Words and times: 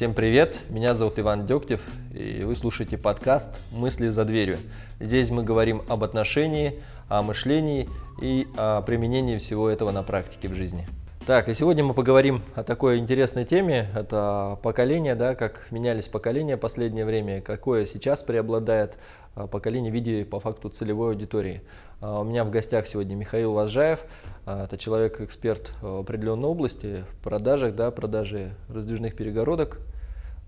Всем 0.00 0.14
привет, 0.14 0.56
меня 0.70 0.94
зовут 0.94 1.18
Иван 1.18 1.44
Дегтев, 1.44 1.82
и 2.14 2.42
вы 2.42 2.54
слушаете 2.54 2.96
подкаст 2.96 3.48
«Мысли 3.70 4.08
за 4.08 4.24
дверью». 4.24 4.56
Здесь 4.98 5.28
мы 5.28 5.42
говорим 5.42 5.82
об 5.90 6.02
отношении, 6.02 6.80
о 7.10 7.20
мышлении 7.20 7.86
и 8.22 8.46
о 8.56 8.80
применении 8.80 9.36
всего 9.36 9.68
этого 9.68 9.90
на 9.90 10.02
практике 10.02 10.48
в 10.48 10.54
жизни. 10.54 10.88
Так, 11.26 11.50
и 11.50 11.54
сегодня 11.54 11.84
мы 11.84 11.92
поговорим 11.92 12.40
о 12.54 12.62
такой 12.62 12.96
интересной 12.96 13.44
теме. 13.44 13.90
Это 13.94 14.58
поколение, 14.62 15.14
да, 15.14 15.34
как 15.34 15.66
менялись 15.70 16.08
поколения 16.08 16.56
в 16.56 16.60
последнее 16.60 17.04
время, 17.04 17.42
какое 17.42 17.84
сейчас 17.84 18.22
преобладает 18.22 18.96
а, 19.34 19.48
поколение 19.48 19.92
в 19.92 19.94
виде 19.94 20.24
по 20.24 20.40
факту 20.40 20.70
целевой 20.70 21.10
аудитории. 21.10 21.60
А, 22.00 22.20
у 22.20 22.24
меня 22.24 22.44
в 22.44 22.50
гостях 22.50 22.86
сегодня 22.86 23.16
Михаил 23.16 23.52
Важаев. 23.52 24.00
А, 24.46 24.64
это 24.64 24.78
человек-эксперт 24.78 25.72
в 25.82 26.00
определенной 26.00 26.48
области, 26.48 27.04
в 27.10 27.22
продажах, 27.22 27.74
да, 27.74 27.90
продажи 27.90 28.54
раздвижных 28.70 29.14
перегородок 29.14 29.78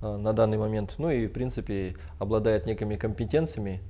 на 0.03 0.33
данный 0.33 0.59
момент. 0.59 0.95
Ну 0.99 1.11
и, 1.11 1.27
в 1.27 1.33
принципе, 1.33 1.95
обладает 2.19 2.67
некими 2.67 2.97
компетенциями, 2.97 3.81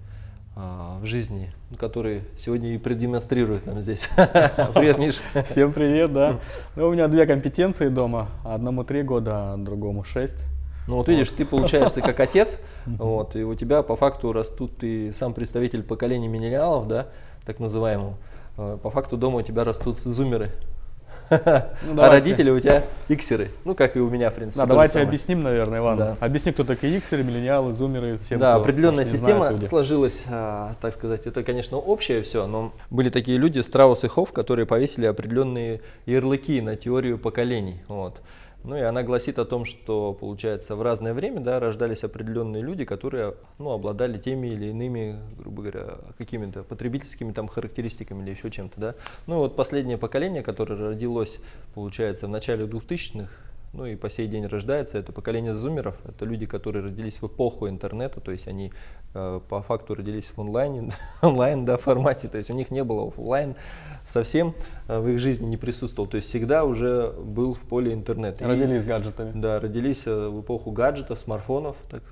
а, 0.54 0.98
в 1.00 1.06
жизни, 1.06 1.50
которые 1.78 2.24
сегодня 2.38 2.74
и 2.74 2.78
продемонстрируют 2.78 3.64
нам 3.64 3.80
здесь. 3.80 4.08
Привет, 4.74 4.98
Миш. 4.98 5.20
Всем 5.46 5.72
привет, 5.72 6.12
да. 6.12 6.40
Ну, 6.76 6.88
у 6.88 6.92
меня 6.92 7.08
две 7.08 7.24
компетенции 7.24 7.88
дома. 7.88 8.28
Одному 8.44 8.84
три 8.84 9.02
года, 9.02 9.54
а 9.54 9.56
другому 9.56 10.04
шесть. 10.04 10.36
Ну 10.88 10.96
вот 10.96 11.08
видишь, 11.08 11.30
ты 11.30 11.46
получается 11.46 12.02
как 12.02 12.20
отец, 12.20 12.58
вот, 12.86 13.34
и 13.34 13.44
у 13.44 13.54
тебя 13.54 13.82
по 13.82 13.96
факту 13.96 14.32
растут, 14.32 14.76
ты 14.76 15.12
сам 15.14 15.32
представитель 15.32 15.82
поколения 15.82 16.28
миллениалов, 16.28 16.86
да, 16.86 17.06
так 17.46 17.58
называемого. 17.58 18.18
А, 18.58 18.76
по 18.76 18.90
факту 18.90 19.16
дома 19.16 19.38
у 19.38 19.42
тебя 19.42 19.64
растут 19.64 19.98
зумеры. 19.98 20.50
Ну, 21.30 22.02
а 22.02 22.10
родители 22.10 22.50
у 22.50 22.60
тебя 22.60 22.84
иксеры. 23.08 23.50
Ну, 23.64 23.74
как 23.74 23.96
и 23.96 24.00
у 24.00 24.08
меня, 24.08 24.30
в 24.30 24.34
принципе. 24.34 24.62
Да, 24.62 24.66
давайте 24.66 25.00
объясним, 25.00 25.42
наверное, 25.42 25.80
Иван. 25.80 25.98
Да. 25.98 26.16
Объясни, 26.20 26.52
кто 26.52 26.64
такие 26.64 26.96
иксеры, 26.98 27.22
миллениалы, 27.22 27.72
зумеры, 27.72 28.18
все. 28.18 28.36
Да, 28.36 28.54
определенная 28.54 29.06
система 29.06 29.48
знают, 29.48 29.66
сложилась, 29.66 30.24
а, 30.28 30.74
так 30.80 30.92
сказать. 30.92 31.26
Это, 31.26 31.42
конечно, 31.42 31.78
общее 31.78 32.22
все, 32.22 32.46
но 32.46 32.72
были 32.90 33.08
такие 33.08 33.38
люди, 33.38 33.58
Страус 33.60 34.04
и 34.04 34.08
Хофф, 34.08 34.32
которые 34.32 34.66
повесили 34.66 35.06
определенные 35.06 35.80
ярлыки 36.06 36.60
на 36.60 36.76
теорию 36.76 37.18
поколений. 37.18 37.82
Вот. 37.88 38.20
Ну 38.64 38.76
и 38.76 38.80
она 38.80 39.02
гласит 39.02 39.38
о 39.38 39.44
том, 39.44 39.64
что, 39.64 40.12
получается, 40.12 40.76
в 40.76 40.82
разное 40.82 41.14
время 41.14 41.40
да, 41.40 41.58
рождались 41.58 42.04
определенные 42.04 42.62
люди, 42.62 42.84
которые 42.84 43.34
ну, 43.58 43.70
обладали 43.70 44.18
теми 44.18 44.48
или 44.48 44.66
иными, 44.66 45.18
грубо 45.36 45.62
говоря, 45.62 45.98
какими-то 46.16 46.62
потребительскими 46.62 47.32
там, 47.32 47.48
характеристиками 47.48 48.22
или 48.22 48.30
еще 48.30 48.50
чем-то. 48.50 48.80
Да. 48.80 48.94
Ну 49.26 49.38
вот 49.38 49.56
последнее 49.56 49.98
поколение, 49.98 50.42
которое 50.42 50.90
родилось, 50.90 51.38
получается, 51.74 52.26
в 52.26 52.30
начале 52.30 52.66
2000-х, 52.66 53.30
ну 53.72 53.86
и 53.86 53.96
по 53.96 54.10
сей 54.10 54.26
день 54.28 54.46
рождается, 54.46 54.98
это 54.98 55.12
поколение 55.12 55.54
зумеров, 55.54 55.96
это 56.04 56.24
люди, 56.24 56.46
которые 56.46 56.84
родились 56.84 57.22
в 57.22 57.26
эпоху 57.26 57.68
интернета, 57.68 58.20
то 58.20 58.30
есть 58.30 58.46
они 58.46 58.72
э, 59.14 59.40
по 59.48 59.62
факту 59.62 59.94
родились 59.94 60.32
в 60.34 60.38
онлайне, 60.38 60.92
онлайн 61.22 61.64
да, 61.64 61.78
формате, 61.78 62.28
то 62.28 62.38
есть 62.38 62.50
у 62.50 62.54
них 62.54 62.70
не 62.70 62.84
было 62.84 63.08
офлайн, 63.08 63.56
совсем 64.04 64.54
э, 64.88 64.98
в 64.98 65.08
их 65.08 65.18
жизни 65.18 65.46
не 65.46 65.56
присутствовал, 65.56 66.08
то 66.08 66.16
есть 66.16 66.28
всегда 66.28 66.64
уже 66.64 67.12
был 67.12 67.54
в 67.54 67.60
поле 67.60 67.94
интернета. 67.94 68.46
Родились 68.46 68.84
и, 68.84 68.86
гаджетами. 68.86 69.32
Да, 69.34 69.58
родились 69.58 70.06
э, 70.06 70.28
в 70.28 70.42
эпоху 70.42 70.70
гаджетов, 70.70 71.18
смартфонов, 71.18 71.76
так, 71.90 72.02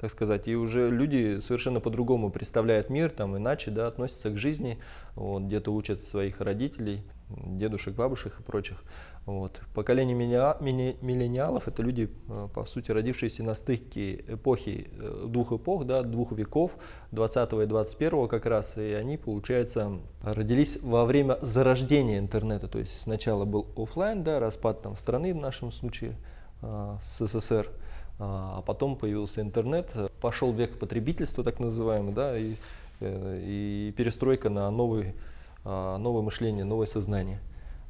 так 0.00 0.10
сказать, 0.10 0.48
и 0.48 0.56
уже 0.56 0.88
люди 0.90 1.38
совершенно 1.40 1.80
по-другому 1.80 2.30
представляют 2.30 2.88
мир, 2.88 3.10
там 3.10 3.36
иначе, 3.36 3.70
да, 3.70 3.88
относятся 3.88 4.30
к 4.30 4.38
жизни, 4.38 4.78
вот, 5.16 5.42
где-то 5.42 5.70
учат 5.70 6.00
своих 6.00 6.40
родителей, 6.40 7.02
дедушек, 7.28 7.94
бабушек 7.94 8.40
и 8.40 8.42
прочих. 8.42 8.82
Вот. 9.26 9.62
Поколение 9.72 10.14
миллениалов– 10.14 11.66
это 11.68 11.82
люди, 11.82 12.10
э, 12.28 12.48
по 12.52 12.66
сути, 12.66 12.90
родившиеся 12.90 13.42
на 13.42 13.54
стыке 13.54 14.16
эпохи, 14.28 14.90
э, 14.92 15.26
двух 15.28 15.52
эпох, 15.52 15.86
да, 15.86 16.02
двух 16.02 16.32
веков, 16.32 16.72
20 17.12 17.62
и 17.62 17.66
21 17.66 18.28
как 18.28 18.44
раз, 18.44 18.76
и 18.76 18.92
они, 18.92 19.16
получается, 19.16 19.98
родились 20.22 20.78
во 20.82 21.06
время 21.06 21.38
зарождения 21.40 22.18
интернета, 22.18 22.68
то 22.68 22.78
есть 22.78 23.00
сначала 23.00 23.46
был 23.46 23.66
офлайн, 23.78 24.22
да, 24.24 24.40
распад 24.40 24.82
там, 24.82 24.94
страны 24.94 25.32
в 25.32 25.38
нашем 25.38 25.72
случае, 25.72 26.16
э, 26.60 26.96
СССР, 27.02 27.70
а 28.18 28.62
потом 28.64 28.94
появился 28.94 29.40
интернет, 29.40 29.90
пошел 30.20 30.52
век 30.52 30.78
потребительства, 30.78 31.42
так 31.42 31.58
называемый, 31.58 32.12
да, 32.12 32.38
и, 32.38 32.54
и 33.00 33.92
перестройка 33.96 34.50
на 34.50 34.70
новый, 34.70 35.14
новое 35.64 36.22
мышление, 36.22 36.64
новое 36.64 36.86
сознание. 36.86 37.40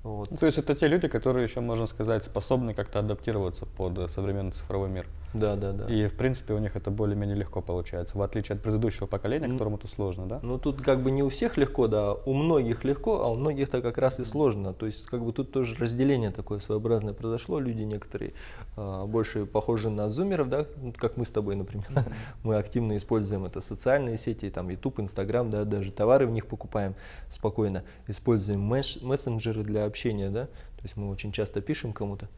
Вот. 0.05 0.29
То 0.39 0.47
есть 0.47 0.59
это 0.59 0.75
те 0.75 0.87
люди, 0.87 1.09
которые 1.09 1.45
еще, 1.45 1.61
можно 1.61 1.87
сказать, 1.87 2.23
способны 2.23 2.75
как-то 2.75 2.99
адаптироваться 2.99 3.65
под 3.65 4.11
современный 4.11 4.53
цифровой 4.53 4.91
мир. 4.91 5.07
Да, 5.35 5.57
да, 5.57 5.73
да. 5.73 5.87
И 5.87 6.07
в 6.07 6.15
принципе 6.17 6.55
у 6.55 6.59
них 6.59 6.77
это 6.77 6.91
более-менее 6.91 7.37
легко 7.37 7.61
получается, 7.61 8.17
в 8.17 8.23
отличие 8.23 8.55
от 8.55 8.63
предыдущего 8.63 9.07
поколения, 9.07 9.49
ну, 9.49 9.55
которому 9.55 9.77
это 9.77 9.89
сложно, 9.89 10.27
да? 10.27 10.41
Ну 10.43 10.59
тут 10.59 10.81
как 10.81 11.03
бы 11.03 11.11
не 11.11 11.23
у 11.23 11.29
всех 11.29 11.57
легко, 11.57 11.89
да, 11.89 12.15
у 12.15 12.33
многих 12.33 12.85
легко, 12.85 13.23
а 13.23 13.29
у 13.29 13.35
многих-то 13.35 13.83
как 13.83 13.99
раз 13.99 14.21
и 14.21 14.25
сложно. 14.25 14.73
То 14.73 14.87
есть 14.87 15.05
как 15.07 15.25
бы 15.25 15.33
тут 15.33 15.51
тоже 15.51 15.75
разделение 15.77 16.31
такое 16.31 16.61
своеобразное 16.61 17.15
произошло. 17.15 17.59
Люди 17.59 17.83
некоторые 17.83 18.33
а, 18.77 19.07
больше 19.07 19.45
похожи 19.45 19.91
на 19.91 20.09
зумеров, 20.09 20.49
да, 20.49 20.67
ну, 20.81 20.93
как 20.97 21.17
мы 21.17 21.25
с 21.25 21.31
тобой, 21.31 21.57
например. 21.57 21.87
Mm-hmm. 21.91 22.13
мы 22.45 22.57
активно 22.57 22.97
используем 22.97 23.45
это 23.45 23.61
социальные 23.61 24.19
сети, 24.19 24.49
там 24.51 24.69
YouTube, 24.69 25.01
Instagram, 25.01 25.51
да, 25.51 25.65
даже 25.65 25.91
товары 25.91 26.29
в 26.29 26.31
них 26.31 26.47
покупаем 26.47 26.95
спокойно. 27.29 27.83
Используем 28.07 28.61
мессенджеры 28.61 29.65
для 29.65 29.85
общения, 29.85 30.31
да. 30.31 30.47
То 30.47 30.85
есть 30.85 30.97
мы 30.97 31.11
очень 31.11 31.33
часто 31.33 31.61
пишем 31.61 31.93
кому-то. 31.93 32.29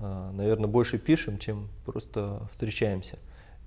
А, 0.00 0.32
наверное, 0.32 0.68
больше 0.68 0.98
пишем, 0.98 1.38
чем 1.38 1.68
просто 1.84 2.48
встречаемся. 2.50 3.18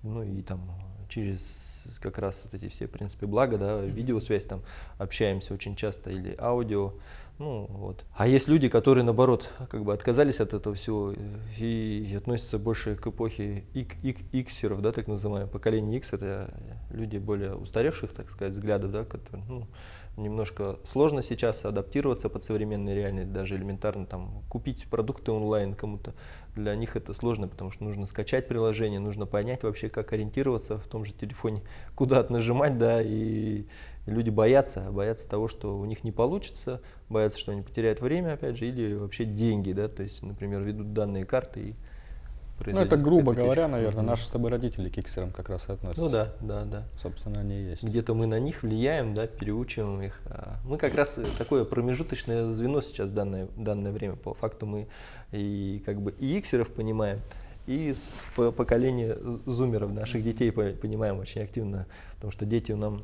Ну 0.02 0.24
и 0.24 0.42
там 0.42 0.62
через 1.10 2.00
как 2.02 2.18
раз 2.18 2.42
вот 2.44 2.54
эти 2.54 2.70
все, 2.70 2.88
в 2.88 2.92
принципе, 2.92 3.26
блага, 3.26 3.58
да, 3.58 3.82
видеосвязь 3.82 4.46
там 4.46 4.62
общаемся 4.98 5.54
очень 5.54 5.76
часто 5.76 6.10
или 6.10 6.36
аудио, 6.40 6.94
ну 7.40 7.68
вот. 7.70 8.06
А 8.16 8.28
есть 8.28 8.48
люди, 8.48 8.70
которые 8.70 9.04
наоборот 9.04 9.50
как 9.70 9.84
бы 9.84 9.94
отказались 9.94 10.40
от 10.40 10.54
этого 10.54 10.76
всего 10.76 11.14
и, 11.58 12.08
и 12.10 12.16
относятся 12.16 12.58
больше 12.58 12.96
к 12.96 13.08
эпохе 13.08 13.66
иксеров, 13.74 14.82
да, 14.82 14.92
так 14.92 15.08
называемое 15.08 15.52
поколение 15.52 15.98
X, 15.98 16.14
это 16.14 16.54
люди 16.90 17.18
более 17.18 17.56
устаревших, 17.56 18.14
так 18.14 18.30
сказать, 18.30 18.54
взглядов, 18.54 18.92
да, 18.92 19.04
которые, 19.04 19.46
ну, 19.48 19.68
немножко 20.16 20.80
сложно 20.84 21.22
сейчас 21.22 21.66
адаптироваться 21.66 22.30
под 22.30 22.44
современные 22.44 22.96
реальность, 22.96 23.32
даже 23.32 23.56
элементарно 23.56 24.06
там 24.06 24.44
купить 24.50 24.88
продукты 24.88 25.32
онлайн 25.32 25.74
кому-то. 25.74 26.14
Для 26.56 26.76
них 26.76 26.96
это 26.96 27.14
сложно, 27.14 27.48
потому 27.48 27.72
что 27.72 27.84
нужно 27.84 28.06
скачать 28.06 28.48
приложение, 28.48 29.00
нужно 29.00 29.26
понять 29.26 29.64
вообще, 29.64 29.90
как 29.90 30.14
ориентироваться 30.14 30.78
в 30.78 30.88
том 30.88 31.04
же 31.04 31.14
телефоне, 31.14 31.64
куда 31.96 32.26
нажимать, 32.30 32.78
да, 32.78 33.02
и 33.02 33.66
люди 34.06 34.30
боятся, 34.30 34.92
боятся 34.92 35.28
того, 35.28 35.48
что 35.48 35.78
у 35.78 35.86
них 35.86 36.04
не 36.04 36.12
получится, 36.12 36.82
боятся, 37.10 37.40
что 37.40 37.52
они 37.52 37.62
потеряют 37.62 38.02
время, 38.02 38.34
опять 38.34 38.58
же, 38.58 38.68
или 38.68 38.94
вообще 38.94 39.26
деньги, 39.26 39.72
да, 39.72 39.88
то 39.88 40.04
есть, 40.04 40.22
например, 40.22 40.62
ведут 40.62 40.94
данные 40.94 41.26
карты 41.26 41.60
и 41.62 41.76
ну, 42.72 42.80
это 42.80 42.98
грубо 42.98 43.34
говоря, 43.34 43.68
наверное, 43.68 44.04
наши 44.04 44.24
с 44.24 44.28
тобой 44.28 44.52
родители 44.52 44.90
к 44.90 44.98
иксерам 44.98 45.32
как 45.32 45.50
раз 45.50 45.70
относятся. 45.70 46.02
Ну 46.02 46.10
да, 46.10 46.34
да, 46.42 46.64
да. 46.64 46.84
Собственно, 47.02 47.40
они 47.40 47.56
и 47.56 47.64
есть. 47.72 47.84
Где-то 47.84 48.14
мы 48.14 48.26
на 48.26 48.40
них 48.40 48.64
влияем, 48.64 49.14
да, 49.14 49.28
переучиваем 49.28 50.02
их. 50.02 50.22
А 50.26 50.58
мы 50.66 50.78
как 50.78 50.96
раз 50.96 51.20
такое 51.38 51.66
промежуточное 51.66 52.54
звено 52.54 52.82
сейчас 52.82 53.10
в 53.10 53.14
данное, 53.14 53.48
данное 53.58 53.92
время. 53.92 54.16
По 54.16 54.34
факту 54.34 54.66
мы 54.66 54.88
и 55.32 55.82
как 55.86 56.02
бы 56.02 56.12
и 56.20 56.38
иксеров 56.38 56.70
понимаем, 56.72 57.20
и 57.66 57.94
с 57.94 58.12
поколения 58.36 59.18
зумеров, 59.46 59.94
наших 59.94 60.24
детей 60.24 60.52
понимаем 60.52 61.20
очень 61.20 61.42
активно, 61.42 61.88
потому 62.16 62.32
что 62.32 62.46
дети 62.46 62.74
нам 62.74 63.04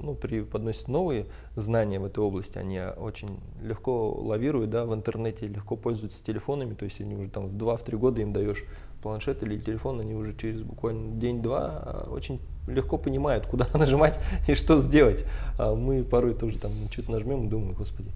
ну, 0.00 0.14
преподносят 0.14 0.88
новые 0.88 1.26
знания 1.54 1.98
в 1.98 2.04
этой 2.04 2.22
области, 2.22 2.58
они 2.58 2.78
очень 2.78 3.40
легко 3.62 4.10
лавируют 4.10 4.70
да, 4.70 4.84
в 4.84 4.94
интернете, 4.94 5.48
легко 5.48 5.76
пользуются 5.76 6.22
телефонами, 6.22 6.74
то 6.74 6.84
есть 6.84 7.00
они 7.00 7.16
уже 7.16 7.30
там 7.30 7.48
в 7.48 7.56
2-3 7.56 7.96
года 7.96 8.20
им 8.20 8.34
даешь 8.34 8.64
планшет 9.06 9.40
или 9.44 9.56
телефон, 9.56 10.00
они 10.00 10.14
уже 10.14 10.34
через 10.34 10.62
буквально 10.62 11.16
день-два 11.20 11.60
а, 11.60 12.08
очень 12.10 12.40
легко 12.66 12.98
понимают, 12.98 13.46
куда 13.46 13.68
нажимать 13.74 14.18
и 14.48 14.54
что 14.54 14.78
сделать. 14.78 15.24
А 15.58 15.76
мы 15.76 16.02
порой 16.02 16.34
тоже 16.34 16.58
там 16.58 16.72
что-то 16.90 17.12
нажмем 17.12 17.46
и 17.46 17.48
думаем, 17.48 17.74
господи, 17.74 18.10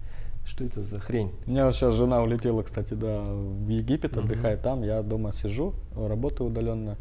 что 0.45 0.65
это 0.65 0.83
за 0.83 0.99
хрень? 0.99 1.31
У 1.47 1.51
меня 1.53 1.71
сейчас 1.71 1.95
жена 1.95 2.21
улетела, 2.21 2.65
кстати, 2.65 2.95
да, 2.95 3.21
в 3.23 3.69
Египет, 3.69 4.17
uh-huh. 4.17 4.25
отдыхает 4.25 4.63
там. 4.63 4.83
Я 4.83 5.03
дома 5.03 5.33
сижу, 5.33 5.75
работаю 5.95 6.51
удаленно 6.51 6.97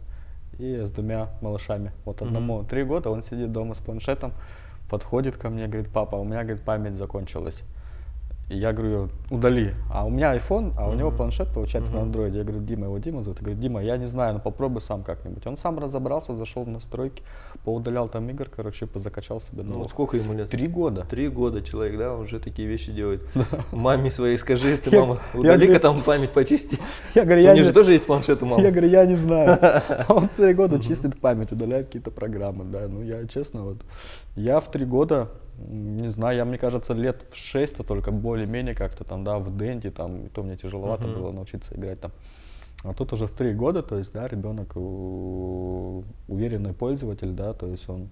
и 0.59 0.81
с 0.85 0.91
двумя 0.91 1.29
малышами. 1.41 1.91
Вот 2.05 2.21
одному 2.21 2.63
три 2.63 2.83
uh-huh. 2.83 2.85
года, 2.85 3.09
он 3.09 3.23
сидит 3.23 3.51
дома 3.51 3.73
с 3.73 3.79
планшетом, 3.79 4.33
подходит 4.87 5.35
ко 5.35 5.49
мне, 5.49 5.65
говорит, 5.65 5.89
папа, 5.91 6.15
у 6.17 6.23
меня, 6.23 6.43
говорит, 6.43 6.61
память 6.61 6.95
закончилась. 6.95 7.63
И 8.49 8.57
я 8.57 8.73
говорю, 8.73 9.09
удали. 9.29 9.73
А 9.93 10.05
у 10.05 10.09
меня 10.09 10.35
iPhone, 10.35 10.73
а 10.75 10.89
у 10.89 10.95
него 10.95 11.09
Мгм. 11.09 11.17
планшет, 11.17 11.49
получается, 11.53 11.91
на 11.91 11.97
Мгм. 11.99 12.05
андроиде. 12.07 12.39
Я 12.39 12.43
говорю, 12.43 12.63
Дима, 12.65 12.85
его 12.85 12.97
Дима 12.97 13.21
зовут. 13.21 13.37
Я 13.41 13.43
говорю, 13.45 13.61
Дима, 13.61 13.83
я 13.83 13.95
не 13.97 14.07
знаю, 14.07 14.33
ну 14.33 14.39
попробуй 14.39 14.81
сам 14.81 15.03
как-нибудь. 15.03 15.45
Он 15.45 15.55
сам 15.55 15.77
разобрался, 15.77 16.35
зашел 16.35 16.63
в 16.63 16.67
настройки, 16.67 17.21
поудалял 17.63 18.09
там 18.09 18.27
игр, 18.29 18.47
короче, 18.49 18.87
позакачал 18.87 19.39
себе 19.39 19.61
Ну, 19.61 19.77
вот 19.79 19.91
сколько 19.91 20.17
ему 20.17 20.33
лет? 20.33 20.49
Три 20.49 20.67
года. 20.67 21.05
Три 21.07 21.27
года 21.27 21.61
человек, 21.61 21.99
да, 21.99 22.15
уже 22.15 22.39
такие 22.39 22.67
вещи 22.67 22.91
делает. 22.91 23.21
Маме 23.71 24.09
своей 24.09 24.37
скажи, 24.37 24.77
ты, 24.83 24.99
мама, 24.99 25.19
удали-ка 25.35 25.79
там 25.79 26.01
память 26.01 26.31
почисти. 26.31 26.79
Я 27.13 27.25
говорю, 27.25 27.41
У 27.41 27.45
я 27.45 27.53
них 27.53 27.61
не, 27.61 27.67
же 27.67 27.73
тоже 27.73 27.93
есть 27.93 28.07
планшет 28.07 28.41
у 28.41 28.47
мамы. 28.47 28.63
я 28.63 28.71
говорю, 28.71 28.87
я 28.89 29.05
не 29.05 29.15
знаю. 29.15 29.59
А 29.61 30.05
он 30.09 30.27
три 30.27 30.53
года 30.55 30.79
чистит 30.79 31.19
память, 31.21 31.51
удаляет 31.51 31.85
какие-то 31.85 32.09
программы, 32.09 32.65
да. 32.65 32.87
Ну, 32.87 33.03
я 33.03 33.27
честно, 33.27 33.63
вот, 33.63 33.77
я 34.35 34.59
в 34.59 34.71
три 34.71 34.85
года, 34.85 35.27
не 35.67 36.09
знаю, 36.09 36.37
я, 36.37 36.45
мне 36.45 36.57
кажется, 36.57 36.93
лет 36.93 37.25
в 37.31 37.35
шесть-то 37.35 37.83
только 37.83 38.11
более-менее 38.11 38.75
как-то 38.75 39.03
там, 39.03 39.23
да, 39.23 39.39
в 39.39 39.55
Денте, 39.57 39.91
там, 39.91 40.25
и 40.25 40.29
то 40.29 40.43
мне 40.43 40.55
тяжеловато 40.57 41.07
Мгм. 41.07 41.13
было 41.19 41.31
научиться 41.31 41.75
играть 41.75 41.99
там. 41.99 42.11
А 42.83 42.93
тут 42.93 43.11
уже 43.13 43.27
в 43.27 43.31
три 43.31 43.53
года, 43.53 43.83
то 43.83 43.97
есть, 43.97 44.13
да, 44.13 44.27
ребенок 44.27 44.75
уверенный 46.27 46.73
пользователь, 46.73 47.31
да, 47.31 47.53
то 47.53 47.67
есть 47.67 47.89
он 47.89 48.09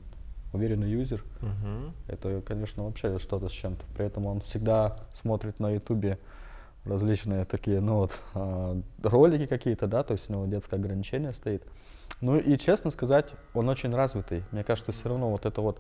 уверенный 0.54 0.90
юзер. 0.90 1.24
Мгм. 1.42 1.94
Это, 2.08 2.42
конечно, 2.42 2.84
вообще 2.84 3.20
что-то 3.20 3.48
с 3.48 3.52
чем-то. 3.52 3.86
При 3.96 4.06
этом 4.06 4.26
он 4.26 4.42
всегда 4.42 4.98
смотрит 5.14 5.60
на 5.60 5.72
Ютубе 5.72 6.20
различные 6.86 7.46
такие, 7.46 7.82
ну 7.82 7.98
вот, 7.98 8.20
а, 8.34 8.80
ролики 9.04 9.46
какие-то, 9.46 9.88
да, 9.88 10.04
то 10.04 10.14
есть 10.14 10.30
у 10.30 10.34
него 10.34 10.46
детское 10.46 10.78
ограничение 10.78 11.34
стоит. 11.34 11.64
Ну 12.22 12.38
и 12.38 12.58
честно 12.58 12.90
сказать, 12.92 13.34
он 13.54 13.70
очень 13.70 13.94
развитый. 13.94 14.44
Мне 14.52 14.64
кажется, 14.64 14.92
все 14.92 15.10
равно 15.10 15.30
вот 15.30 15.46
это 15.46 15.62
вот 15.62 15.80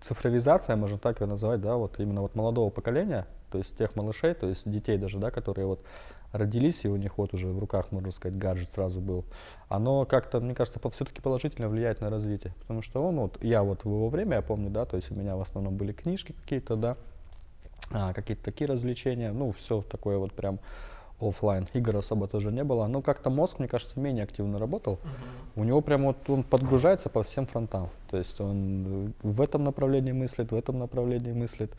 цифровизация, 0.00 0.76
можно 0.76 0.98
так 0.98 1.20
ее 1.20 1.26
называть, 1.26 1.60
да, 1.60 1.76
вот 1.76 2.00
именно 2.00 2.22
вот 2.22 2.34
молодого 2.34 2.70
поколения, 2.70 3.26
то 3.50 3.58
есть 3.58 3.76
тех 3.76 3.94
малышей, 3.96 4.34
то 4.34 4.48
есть 4.48 4.70
детей 4.70 4.96
даже, 4.96 5.18
да, 5.18 5.30
которые 5.30 5.66
вот 5.66 5.84
родились, 6.32 6.84
и 6.84 6.88
у 6.88 6.96
них 6.96 7.18
вот 7.18 7.34
уже 7.34 7.48
в 7.48 7.58
руках, 7.58 7.90
можно 7.90 8.10
сказать, 8.10 8.38
гаджет 8.38 8.70
сразу 8.72 9.00
был, 9.00 9.24
оно 9.68 10.04
как-то, 10.04 10.40
мне 10.40 10.54
кажется, 10.54 10.80
все-таки 10.90 11.20
положительно 11.20 11.68
влияет 11.68 12.00
на 12.00 12.10
развитие. 12.10 12.54
Потому 12.60 12.82
что 12.82 13.02
он, 13.02 13.16
вот, 13.16 13.42
я 13.42 13.62
вот 13.62 13.84
в 13.84 13.86
его 13.86 14.08
время, 14.08 14.36
я 14.36 14.42
помню, 14.42 14.70
да, 14.70 14.84
то 14.84 14.96
есть 14.96 15.10
у 15.10 15.14
меня 15.14 15.36
в 15.36 15.40
основном 15.40 15.76
были 15.76 15.92
книжки 15.92 16.32
какие-то, 16.32 16.76
да, 16.76 16.96
а, 17.90 18.12
какие-то 18.12 18.44
такие 18.44 18.68
развлечения, 18.68 19.32
ну, 19.32 19.52
все 19.52 19.82
такое 19.82 20.18
вот 20.18 20.32
прям 20.32 20.60
оффлайн. 21.20 21.66
Игр 21.74 21.96
особо 21.96 22.28
тоже 22.28 22.52
не 22.52 22.64
было. 22.64 22.86
Но 22.86 23.02
как-то 23.02 23.30
мозг, 23.30 23.58
мне 23.58 23.68
кажется, 23.68 23.98
менее 23.98 24.24
активно 24.24 24.58
работал. 24.58 24.98
У 25.56 25.64
него 25.64 25.80
прям 25.80 26.04
вот 26.04 26.28
он 26.30 26.42
подгружается 26.44 27.08
по 27.08 27.22
всем 27.22 27.46
фронтам. 27.46 27.90
То 28.10 28.16
есть 28.16 28.40
он 28.40 29.08
э, 29.08 29.10
в 29.22 29.40
этом 29.40 29.64
направлении 29.64 30.12
мыслит, 30.12 30.52
в 30.52 30.54
этом 30.54 30.78
направлении 30.78 31.32
мыслит. 31.32 31.72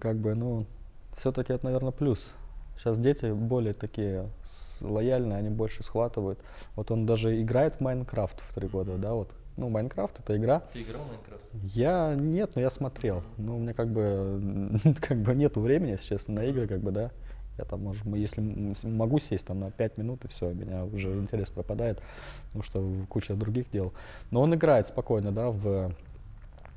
Как 0.00 0.16
бы, 0.16 0.34
ну, 0.34 0.66
все-таки 1.16 1.52
это, 1.52 1.66
наверное, 1.66 1.92
плюс. 1.92 2.32
Сейчас 2.76 2.98
дети 2.98 3.32
более 3.32 3.74
такие 3.74 4.28
лояльные, 4.80 5.38
они 5.38 5.48
больше 5.50 5.82
схватывают. 5.82 6.38
Вот 6.76 6.90
он 6.90 7.06
даже 7.06 7.40
играет 7.42 7.76
в 7.76 7.80
Minecraft 7.80 8.40
в 8.40 8.54
три 8.54 8.68
года, 8.68 8.96
да, 8.96 9.14
вот. 9.14 9.30
Ну, 9.56 9.68
Minecraft 9.68 10.20
это 10.20 10.36
игра, 10.36 10.62
Ты 10.72 10.82
играл 10.82 11.02
в 11.02 11.08
Minecraft? 11.08 11.44
я 11.64 12.14
нет, 12.14 12.52
но 12.54 12.60
я 12.60 12.70
смотрел. 12.70 13.24
Ну, 13.36 13.56
у 13.56 13.58
меня 13.58 13.74
как 13.74 13.88
бы 13.88 14.40
как 15.00 15.18
бы 15.18 15.34
нету 15.34 15.60
времени, 15.60 15.92
если 15.92 16.10
честно, 16.10 16.34
на 16.34 16.44
игры, 16.44 16.68
как 16.68 16.80
бы, 16.80 16.92
да. 16.92 17.10
Я 17.58 17.64
там, 17.64 17.82
может, 17.82 18.06
если 18.06 18.40
могу 18.84 19.18
сесть 19.18 19.46
там 19.46 19.60
на 19.60 19.70
5 19.70 19.98
минут, 19.98 20.24
и 20.24 20.28
все, 20.28 20.52
меня 20.52 20.84
уже 20.84 21.12
интерес 21.12 21.50
пропадает, 21.50 22.00
потому 22.46 22.62
что 22.62 22.88
куча 23.08 23.34
других 23.34 23.70
дел. 23.70 23.92
Но 24.30 24.40
он 24.40 24.54
играет 24.54 24.86
спокойно, 24.86 25.32
да, 25.32 25.50
в, 25.50 25.92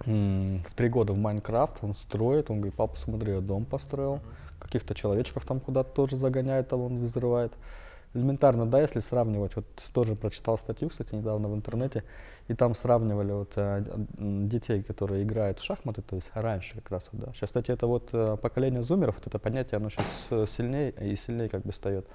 в 0.06 0.76
три 0.76 0.90
года 0.90 1.14
в 1.14 1.18
Майнкрафт, 1.18 1.84
он 1.84 1.96
строит, 1.96 2.50
он 2.50 2.58
говорит, 2.58 2.76
папа, 2.76 2.98
смотри, 2.98 3.34
я 3.34 3.42
дом 3.42 3.66
построил, 3.66 4.20
каких-то 4.60 4.96
человечков 4.96 5.46
там 5.46 5.60
куда-то 5.60 5.92
тоже 5.94 6.18
загоняет, 6.18 6.70
там 6.70 6.82
он 6.82 7.04
взрывает. 7.04 7.54
Элементарно, 8.14 8.66
да, 8.66 8.82
если 8.82 9.00
сравнивать, 9.00 9.56
вот 9.56 9.66
тоже 9.94 10.16
прочитал 10.16 10.58
статью, 10.58 10.90
кстати, 10.90 11.16
недавно 11.16 11.48
в 11.48 11.56
интернете, 11.56 12.04
и 12.52 12.54
там 12.54 12.76
сравнивали 12.76 13.32
вот 13.32 13.54
э, 13.56 13.84
детей, 14.18 14.84
которые 14.84 15.24
играют 15.24 15.60
в 15.60 15.64
шахматы, 15.64 16.02
то 16.02 16.18
есть 16.18 16.30
раньше 16.34 16.76
как 16.76 16.92
раз, 16.92 17.10
вот, 17.14 17.22
да. 17.22 17.32
Сейчас, 17.34 17.50
кстати, 17.50 17.72
это 17.72 17.88
вот 17.88 18.10
э, 18.12 18.38
поколение 18.42 18.84
зумеров, 18.84 19.16
вот 19.16 19.28
это 19.28 19.40
понятие, 19.40 19.78
оно 19.78 19.90
сейчас 19.90 20.52
сильнее 20.52 20.92
и 20.92 21.16
сильнее 21.16 21.48
как 21.48 21.62
бы 21.62 21.72
встает, 21.72 22.06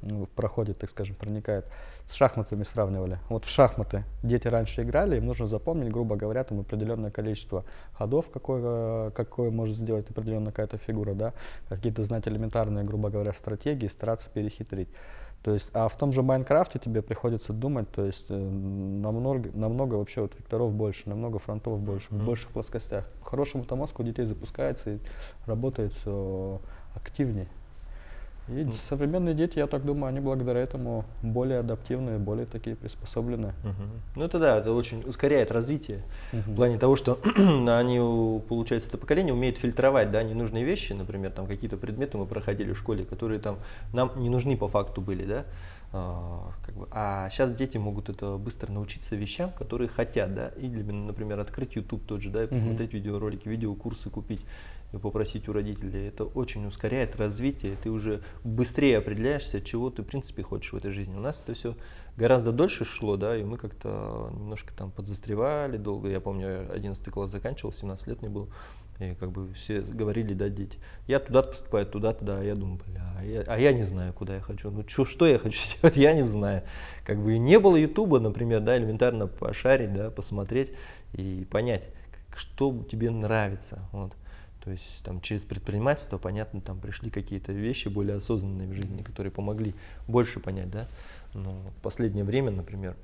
ну, 0.00 0.26
проходит, 0.26 0.78
так 0.78 0.88
скажем, 0.88 1.16
проникает. 1.16 1.66
С 2.08 2.14
шахматами 2.14 2.64
сравнивали. 2.64 3.18
Вот 3.28 3.44
в 3.44 3.48
шахматы 3.48 4.04
дети 4.22 4.48
раньше 4.48 4.82
играли, 4.82 5.16
им 5.18 5.26
нужно 5.26 5.46
запомнить, 5.46 5.92
грубо 5.92 6.16
говоря, 6.16 6.44
там 6.44 6.60
определенное 6.60 7.10
количество 7.10 7.64
ходов, 7.92 8.30
какое, 8.32 9.10
какое 9.10 9.50
может 9.50 9.76
сделать 9.76 10.08
определенная 10.08 10.52
какая-то 10.52 10.78
фигура, 10.78 11.12
да, 11.12 11.34
какие-то 11.68 12.04
знать 12.04 12.26
элементарные, 12.26 12.84
грубо 12.84 13.10
говоря, 13.10 13.34
стратегии, 13.34 13.88
стараться 13.88 14.30
перехитрить. 14.30 14.88
То 15.44 15.52
есть, 15.52 15.70
а 15.74 15.88
в 15.88 15.96
том 15.98 16.10
же 16.14 16.22
Майнкрафте 16.22 16.78
тебе 16.78 17.02
приходится 17.02 17.52
думать, 17.52 17.90
то 17.90 18.02
есть 18.02 18.24
э, 18.30 18.34
намного, 18.34 19.50
намного 19.74 19.96
вообще 19.96 20.20
вот 20.20 20.34
векторов 20.38 20.72
больше, 20.72 21.08
намного 21.08 21.38
фронтов 21.38 21.80
больше, 21.80 22.08
в 22.10 22.12
Мгм. 22.12 22.26
больших 22.26 22.50
плоскостях. 22.50 23.06
По-хорошему-то 23.20 23.74
мозг 23.74 23.98
у 23.98 24.02
детей 24.04 24.24
запускается 24.24 24.90
и 24.90 24.98
работает 25.46 25.92
все 25.94 26.60
активнее. 26.94 27.48
И 28.46 28.62
Ну. 28.64 28.72
современные 28.74 29.34
дети, 29.34 29.58
я 29.58 29.66
так 29.66 29.84
думаю, 29.84 30.10
они 30.10 30.20
благодаря 30.20 30.60
этому 30.60 31.06
более 31.22 31.60
адаптивные, 31.60 32.18
более 32.18 32.44
такие 32.44 32.76
приспособленные. 32.76 33.54
Мгм. 33.64 33.90
Ну 34.16 34.24
это 34.24 34.38
да, 34.38 34.58
это 34.58 34.72
очень 34.72 35.02
ускоряет 35.08 35.50
развитие. 35.50 36.02
В 36.30 36.36
Мгм. 36.36 36.56
плане 36.56 36.78
того, 36.78 36.94
что 36.94 37.18
они, 37.36 37.98
получается, 38.46 38.90
это 38.90 38.98
поколение 38.98 39.32
умеет 39.32 39.56
фильтровать 39.56 40.10
да, 40.10 40.22
ненужные 40.22 40.62
вещи, 40.62 40.92
например, 40.92 41.30
там 41.30 41.46
какие-то 41.46 41.78
предметы 41.78 42.18
мы 42.18 42.26
проходили 42.26 42.72
в 42.74 42.78
школе, 42.78 43.04
которые 43.04 43.40
там 43.40 43.58
нам 43.94 44.12
не 44.16 44.28
нужны 44.28 44.56
по 44.58 44.68
факту 44.68 45.00
были, 45.00 45.24
да, 45.24 45.44
как 45.94 46.74
бы, 46.74 46.88
а 46.90 47.28
сейчас 47.30 47.52
дети 47.52 47.76
могут 47.76 48.08
это 48.08 48.36
быстро 48.36 48.72
научиться 48.72 49.16
вещам, 49.16 49.52
которые 49.52 49.88
хотят, 49.88 50.34
да, 50.34 50.48
или, 50.48 50.82
например, 50.82 51.38
открыть 51.38 51.76
YouTube 51.76 52.04
тот 52.06 52.20
же, 52.20 52.30
да, 52.30 52.44
и 52.44 52.46
посмотреть 52.46 52.92
видеоролики, 52.92 53.48
видеокурсы 53.48 54.10
купить 54.10 54.40
и 54.92 54.96
попросить 54.96 55.48
у 55.48 55.52
родителей. 55.52 56.08
Это 56.08 56.24
очень 56.24 56.66
ускоряет 56.66 57.16
развитие, 57.16 57.76
ты 57.82 57.90
уже 57.90 58.22
быстрее 58.42 58.98
определяешься, 58.98 59.60
чего 59.60 59.90
ты, 59.90 60.02
в 60.02 60.06
принципе, 60.06 60.42
хочешь 60.42 60.72
в 60.72 60.76
этой 60.76 60.90
жизни. 60.90 61.16
У 61.16 61.20
нас 61.20 61.40
это 61.44 61.54
все 61.54 61.76
гораздо 62.16 62.52
дольше 62.52 62.84
шло, 62.84 63.16
да, 63.16 63.36
и 63.36 63.44
мы 63.44 63.56
как-то 63.56 64.30
немножко 64.32 64.72
там 64.74 64.90
подзастревали 64.90 65.76
долго. 65.76 66.08
Я 66.08 66.20
помню, 66.20 66.48
я 66.48 66.60
11 66.72 67.08
класс 67.10 67.30
заканчивал, 67.30 67.72
17 67.72 68.06
лет 68.08 68.22
мне 68.22 68.30
было, 68.30 68.48
и 68.98 69.14
как 69.14 69.32
бы 69.32 69.52
все 69.54 69.80
говорили, 69.80 70.34
да, 70.34 70.48
дети, 70.48 70.78
я 71.06 71.18
туда 71.18 71.42
поступаю, 71.42 71.86
туда, 71.86 72.12
туда, 72.12 72.38
а 72.40 72.44
я 72.44 72.54
думаю, 72.54 72.80
бля, 72.86 73.02
а 73.18 73.24
я, 73.24 73.42
а 73.42 73.58
я 73.58 73.72
не 73.72 73.84
знаю, 73.84 74.12
куда 74.12 74.36
я 74.36 74.40
хочу, 74.40 74.70
ну 74.70 74.84
чё, 74.84 75.04
что 75.04 75.26
я 75.26 75.38
хочу 75.38 75.58
сделать, 75.66 75.96
я 75.96 76.12
не 76.12 76.22
знаю. 76.22 76.62
Как 77.04 77.18
бы 77.18 77.34
и 77.34 77.38
не 77.38 77.58
было 77.58 77.76
ютуба, 77.76 78.20
например, 78.20 78.60
да, 78.60 78.76
элементарно 78.76 79.26
пошарить, 79.26 79.92
да, 79.92 80.10
посмотреть 80.10 80.72
и 81.12 81.46
понять, 81.50 81.84
что 82.36 82.84
тебе 82.90 83.10
нравится, 83.10 83.88
вот. 83.92 84.14
То 84.62 84.70
есть 84.70 85.02
там 85.04 85.20
через 85.20 85.44
предпринимательство, 85.44 86.16
понятно, 86.16 86.62
там 86.62 86.80
пришли 86.80 87.10
какие-то 87.10 87.52
вещи 87.52 87.88
более 87.88 88.16
осознанные 88.16 88.66
в 88.66 88.72
жизни, 88.72 89.02
которые 89.02 89.30
помогли 89.30 89.74
больше 90.08 90.40
понять, 90.40 90.70
да. 90.70 90.88
Но 91.34 91.52
вот 91.52 91.74
последнее 91.82 92.24
время, 92.24 92.50
например, 92.50 92.96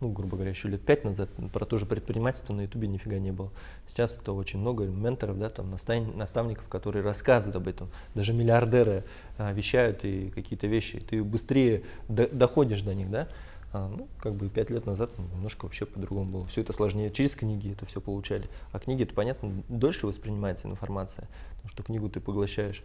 ну, 0.00 0.10
грубо 0.10 0.36
говоря, 0.36 0.50
еще 0.50 0.68
лет 0.68 0.82
пять 0.82 1.04
назад 1.04 1.28
про 1.52 1.64
то 1.64 1.78
же 1.78 1.86
предпринимательство 1.86 2.54
на 2.54 2.62
Ютубе 2.62 2.88
нифига 2.88 3.18
не 3.18 3.32
было. 3.32 3.50
Сейчас 3.86 4.16
это 4.16 4.32
очень 4.32 4.58
много 4.58 4.84
менторов, 4.84 5.38
да, 5.38 5.48
там 5.48 5.70
настав- 5.70 6.14
наставников, 6.14 6.68
которые 6.68 7.02
рассказывают 7.02 7.56
об 7.56 7.68
этом. 7.68 7.88
Даже 8.14 8.32
миллиардеры 8.32 9.04
а, 9.38 9.52
вещают 9.52 10.04
и 10.04 10.30
какие-то 10.30 10.66
вещи. 10.66 11.00
Ты 11.00 11.22
быстрее 11.22 11.84
до- 12.08 12.28
доходишь 12.28 12.82
до 12.82 12.94
них, 12.94 13.10
да. 13.10 13.28
А, 13.72 13.88
ну, 13.88 14.08
как 14.20 14.34
бы 14.34 14.48
пять 14.48 14.70
лет 14.70 14.86
назад 14.86 15.10
немножко 15.18 15.64
вообще 15.64 15.86
по-другому 15.86 16.30
было. 16.30 16.46
Все 16.46 16.60
это 16.62 16.72
сложнее. 16.72 17.10
Через 17.10 17.34
книги 17.34 17.72
это 17.72 17.84
все 17.86 18.00
получали. 18.00 18.48
А 18.72 18.78
книги, 18.78 19.02
это 19.02 19.14
понятно, 19.14 19.62
дольше 19.68 20.06
воспринимается 20.06 20.68
информация, 20.68 21.28
потому 21.56 21.70
что 21.70 21.82
книгу 21.82 22.08
ты 22.08 22.20
поглощаешь 22.20 22.82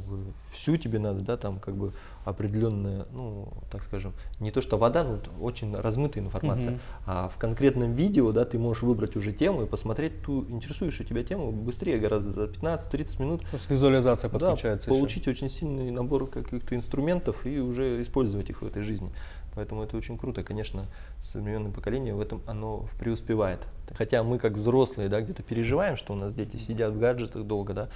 как 0.00 0.08
бы 0.08 0.32
всю 0.52 0.76
тебе 0.76 0.98
надо, 0.98 1.20
да, 1.22 1.36
там 1.36 1.58
как 1.58 1.76
бы 1.76 1.92
определенная, 2.24 3.06
ну, 3.12 3.48
так 3.70 3.82
скажем, 3.82 4.12
не 4.38 4.50
то 4.50 4.60
что 4.60 4.76
вода, 4.78 5.02
но 5.04 5.18
очень 5.40 5.74
размытая 5.74 6.22
информация, 6.24 6.72
Мгм. 6.72 6.80
а 7.06 7.28
в 7.28 7.36
конкретном 7.38 7.92
видео, 7.94 8.32
да, 8.32 8.44
ты 8.44 8.58
можешь 8.58 8.82
выбрать 8.82 9.16
уже 9.16 9.32
тему 9.32 9.62
и 9.62 9.66
посмотреть 9.66 10.22
ту 10.22 10.44
интересующую 10.48 11.06
тебя 11.06 11.24
тему 11.24 11.50
быстрее 11.50 11.98
гораздо, 11.98 12.32
за 12.32 12.44
15-30 12.46 13.18
минут. 13.20 13.40
То 13.50 13.56
есть 13.56 13.70
визуализация 13.70 14.30
Да, 14.30 14.38
подключается 14.38 14.90
ещё. 14.90 14.98
получить 14.98 15.26
очень 15.26 15.48
сильный 15.48 15.90
набор 15.90 16.28
каких-то 16.28 16.74
инструментов 16.74 17.44
и 17.46 17.58
уже 17.58 18.00
использовать 18.02 18.50
их 18.50 18.62
в 18.62 18.66
этой 18.66 18.82
жизни. 18.82 19.10
Поэтому 19.54 19.82
это 19.82 19.96
очень 19.96 20.18
круто. 20.18 20.44
Конечно, 20.44 20.86
современное 21.20 21.72
поколение 21.72 22.14
в 22.14 22.20
этом 22.20 22.42
оно 22.46 22.86
преуспевает. 23.00 23.60
Хотя 23.98 24.22
мы 24.22 24.38
как 24.38 24.52
взрослые, 24.52 25.08
да, 25.08 25.20
где-то 25.20 25.42
переживаем, 25.42 25.96
что 25.96 26.12
у 26.12 26.16
нас 26.16 26.32
дети 26.32 26.54
сидят 26.56 26.92
в 26.92 27.00
гаджетах 27.00 27.42
долго, 27.42 27.74
да, 27.74 27.88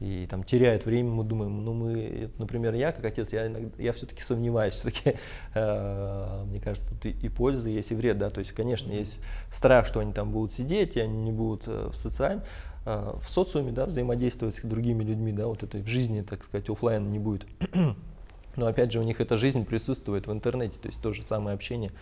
и 0.00 0.26
там 0.26 0.42
теряют 0.42 0.86
время, 0.86 1.10
мы 1.10 1.22
думаем, 1.22 1.62
ну 1.62 1.74
мы, 1.74 2.30
например, 2.38 2.72
я 2.72 2.92
как 2.92 3.04
отец, 3.04 3.30
я 3.34 3.46
иногда, 3.46 3.70
я 3.76 3.92
все-таки 3.92 4.22
сомневаюсь, 4.22 4.72
все-таки, 4.72 5.18
э, 5.54 6.44
мне 6.46 6.60
кажется, 6.60 6.88
тут 6.88 7.04
и, 7.04 7.10
и 7.10 7.28
польза 7.28 7.68
есть, 7.68 7.90
и 7.90 7.94
вред, 7.94 8.16
да, 8.16 8.30
то 8.30 8.38
есть, 8.38 8.52
конечно, 8.52 8.90
есть 8.90 9.18
страх, 9.52 9.86
что 9.86 10.00
они 10.00 10.14
там 10.14 10.32
будут 10.32 10.54
сидеть, 10.54 10.96
и 10.96 11.00
они 11.00 11.24
не 11.24 11.32
будут 11.32 11.64
э, 11.66 11.90
в 11.92 11.94
социальном, 11.94 12.42
э, 12.86 13.12
в 13.22 13.28
социуме, 13.28 13.70
да, 13.70 13.84
взаимодействовать 13.84 14.54
с 14.54 14.60
другими 14.62 15.04
людьми, 15.04 15.30
да, 15.30 15.46
вот 15.46 15.62
этой 15.62 15.82
в 15.82 15.86
жизни, 15.86 16.22
так 16.22 16.42
сказать, 16.42 16.70
офлайн 16.70 17.10
не 17.10 17.18
будет. 17.18 17.46
Но 18.56 18.66
опять 18.66 18.92
же, 18.92 18.98
у 18.98 19.02
них 19.02 19.20
эта 19.20 19.36
жизнь 19.36 19.66
присутствует 19.66 20.26
в 20.26 20.32
интернете, 20.32 20.78
то 20.80 20.88
есть 20.88 21.02
то 21.02 21.12
же 21.12 21.22
самое 21.22 21.54
общение 21.54 21.92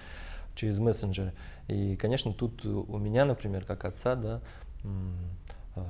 через 0.59 0.79
мессенджеры. 0.79 1.33
И, 1.69 1.97
конечно, 1.97 2.33
тут 2.33 2.65
у 2.67 2.99
меня, 2.99 3.25
например, 3.25 3.65
как 3.65 3.85
отца, 3.85 4.17
да, 4.17 4.41
э, 4.85 5.85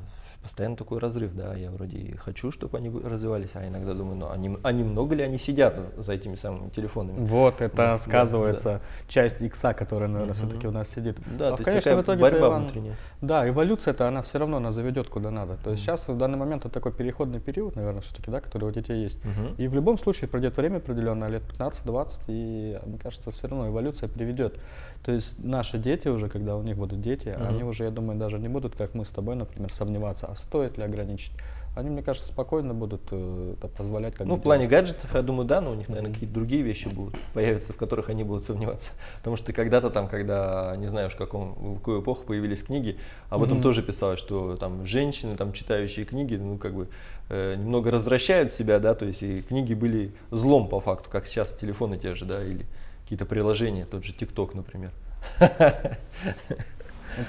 постоянно 0.48 0.76
такой 0.76 0.98
разрыв, 0.98 1.34
да, 1.34 1.54
я 1.54 1.70
вроде 1.70 1.98
и 1.98 2.16
хочу, 2.16 2.50
чтобы 2.50 2.78
они 2.78 2.88
развивались, 2.88 3.50
а 3.52 3.68
иногда 3.68 3.92
думаю, 3.92 4.16
ну, 4.16 4.30
они, 4.30 4.56
они 4.62 4.82
много 4.82 5.14
ли 5.14 5.22
они 5.22 5.36
сидят 5.36 5.78
за 5.98 6.14
этими 6.14 6.36
самыми 6.36 6.70
телефонами? 6.70 7.16
Вот, 7.18 7.60
это 7.60 7.76
да, 7.76 7.98
сказывается 7.98 8.80
да, 8.80 9.08
часть 9.08 9.42
икса, 9.42 9.74
которая, 9.74 10.08
наверное, 10.08 10.34
угу. 10.34 10.40
все-таки 10.40 10.66
у 10.66 10.70
нас 10.70 10.88
сидит. 10.88 11.18
Да, 11.38 11.48
а 11.48 11.56
то 11.56 11.62
такая 11.62 11.96
в 11.96 12.02
итоге 12.02 12.22
борьба 12.22 12.38
Иван, 12.38 12.62
внутренняя. 12.62 12.96
Да, 13.20 13.46
эволюция 13.46 13.92
это 13.92 14.08
она 14.08 14.22
все 14.22 14.38
равно 14.38 14.56
она 14.56 14.72
заведет 14.72 15.08
куда 15.08 15.30
надо. 15.30 15.58
То 15.62 15.70
есть 15.70 15.86
угу. 15.86 15.98
сейчас 15.98 16.08
в 16.08 16.16
данный 16.16 16.38
момент 16.38 16.64
это 16.64 16.72
такой 16.72 16.92
переходный 16.92 17.40
период, 17.40 17.76
наверное, 17.76 18.00
все-таки, 18.00 18.30
да, 18.30 18.40
который 18.40 18.70
у 18.70 18.72
детей 18.72 19.02
есть. 19.02 19.18
Угу. 19.26 19.62
И 19.62 19.68
в 19.68 19.74
любом 19.74 19.98
случае 19.98 20.28
пройдет 20.28 20.56
время 20.56 20.78
определенное, 20.78 21.28
лет 21.28 21.42
15-20, 21.58 22.20
и 22.28 22.78
мне 22.86 22.98
кажется, 22.98 23.30
все 23.32 23.48
равно 23.48 23.68
эволюция 23.68 24.08
приведет. 24.08 24.58
То 25.04 25.12
есть 25.12 25.44
наши 25.44 25.76
дети 25.76 26.08
уже, 26.08 26.30
когда 26.30 26.56
у 26.56 26.62
них 26.62 26.78
будут 26.78 27.02
дети, 27.02 27.28
угу. 27.28 27.44
они 27.44 27.64
уже, 27.64 27.84
я 27.84 27.90
думаю, 27.90 28.18
даже 28.18 28.38
не 28.38 28.48
будут, 28.48 28.76
как 28.76 28.94
мы 28.94 29.04
с 29.04 29.10
тобой, 29.10 29.36
например, 29.36 29.70
сомневаться, 29.74 30.26
а 30.26 30.37
стоит 30.38 30.78
ли 30.78 30.84
ограничить. 30.84 31.32
Они, 31.78 31.90
мне 31.90 32.02
кажется, 32.02 32.28
спокойно 32.28 32.74
будут 32.74 33.02
э, 33.12 33.54
позволять. 33.76 34.14
Как 34.16 34.26
ну, 34.26 34.34
в 34.34 34.40
плане 34.40 34.66
гаджетов, 34.66 35.14
я 35.14 35.22
думаю, 35.22 35.46
да, 35.46 35.60
но 35.60 35.70
у 35.70 35.74
них, 35.74 35.88
наверное, 35.88 36.12
какие-то 36.12 36.34
другие 36.34 36.62
вещи 36.62 36.88
будут 36.88 37.14
появятся, 37.34 37.72
в 37.72 37.76
которых 37.76 38.08
они 38.08 38.24
будут 38.24 38.44
сомневаться. 38.44 38.90
Потому 39.18 39.36
что 39.36 39.52
когда-то 39.52 39.90
там, 39.90 40.08
когда, 40.08 40.74
не 40.76 40.88
знаю, 40.88 41.08
в, 41.08 41.14
каком, 41.14 41.52
в 41.52 41.78
какую 41.78 42.02
эпоху 42.02 42.24
появились 42.24 42.64
книги, 42.64 42.98
об 43.28 43.44
этом 43.44 43.58
mm-hmm. 43.58 43.62
тоже 43.62 43.82
писалось, 43.84 44.18
что 44.18 44.56
там 44.56 44.86
женщины, 44.86 45.36
там, 45.36 45.52
читающие 45.52 46.04
книги, 46.04 46.34
ну, 46.34 46.58
как 46.58 46.74
бы, 46.74 46.88
э, 47.28 47.54
немного 47.54 47.92
развращают 47.92 48.50
себя, 48.50 48.80
да, 48.80 48.96
то 48.96 49.06
есть 49.06 49.22
и 49.22 49.42
книги 49.42 49.74
были 49.74 50.12
злом 50.32 50.68
по 50.68 50.80
факту, 50.80 51.10
как 51.10 51.28
сейчас 51.28 51.52
телефоны 51.54 51.96
те 51.96 52.16
же, 52.16 52.24
да, 52.24 52.42
или 52.42 52.66
какие-то 53.02 53.24
приложения, 53.24 53.86
тот 53.86 54.02
же 54.02 54.12
ТикТок, 54.12 54.54
например. 54.54 54.90
Это, 55.38 55.98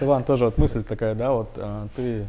Иван, 0.01 0.23
тоже 0.23 0.45
вот 0.45 0.57
мысль 0.57 0.83
такая, 0.83 1.13
да, 1.13 1.31
вот 1.31 1.49
а, 1.57 1.87
ты 1.95 2.25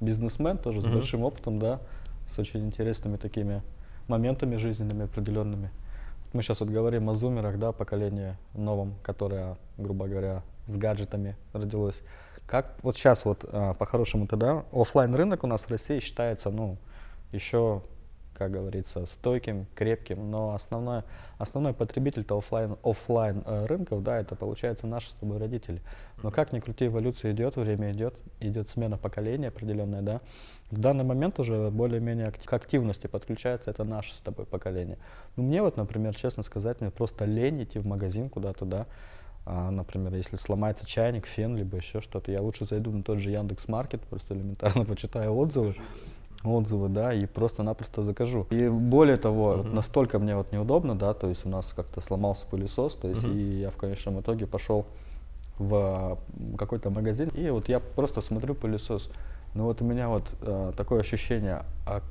бизнесмен 0.00 0.58
тоже 0.58 0.80
с 0.80 0.84
mm-hmm. 0.84 0.92
большим 0.92 1.24
опытом, 1.24 1.58
да, 1.58 1.80
с 2.26 2.38
очень 2.38 2.64
интересными 2.66 3.16
такими 3.16 3.62
моментами 4.06 4.56
жизненными 4.56 5.04
определенными. 5.04 5.70
Мы 6.32 6.42
сейчас 6.42 6.60
вот 6.60 6.68
говорим 6.68 7.08
о 7.08 7.14
зумерах, 7.14 7.58
да, 7.58 7.72
поколении 7.72 8.36
новом, 8.54 8.94
которое, 9.02 9.56
грубо 9.78 10.06
говоря, 10.06 10.42
с 10.66 10.76
гаджетами 10.76 11.36
родилось. 11.52 12.02
Как 12.46 12.74
вот 12.82 12.96
сейчас 12.96 13.24
вот 13.24 13.44
а, 13.50 13.74
по-хорошему-то, 13.74 14.36
да, 14.36 14.64
офлайн 14.72 15.14
рынок 15.14 15.44
у 15.44 15.46
нас 15.46 15.62
в 15.62 15.70
России 15.70 16.00
считается, 16.00 16.50
ну, 16.50 16.76
еще 17.32 17.82
как 18.38 18.52
говорится, 18.52 19.04
стойким, 19.06 19.66
крепким, 19.74 20.30
но 20.30 20.54
основной, 20.54 21.02
основной 21.38 21.74
потребитель-то 21.74 22.38
офлайн, 22.38 22.76
офлайн 22.82 23.42
э, 23.44 23.66
рынков, 23.66 24.02
да, 24.02 24.20
это 24.20 24.36
получается 24.36 24.86
наши 24.86 25.10
с 25.10 25.14
тобой 25.14 25.38
родители. 25.38 25.82
Но 26.22 26.30
как 26.30 26.52
ни 26.52 26.60
крути, 26.60 26.86
эволюция 26.86 27.32
идет, 27.32 27.56
время 27.56 27.92
идет, 27.92 28.14
идет 28.40 28.68
смена 28.68 28.96
поколения 28.96 29.48
определенная, 29.48 30.02
да. 30.02 30.20
В 30.70 30.78
данный 30.78 31.04
момент 31.04 31.38
уже 31.38 31.70
более-менее 31.70 32.30
к 32.32 32.52
активности 32.52 33.06
подключается 33.06 33.70
это 33.70 33.84
наше 33.84 34.14
с 34.14 34.20
тобой 34.20 34.46
поколение. 34.46 34.98
Ну, 35.36 35.42
мне 35.42 35.60
вот, 35.62 35.76
например, 35.76 36.14
честно 36.14 36.42
сказать, 36.42 36.80
мне 36.80 36.90
просто 36.90 37.24
лень 37.24 37.64
идти 37.64 37.78
в 37.78 37.86
магазин 37.86 38.28
куда-то, 38.28 38.64
да, 38.64 38.86
а, 39.50 39.70
например, 39.70 40.14
если 40.14 40.36
сломается 40.36 40.86
чайник, 40.86 41.26
фен, 41.26 41.56
либо 41.56 41.78
еще 41.78 42.02
что-то, 42.02 42.30
я 42.30 42.42
лучше 42.42 42.66
зайду 42.66 42.92
на 42.92 43.02
тот 43.02 43.18
же 43.18 43.30
Яндекс 43.30 43.66
Маркет, 43.66 44.02
просто 44.02 44.34
элементарно 44.34 44.84
почитаю 44.86 45.34
отзывы, 45.34 45.74
отзывы, 46.44 46.88
да, 46.88 47.12
и 47.12 47.26
просто-напросто 47.26 48.02
закажу. 48.02 48.46
И 48.50 48.68
более 48.68 49.16
того, 49.16 49.54
uh-huh. 49.54 49.72
настолько 49.72 50.18
мне 50.18 50.36
вот 50.36 50.52
неудобно, 50.52 50.94
да, 50.94 51.14
то 51.14 51.28
есть 51.28 51.44
у 51.44 51.48
нас 51.48 51.72
как-то 51.74 52.00
сломался 52.00 52.46
пылесос, 52.46 52.94
то 52.94 53.08
есть 53.08 53.24
uh-huh. 53.24 53.36
и 53.36 53.60
я 53.60 53.70
в 53.70 53.76
конечном 53.76 54.20
итоге 54.20 54.46
пошел 54.46 54.86
в 55.58 56.18
какой-то 56.56 56.90
магазин, 56.90 57.28
и 57.34 57.50
вот 57.50 57.68
я 57.68 57.80
просто 57.80 58.20
смотрю 58.20 58.54
пылесос. 58.54 59.10
Ну 59.54 59.64
вот 59.64 59.82
у 59.82 59.84
меня 59.84 60.08
вот 60.08 60.36
э, 60.42 60.72
такое 60.76 61.00
ощущение, 61.00 61.62
а 61.86 62.02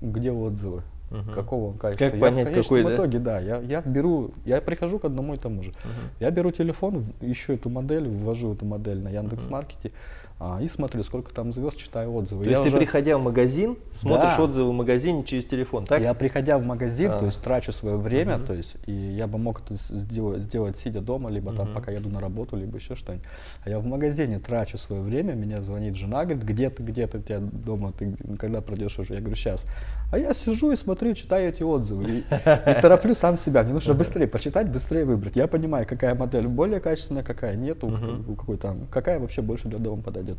где 0.00 0.30
отзывы? 0.30 0.82
Угу. 1.10 1.30
Какого 1.32 1.70
он 1.70 1.78
качества? 1.78 2.06
Как 2.06 2.14
я 2.14 2.20
понять, 2.20 2.50
в 2.50 2.62
какой, 2.62 2.82
да? 2.82 2.94
итоге, 2.94 3.18
да, 3.18 3.40
я, 3.40 3.58
я 3.60 3.82
беру, 3.82 4.32
я 4.46 4.60
прихожу 4.60 4.98
к 4.98 5.04
одному 5.04 5.34
и 5.34 5.36
тому 5.36 5.62
же. 5.62 5.70
Угу. 5.70 6.20
Я 6.20 6.30
беру 6.30 6.50
телефон, 6.50 7.12
ищу 7.20 7.52
эту 7.52 7.68
модель, 7.68 8.08
ввожу 8.08 8.54
эту 8.54 8.64
модель 8.64 9.00
на 9.00 9.08
Яндекс.Маркете, 9.08 9.88
угу 9.88 9.94
а, 10.38 10.60
и 10.60 10.68
смотрю, 10.68 11.02
сколько 11.02 11.32
там 11.32 11.52
звезд, 11.52 11.76
читаю 11.76 12.14
отзывы. 12.14 12.44
То 12.44 12.50
я 12.50 12.56
есть 12.56 12.68
уже... 12.68 12.72
ты, 12.72 12.78
приходя 12.78 13.16
в 13.18 13.22
магазин, 13.22 13.76
смотришь 13.92 14.36
да. 14.36 14.42
отзывы 14.42 14.70
в 14.70 14.74
магазине 14.74 15.24
через 15.24 15.44
телефон, 15.44 15.84
так? 15.84 16.00
Я, 16.00 16.14
приходя 16.14 16.58
в 16.58 16.64
магазин, 16.64 17.10
а. 17.12 17.18
то 17.18 17.26
есть 17.26 17.40
трачу 17.42 17.72
свое 17.72 17.96
время, 17.96 18.36
угу. 18.36 18.46
то 18.46 18.54
есть, 18.54 18.76
и 18.86 18.92
я 18.92 19.26
бы 19.26 19.38
мог 19.38 19.62
это 19.62 19.74
сделать, 19.74 20.42
сделать 20.42 20.78
сидя 20.78 21.00
дома, 21.00 21.30
либо 21.30 21.50
угу. 21.50 21.58
там, 21.58 21.68
пока 21.72 21.92
еду 21.92 22.08
на 22.08 22.20
работу, 22.20 22.56
либо 22.56 22.76
еще 22.76 22.94
что-нибудь. 22.94 23.26
А 23.64 23.70
я 23.70 23.78
в 23.78 23.86
магазине 23.86 24.38
трачу 24.38 24.78
свое 24.78 25.02
время, 25.02 25.34
меня 25.34 25.62
звонит 25.62 25.96
жена, 25.96 26.24
говорит, 26.24 26.44
где 26.44 26.70
ты, 26.70 26.82
где 26.82 27.06
ты, 27.06 27.20
тебя 27.20 27.38
дома, 27.40 27.92
ты 27.92 28.16
когда 28.38 28.60
пройдешь 28.60 28.98
уже? 28.98 29.14
Я 29.14 29.20
говорю, 29.20 29.36
сейчас. 29.36 29.64
А 30.12 30.18
я 30.18 30.34
сижу 30.34 30.72
и 30.72 30.76
смотрю, 30.76 31.14
читаю 31.14 31.48
эти 31.48 31.62
отзывы, 31.62 32.04
и, 32.04 32.18
и 32.18 32.80
тороплю 32.82 33.14
сам 33.14 33.38
себя. 33.38 33.62
Мне 33.62 33.72
нужно 33.72 33.94
быстрее 33.94 34.26
почитать, 34.26 34.68
быстрее 34.68 35.06
выбрать. 35.06 35.36
Я 35.36 35.46
понимаю, 35.46 35.86
какая 35.86 36.14
модель 36.14 36.48
более 36.48 36.80
качественная, 36.80 37.22
какая 37.22 37.56
нет, 37.56 37.82
у, 37.82 37.88
у 37.88 38.34
какой 38.34 38.58
там, 38.58 38.86
какая 38.90 39.18
вообще 39.18 39.40
больше 39.40 39.68
для 39.68 39.78
дома 39.78 40.02
подойдет. 40.02 40.31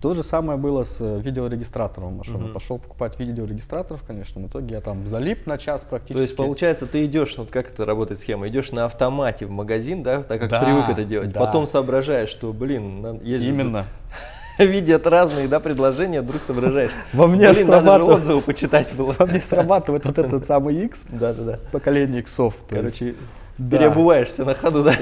То 0.00 0.14
же 0.14 0.22
самое 0.22 0.58
было 0.58 0.84
с 0.84 0.98
э, 1.00 1.20
видеорегистратором 1.20 2.18
машины. 2.18 2.44
Угу. 2.46 2.52
Пошел 2.54 2.78
покупать 2.78 3.18
видеорегистратор 3.18 3.96
в 3.96 4.04
конечном 4.04 4.46
итоге 4.46 4.76
я 4.76 4.80
там 4.80 5.08
залип 5.08 5.46
на 5.46 5.58
час 5.58 5.84
практически. 5.88 6.14
То 6.14 6.22
есть 6.22 6.36
получается, 6.36 6.86
ты 6.86 7.04
идешь, 7.04 7.36
вот 7.36 7.50
как 7.50 7.70
это 7.70 7.84
работает 7.84 8.20
схема, 8.20 8.46
идешь 8.46 8.70
на 8.70 8.84
автомате 8.84 9.46
в 9.46 9.50
магазин, 9.50 10.04
да, 10.04 10.22
так 10.22 10.40
как 10.40 10.50
да, 10.50 10.62
привык 10.62 10.88
это 10.88 11.04
делать, 11.04 11.32
да. 11.32 11.40
потом 11.40 11.66
соображаешь, 11.66 12.28
что, 12.28 12.52
блин, 12.52 13.20
есть 13.22 13.44
Именно. 13.44 13.86
видят 14.64 15.04
разные 15.06 15.48
да, 15.48 15.58
предложения, 15.58 16.20
вдруг 16.20 16.42
соображаешь. 16.42 16.92
Во 17.12 17.26
мне 17.26 17.52
Блин, 17.52 17.68
надо 17.68 17.98
же 17.98 18.04
отзывы 18.04 18.40
почитать 18.40 18.92
было. 18.94 19.16
Во 19.18 19.26
мне 19.26 19.40
срабатывает 19.40 20.04
вот 20.04 20.18
этот 20.18 20.46
самый 20.46 20.84
X, 20.84 21.06
да, 21.08 21.32
да, 21.32 21.42
да. 21.42 21.58
поколение 21.72 22.20
иксов. 22.20 22.54
Короче, 22.68 23.14
да. 23.58 23.76
переобуваешься 23.76 24.44
на 24.44 24.54
ходу, 24.54 24.84
да? 24.84 24.94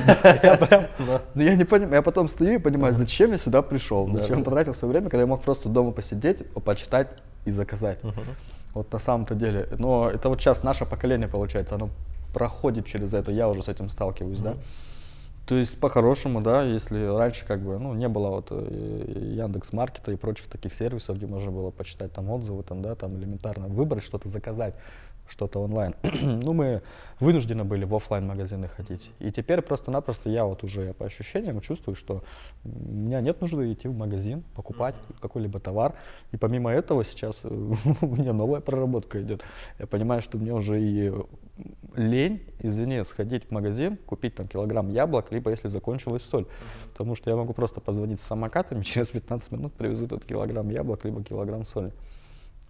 Я 0.42 0.56
прям, 0.66 0.86
ну 1.34 1.42
я 1.42 1.54
не 1.54 1.64
понимаю, 1.64 1.94
я 1.96 2.02
потом 2.02 2.28
стою 2.28 2.54
и 2.54 2.58
понимаю, 2.58 2.94
зачем 2.94 3.30
я 3.32 3.38
сюда 3.38 3.62
пришел, 3.62 4.10
зачем 4.10 4.42
потратил 4.42 4.74
свое 4.74 4.92
время, 4.92 5.10
когда 5.10 5.22
я 5.22 5.26
мог 5.26 5.42
просто 5.42 5.68
дома 5.68 5.92
посидеть, 5.92 6.50
почитать 6.64 7.08
и 7.44 7.50
заказать. 7.50 8.00
Вот 8.74 8.92
на 8.92 8.98
самом-то 8.98 9.34
деле. 9.34 9.68
Но 9.78 10.10
это 10.10 10.28
вот 10.28 10.40
сейчас 10.40 10.62
наше 10.62 10.84
поколение, 10.84 11.28
получается, 11.28 11.76
оно 11.76 11.88
проходит 12.34 12.84
через 12.86 13.14
это, 13.14 13.30
я 13.30 13.48
уже 13.48 13.62
с 13.62 13.68
этим 13.68 13.88
сталкиваюсь, 13.88 14.40
да. 14.40 14.56
То 15.46 15.54
есть 15.54 15.78
по-хорошему, 15.78 16.40
да, 16.40 16.62
если 16.62 17.06
раньше 17.06 17.46
как 17.46 17.60
бы, 17.60 17.78
ну, 17.78 17.94
не 17.94 18.08
было 18.08 18.30
вот 18.30 18.48
э, 18.50 19.32
Яндекс 19.36 19.72
Маркета 19.72 20.10
и 20.10 20.16
прочих 20.16 20.48
таких 20.48 20.74
сервисов, 20.74 21.16
где 21.16 21.26
можно 21.28 21.52
было 21.52 21.70
почитать 21.70 22.12
там 22.12 22.28
отзывы, 22.30 22.64
там, 22.64 22.82
да, 22.82 22.96
там 22.96 23.16
элементарно 23.16 23.68
выбрать 23.68 24.02
что-то, 24.02 24.28
заказать, 24.28 24.74
что-то 25.28 25.60
онлайн. 25.60 25.94
ну, 26.22 26.52
мы 26.52 26.82
вынуждены 27.20 27.64
были 27.64 27.84
в 27.84 27.94
офлайн 27.94 28.26
магазины 28.26 28.68
ходить. 28.68 29.10
И 29.18 29.30
теперь 29.30 29.62
просто-напросто 29.62 30.28
я 30.28 30.44
вот 30.44 30.64
уже 30.64 30.92
по 30.94 31.06
ощущениям 31.06 31.60
чувствую, 31.60 31.94
что 31.94 32.22
у 32.64 32.68
меня 32.68 33.20
нет 33.20 33.40
нужды 33.40 33.72
идти 33.72 33.88
в 33.88 33.96
магазин, 33.96 34.44
покупать 34.54 34.94
какой-либо 35.20 35.60
товар. 35.60 35.94
И 36.32 36.36
помимо 36.36 36.70
этого 36.70 37.04
сейчас 37.04 37.40
у 37.44 38.06
меня 38.06 38.32
новая 38.32 38.60
проработка 38.60 39.20
идет. 39.22 39.42
Я 39.78 39.86
понимаю, 39.86 40.22
что 40.22 40.38
мне 40.38 40.52
уже 40.52 40.80
и 40.80 41.12
лень, 41.94 42.42
извини, 42.60 43.02
сходить 43.04 43.46
в 43.46 43.50
магазин, 43.50 43.96
купить 43.96 44.34
там 44.34 44.46
килограмм 44.46 44.90
яблок, 44.90 45.32
либо 45.32 45.50
если 45.50 45.68
закончилась 45.68 46.22
соль. 46.22 46.42
Mm-hmm. 46.42 46.90
Потому 46.92 47.14
что 47.14 47.30
я 47.30 47.36
могу 47.36 47.52
просто 47.52 47.80
позвонить 47.80 48.20
с 48.20 48.24
самокатами, 48.24 48.82
через 48.84 49.08
15 49.08 49.52
минут 49.52 49.72
привезут 49.72 50.12
этот 50.12 50.24
килограмм 50.24 50.68
яблок, 50.70 51.04
либо 51.04 51.22
килограмм 51.22 51.64
соли. 51.64 51.92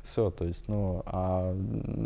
Все, 0.07 0.31
то 0.31 0.45
есть, 0.45 0.69
ну, 0.69 1.03
а 1.05 1.53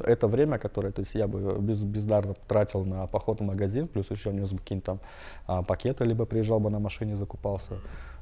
это 0.06 0.26
время, 0.26 0.58
которое, 0.58 0.90
то 0.90 1.00
есть, 1.00 1.14
я 1.14 1.28
бы 1.28 1.58
без, 1.60 1.84
бездарно 1.84 2.34
тратил 2.48 2.84
на 2.86 3.06
поход 3.06 3.40
в 3.40 3.42
магазин, 3.42 3.88
плюс 3.88 4.10
еще 4.10 4.32
нес 4.32 4.50
бы 4.50 4.58
какие-нибудь 4.58 4.86
там 4.86 5.00
а, 5.46 5.62
пакеты, 5.62 6.06
либо 6.06 6.24
приезжал 6.24 6.60
бы 6.60 6.70
на 6.70 6.78
машине, 6.78 7.14
закупался. 7.14 7.74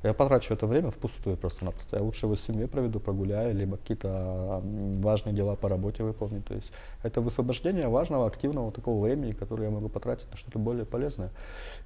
Я 0.03 0.15
потрачу 0.15 0.53
это 0.55 0.67
время 0.67 0.91
впустую 0.91 1.37
просто-напросто. 1.37 1.97
Я 1.97 2.03
лучше 2.03 2.27
его 2.27 2.35
с 2.35 2.41
семьей 2.41 2.67
проведу, 2.67 2.99
прогуляю, 2.99 3.55
либо 3.55 3.77
какие-то 3.77 4.61
важные 4.65 5.35
дела 5.35 5.55
по 5.55 5.69
работе 5.69 6.03
выполню. 6.03 6.43
То 6.43 6.55
есть, 6.55 6.73
это 7.05 7.21
высвобождение 7.21 7.87
важного, 7.87 8.27
активного 8.27 8.73
такого 8.73 9.05
времени, 9.05 9.31
которое 9.31 9.65
я 9.65 9.71
могу 9.71 9.89
потратить 9.89 10.29
на 10.31 10.37
что-то 10.37 10.59
более 10.59 10.87
полезное. 10.87 11.31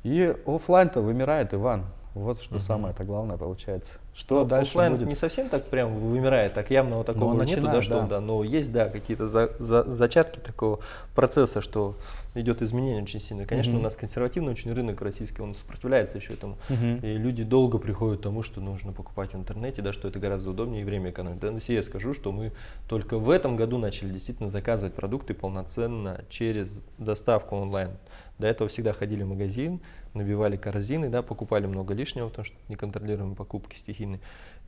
И 0.03 0.35
офлайн 0.47 0.89
то 0.89 1.03
вымирает, 1.03 1.53
Иван. 1.53 1.85
Вот 2.15 2.43
что 2.43 2.57
uh-huh. 2.57 2.61
самое-то 2.61 3.05
главное 3.05 3.39
получается. 3.39 3.95
Что 4.15 4.41
Ну, 4.41 4.45
дальше 4.45 4.73
оффлайн 4.73 4.93
будет? 4.93 5.09
не 5.09 5.15
совсем 5.15 5.49
так 5.49 5.65
прям 5.65 5.95
вымирает, 5.99 6.53
так 6.53 6.71
явного 6.71 6.99
Но 6.99 7.05
такого 7.05 7.31
он 7.33 7.45
нету, 7.47 7.63
да, 7.63 7.81
что 7.81 8.01
да. 8.03 8.07
да, 8.07 8.21
но 8.21 8.45
есть, 8.45 8.71
да, 8.71 8.91
какие-то 8.91 9.27
за- 9.27 9.53
за- 9.59 9.91
зачатки 9.91 10.39
такого 10.39 10.81
процесса, 11.15 11.63
что 11.63 11.97
идет 12.35 12.61
изменение 12.61 13.03
очень 13.03 13.21
сильно. 13.21 13.47
Конечно, 13.47 13.73
Мгм. 13.73 13.81
у 13.81 13.85
нас 13.85 13.97
консервативный 13.97 14.53
очень 14.53 14.73
рынок 14.75 15.01
российский, 15.01 15.41
он 15.41 15.55
сопротивляется 15.55 16.19
еще 16.19 16.35
этому. 16.35 16.59
Мгм. 16.69 16.97
И 16.97 17.17
люди 17.17 17.45
долго 17.45 17.79
приходят 17.79 18.21
к 18.21 18.23
тому, 18.23 18.43
что 18.43 18.61
нужно 18.61 18.93
покупать 18.93 19.33
в 19.33 19.37
интернете, 19.37 19.81
да, 19.81 19.95
что 19.95 20.09
это 20.09 20.19
гораздо 20.19 20.51
удобнее 20.51 20.83
и 20.83 20.85
время 20.85 21.11
экономит. 21.11 21.41
Да, 21.41 21.49
если 21.49 21.73
я 21.73 21.83
скажу, 21.83 22.13
что 22.13 22.33
мы 22.33 22.53
только 22.89 23.19
в 23.19 23.31
этом 23.31 23.57
году 23.57 23.79
начали 23.79 24.11
действительно 24.11 24.51
заказывать 24.51 24.93
продукты 24.93 25.33
полноценно 25.33 26.21
через 26.29 26.85
доставку 26.99 27.57
онлайн. 27.57 27.93
До 28.39 28.47
этого 28.47 28.69
всегда 28.69 28.93
ходили 28.93 29.23
в 29.23 29.29
магазин, 29.29 29.81
набивали 30.15 30.57
корзины, 30.57 31.09
да, 31.09 31.23
покупали 31.23 31.67
много 31.67 31.95
лишнего, 31.95 32.29
потому 32.29 32.45
что 32.45 32.57
неконтролируемые 32.69 33.37
покупки 33.37 33.77
стихийные, 33.77 34.21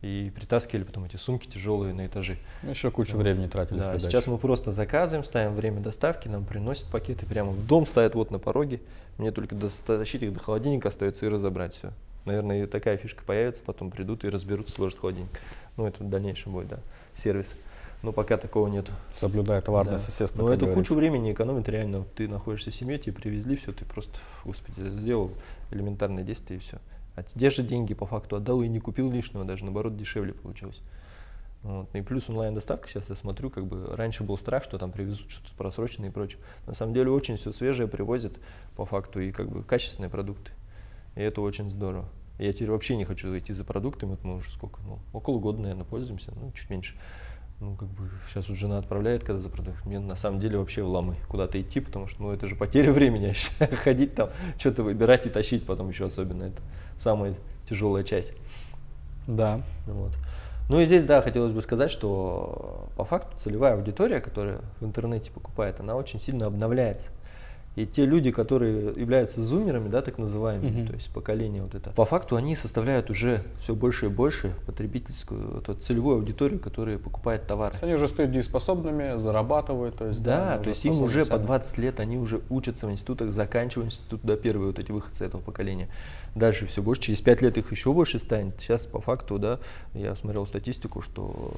и 0.02 0.30
притаскивали 0.34 0.84
потом 0.84 1.04
эти 1.04 1.16
сумки 1.16 1.46
тяжелые 1.46 1.94
на 1.94 2.06
этажи. 2.06 2.36
Ну, 2.62 2.70
Еще 2.70 2.90
кучу 2.90 3.16
времени 3.16 3.46
тратили. 3.46 3.78
Да, 3.78 3.98
сейчас 3.98 4.26
мы 4.26 4.38
просто 4.38 4.72
заказываем, 4.72 5.24
ставим 5.24 5.54
время 5.54 5.80
доставки, 5.80 6.28
нам 6.28 6.44
приносят 6.44 6.86
пакеты 6.86 7.26
прямо 7.26 7.50
в 7.50 7.66
дом, 7.66 7.86
ставят 7.86 8.14
вот 8.14 8.30
на 8.30 8.38
пороге. 8.38 8.80
Мне 9.18 9.30
только 9.30 9.54
дотащить 9.54 10.22
их 10.22 10.32
до 10.32 10.40
холодильника 10.40 10.88
остается 10.88 11.26
и 11.26 11.28
разобрать 11.28 11.74
все. 11.74 11.92
Наверное, 12.24 12.64
и 12.64 12.66
такая 12.66 12.96
фишка 12.96 13.22
появится, 13.24 13.62
потом 13.64 13.90
придут 13.90 14.24
и 14.24 14.28
разберут, 14.28 14.70
сложат 14.70 14.98
холодильник. 14.98 15.30
Ну, 15.76 15.86
это 15.86 16.02
в 16.02 16.08
дальнейшем 16.08 16.52
будет, 16.52 16.68
да, 16.68 16.78
сервис. 17.14 17.52
Но 18.04 18.12
пока 18.12 18.37
такого 18.37 18.68
нету. 18.68 18.92
Соблюдая 19.12 19.62
товарное 19.62 19.94
Да. 19.94 19.99
соседство. 19.99 20.42
Но 20.42 20.52
это 20.52 20.66
говорится. 20.66 20.92
кучу 20.92 20.94
времени 20.94 21.32
экономит 21.32 21.68
реально. 21.70 22.04
Ты 22.14 22.28
находишься 22.28 22.70
в 22.70 22.75
семье, 22.75 22.99
тебе 22.99 23.14
привезли, 23.14 23.56
все, 23.56 23.73
ты 23.73 23.87
просто, 23.87 24.18
господи, 24.44 24.88
сделал 24.90 25.30
элементарное 25.70 26.23
действие 26.23 26.58
и 26.58 26.61
все. 26.61 26.78
А 27.16 27.23
те 27.23 27.49
же 27.49 27.62
деньги 27.62 27.94
по 27.94 28.04
факту 28.04 28.37
отдал 28.37 28.61
и 28.62 28.68
не 28.68 28.78
купил 28.78 29.11
лишнего, 29.11 29.44
даже 29.44 29.64
наоборот 29.64 29.96
дешевле 29.96 30.34
получилось. 30.34 30.80
Вот. 31.62 31.88
Ну 31.94 31.99
И 31.99 32.02
плюс 32.02 32.28
онлайн-доставка, 32.28 32.88
сейчас 32.88 33.08
я 33.08 33.16
смотрю, 33.16 33.49
как 33.49 33.64
бы 33.66 33.96
раньше 33.96 34.23
был 34.23 34.37
страх, 34.37 34.64
что 34.64 34.76
там 34.76 34.92
привезут 34.92 35.30
что-то 35.30 35.54
просроченное 35.56 36.11
и 36.11 36.12
прочее. 36.12 36.40
На 36.66 36.75
самом 36.75 36.92
деле 36.92 37.11
очень 37.11 37.37
все 37.37 37.52
свежее 37.52 37.88
привозят 37.88 38.34
по 38.76 38.84
факту 38.84 39.18
и 39.20 39.32
как 39.32 39.49
бы 39.49 39.62
качественные 39.62 40.11
продукты. 40.11 40.52
И 41.16 41.23
это 41.23 41.40
очень 41.40 41.70
здорово. 41.70 42.06
Я 42.38 42.52
теперь 42.52 42.70
вообще 42.70 42.96
не 42.96 43.04
хочу 43.04 43.37
идти 43.38 43.52
за 43.54 43.64
продуктами, 43.64 44.11
вот 44.11 44.25
мы 44.25 44.37
уже 44.37 44.50
сколько, 44.50 44.80
ну, 44.82 44.99
около 45.12 45.38
года, 45.38 45.61
наверное, 45.61 45.84
пользуемся, 45.84 46.32
ну, 46.34 46.50
чуть 46.52 46.68
меньше. 46.68 46.96
Ну, 47.61 47.76
как 47.76 47.88
бы 47.88 48.11
сейчас 48.28 48.49
вот 48.49 48.58
жена 48.58 48.78
отправляет, 48.78 49.25
когда 49.25 49.40
за. 49.40 49.50
Мне 49.84 50.00
на 50.00 50.16
самом 50.16 50.40
деле 50.40 50.58
вообще 50.58 50.82
в 50.82 50.88
ламы 50.88 51.16
куда-то 51.28 51.61
идти, 51.61 51.80
потому 51.80 52.06
что, 52.06 52.23
ну, 52.23 52.32
это 52.32 52.46
же 52.46 52.56
потеря 52.56 52.92
времени, 52.92 53.34
ходить 53.84 54.14
там, 54.14 54.30
что-то 54.58 54.82
выбирать 54.82 55.26
и 55.26 55.30
тащить 55.30 55.64
потом 55.64 55.88
еще 55.88 56.06
особенно. 56.06 56.44
Это 56.44 56.61
самая 56.99 57.34
тяжелая 57.68 58.02
часть. 58.02 58.32
Да. 59.26 59.62
Вот. 59.87 60.12
Ну 60.68 60.80
и 60.80 60.87
здесь, 60.87 61.02
да, 61.02 61.20
хотелось 61.20 61.52
бы 61.52 61.61
сказать, 61.61 61.90
что 61.90 62.88
по 62.96 63.04
факту 63.04 63.38
целевая 63.38 63.75
аудитория, 63.75 64.20
которая 64.20 64.61
в 64.80 64.84
интернете 64.84 65.30
покупает, 65.30 65.78
она 65.78 65.94
очень 65.94 66.18
сильно 66.18 66.46
обновляется. 66.46 67.11
И 67.76 67.87
те 67.87 68.07
люди, 68.07 68.31
которые 68.31 68.93
являются 68.95 69.43
зумерами, 69.43 69.88
да, 69.88 70.00
так 70.00 70.16
называемыми, 70.19 70.83
Мгм. 70.83 70.87
то 70.87 70.93
есть 70.95 71.11
поколение 71.11 71.61
вот 71.61 71.75
это, 71.75 71.90
по 71.90 72.04
факту 72.04 72.37
они 72.37 72.54
составляют 72.54 73.11
уже 73.11 73.43
все 73.61 73.75
больше 73.75 74.07
и 74.07 74.09
больше 74.09 74.54
потребительскую, 74.66 75.54
вот 75.54 75.69
эту 75.69 75.81
целевую 75.81 76.19
аудиторию, 76.19 76.61
которая 76.61 76.99
покупает 76.99 77.49
товары. 77.49 77.75
Они 77.81 77.95
уже 77.95 78.07
стают 78.07 78.31
дееспособными, 78.31 79.19
зарабатывают. 79.19 79.97
То 79.99 80.07
есть, 80.07 80.23
Да, 80.23 80.54
они 80.54 80.62
то 80.62 80.71
есть 80.71 80.85
им 80.85 81.00
уже 81.00 81.25
по 81.25 81.33
сами. 81.37 81.47
20 81.47 81.78
лет, 81.78 81.99
они 81.99 82.16
уже 82.16 82.43
учатся 82.49 82.87
в 82.87 82.93
институтах, 82.93 83.33
заканчивают 83.33 83.93
институт, 83.93 84.21
да, 84.23 84.37
первые 84.37 84.69
вот 84.69 84.78
эти 84.78 84.93
выходцы 84.93 85.25
этого 85.25 85.40
поколения. 85.40 85.88
Дальше 86.37 86.66
все 86.66 86.81
больше, 86.81 87.02
через 87.02 87.21
5 87.23 87.43
лет 87.43 87.59
их 87.59 87.73
еще 87.73 87.93
больше 87.93 88.21
станет. 88.21 88.54
Сейчас 88.61 88.87
по 88.87 89.00
факту, 89.00 89.40
да, 89.40 89.59
я 89.95 90.14
смотрел 90.14 90.47
статистику, 90.47 91.00
что 91.00 91.52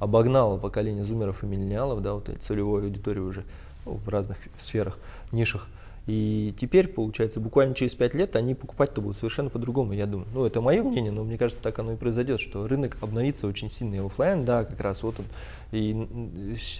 обогнало 0.00 0.58
поколение 0.58 1.04
зумеров 1.04 1.44
и 1.44 1.46
миллениалов, 1.46 2.02
да, 2.02 2.14
вот 2.14 2.28
этой 2.28 2.40
целевой 2.40 2.82
аудитории 2.82 3.20
уже 3.20 3.44
в 3.84 4.08
разных 4.08 4.38
сферах, 4.58 4.98
нишах. 5.30 5.66
И 6.06 6.52
теперь, 6.58 6.88
получается, 6.88 7.38
буквально 7.38 7.76
через 7.76 7.94
5 7.94 8.14
лет 8.14 8.34
они 8.34 8.56
покупать-то 8.56 9.00
будут 9.00 9.18
совершенно 9.18 9.50
по-другому, 9.50 9.92
я 9.92 10.06
думаю. 10.06 10.26
Ну, 10.34 10.44
это 10.44 10.60
мое 10.60 10.82
мнение, 10.82 11.12
но 11.12 11.22
мне 11.22 11.38
кажется, 11.38 11.62
так 11.62 11.78
оно 11.78 11.92
и 11.92 11.96
произойдет, 11.96 12.40
что 12.40 12.66
рынок 12.66 12.96
обновится 13.00 13.46
очень 13.46 13.70
сильно. 13.70 13.94
И 13.94 13.98
оффлайн, 13.98 14.44
да, 14.44 14.64
как 14.64 14.80
раз 14.80 15.04
вот 15.04 15.20
он. 15.20 15.26
И 15.70 16.06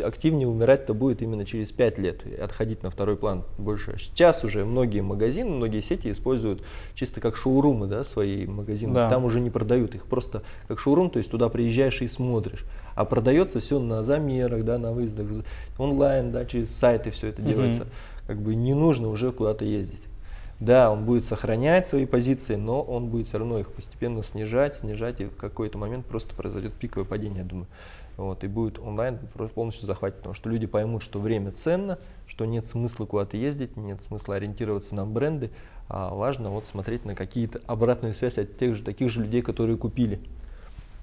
активнее 0.03 0.49
умирать-то 0.49 0.93
будет 0.93 1.23
именно 1.23 1.47
через 1.47 1.71
5 1.71 1.99
лет, 1.99 2.27
отходить 2.41 2.83
на 2.83 2.91
второй 2.91 3.17
план 3.17 3.45
больше. 3.59 3.97
Сейчас 3.99 4.43
уже 4.45 4.65
многие 4.65 5.01
магазины, 5.01 5.51
многие 5.51 5.81
сети 5.81 6.11
используют 6.11 6.63
чисто 6.95 7.21
как 7.21 7.37
шоурумы, 7.37 7.87
да, 7.87 8.05
свои 8.05 8.45
магазины. 8.45 8.93
Да. 8.93 9.09
Там 9.09 9.25
уже 9.25 9.41
не 9.41 9.51
продают 9.51 9.95
их, 9.95 10.07
просто 10.07 10.43
как 10.69 10.79
шоурум, 10.79 11.11
то 11.11 11.19
есть 11.19 11.31
туда 11.31 11.49
приезжаешь 11.49 12.03
и 12.03 12.09
смотришь. 12.09 12.65
А 12.95 13.05
продается 13.05 13.61
все 13.61 13.79
на 13.79 14.03
замерах, 14.03 14.65
да, 14.65 14.79
на 14.79 14.93
выездах, 14.93 15.29
онлайн, 15.79 16.33
да, 16.33 16.45
через 16.45 16.75
сайты 16.75 17.13
все 17.13 17.29
это 17.29 17.41
делается. 17.41 17.87
Как 18.33 18.41
бы 18.41 18.55
не 18.55 18.73
нужно 18.73 19.11
уже 19.11 19.31
куда-то 19.31 19.67
ездить. 19.67 20.01
Да, 20.59 20.91
он 20.91 21.05
будет 21.05 21.27
сохранять 21.27 21.87
свои 21.87 22.07
позиции, 22.07 22.55
но 22.55 22.81
он 22.81 23.09
будет 23.09 23.29
все 23.29 23.37
равно 23.37 23.59
их 23.59 23.71
постепенно 23.71 24.23
снижать, 24.23 24.75
снижать, 24.75 25.21
и 25.21 25.27
в 25.27 25.37
какой-то 25.37 25.77
момент 25.77 26.07
просто 26.07 26.35
произойдет 26.35 26.73
пиковое 26.73 27.05
падение, 27.05 27.41
я 27.41 27.45
думаю. 27.45 27.67
Вот, 28.17 28.43
и 28.43 28.47
будет 28.47 28.79
онлайн 28.79 29.19
просто 29.35 29.55
полностью 29.55 29.85
захватить, 29.85 30.17
потому 30.17 30.35
что 30.35 30.49
люди 30.49 30.67
поймут, 30.67 31.03
что 31.03 31.21
время 31.21 31.53
ценно, 31.53 31.99
что 32.27 32.47
нет 32.47 32.67
смысла 32.67 33.05
куда-то 33.05 33.37
ездить, 33.37 33.77
нет 33.77 34.03
смысла 34.03 34.37
ориентироваться 34.37 34.95
на 34.95 35.05
бренды, 35.05 35.51
а 35.91 36.15
важно 36.15 36.49
вот 36.49 36.65
смотреть 36.65 37.05
на 37.05 37.15
какие-то 37.15 37.61
обратные 37.67 38.15
связи 38.15 38.41
от 38.41 38.57
тех 38.57 38.77
же, 38.77 38.83
таких 38.83 39.11
же 39.11 39.25
людей, 39.25 39.43
которые 39.43 39.77
купили. 39.77 40.21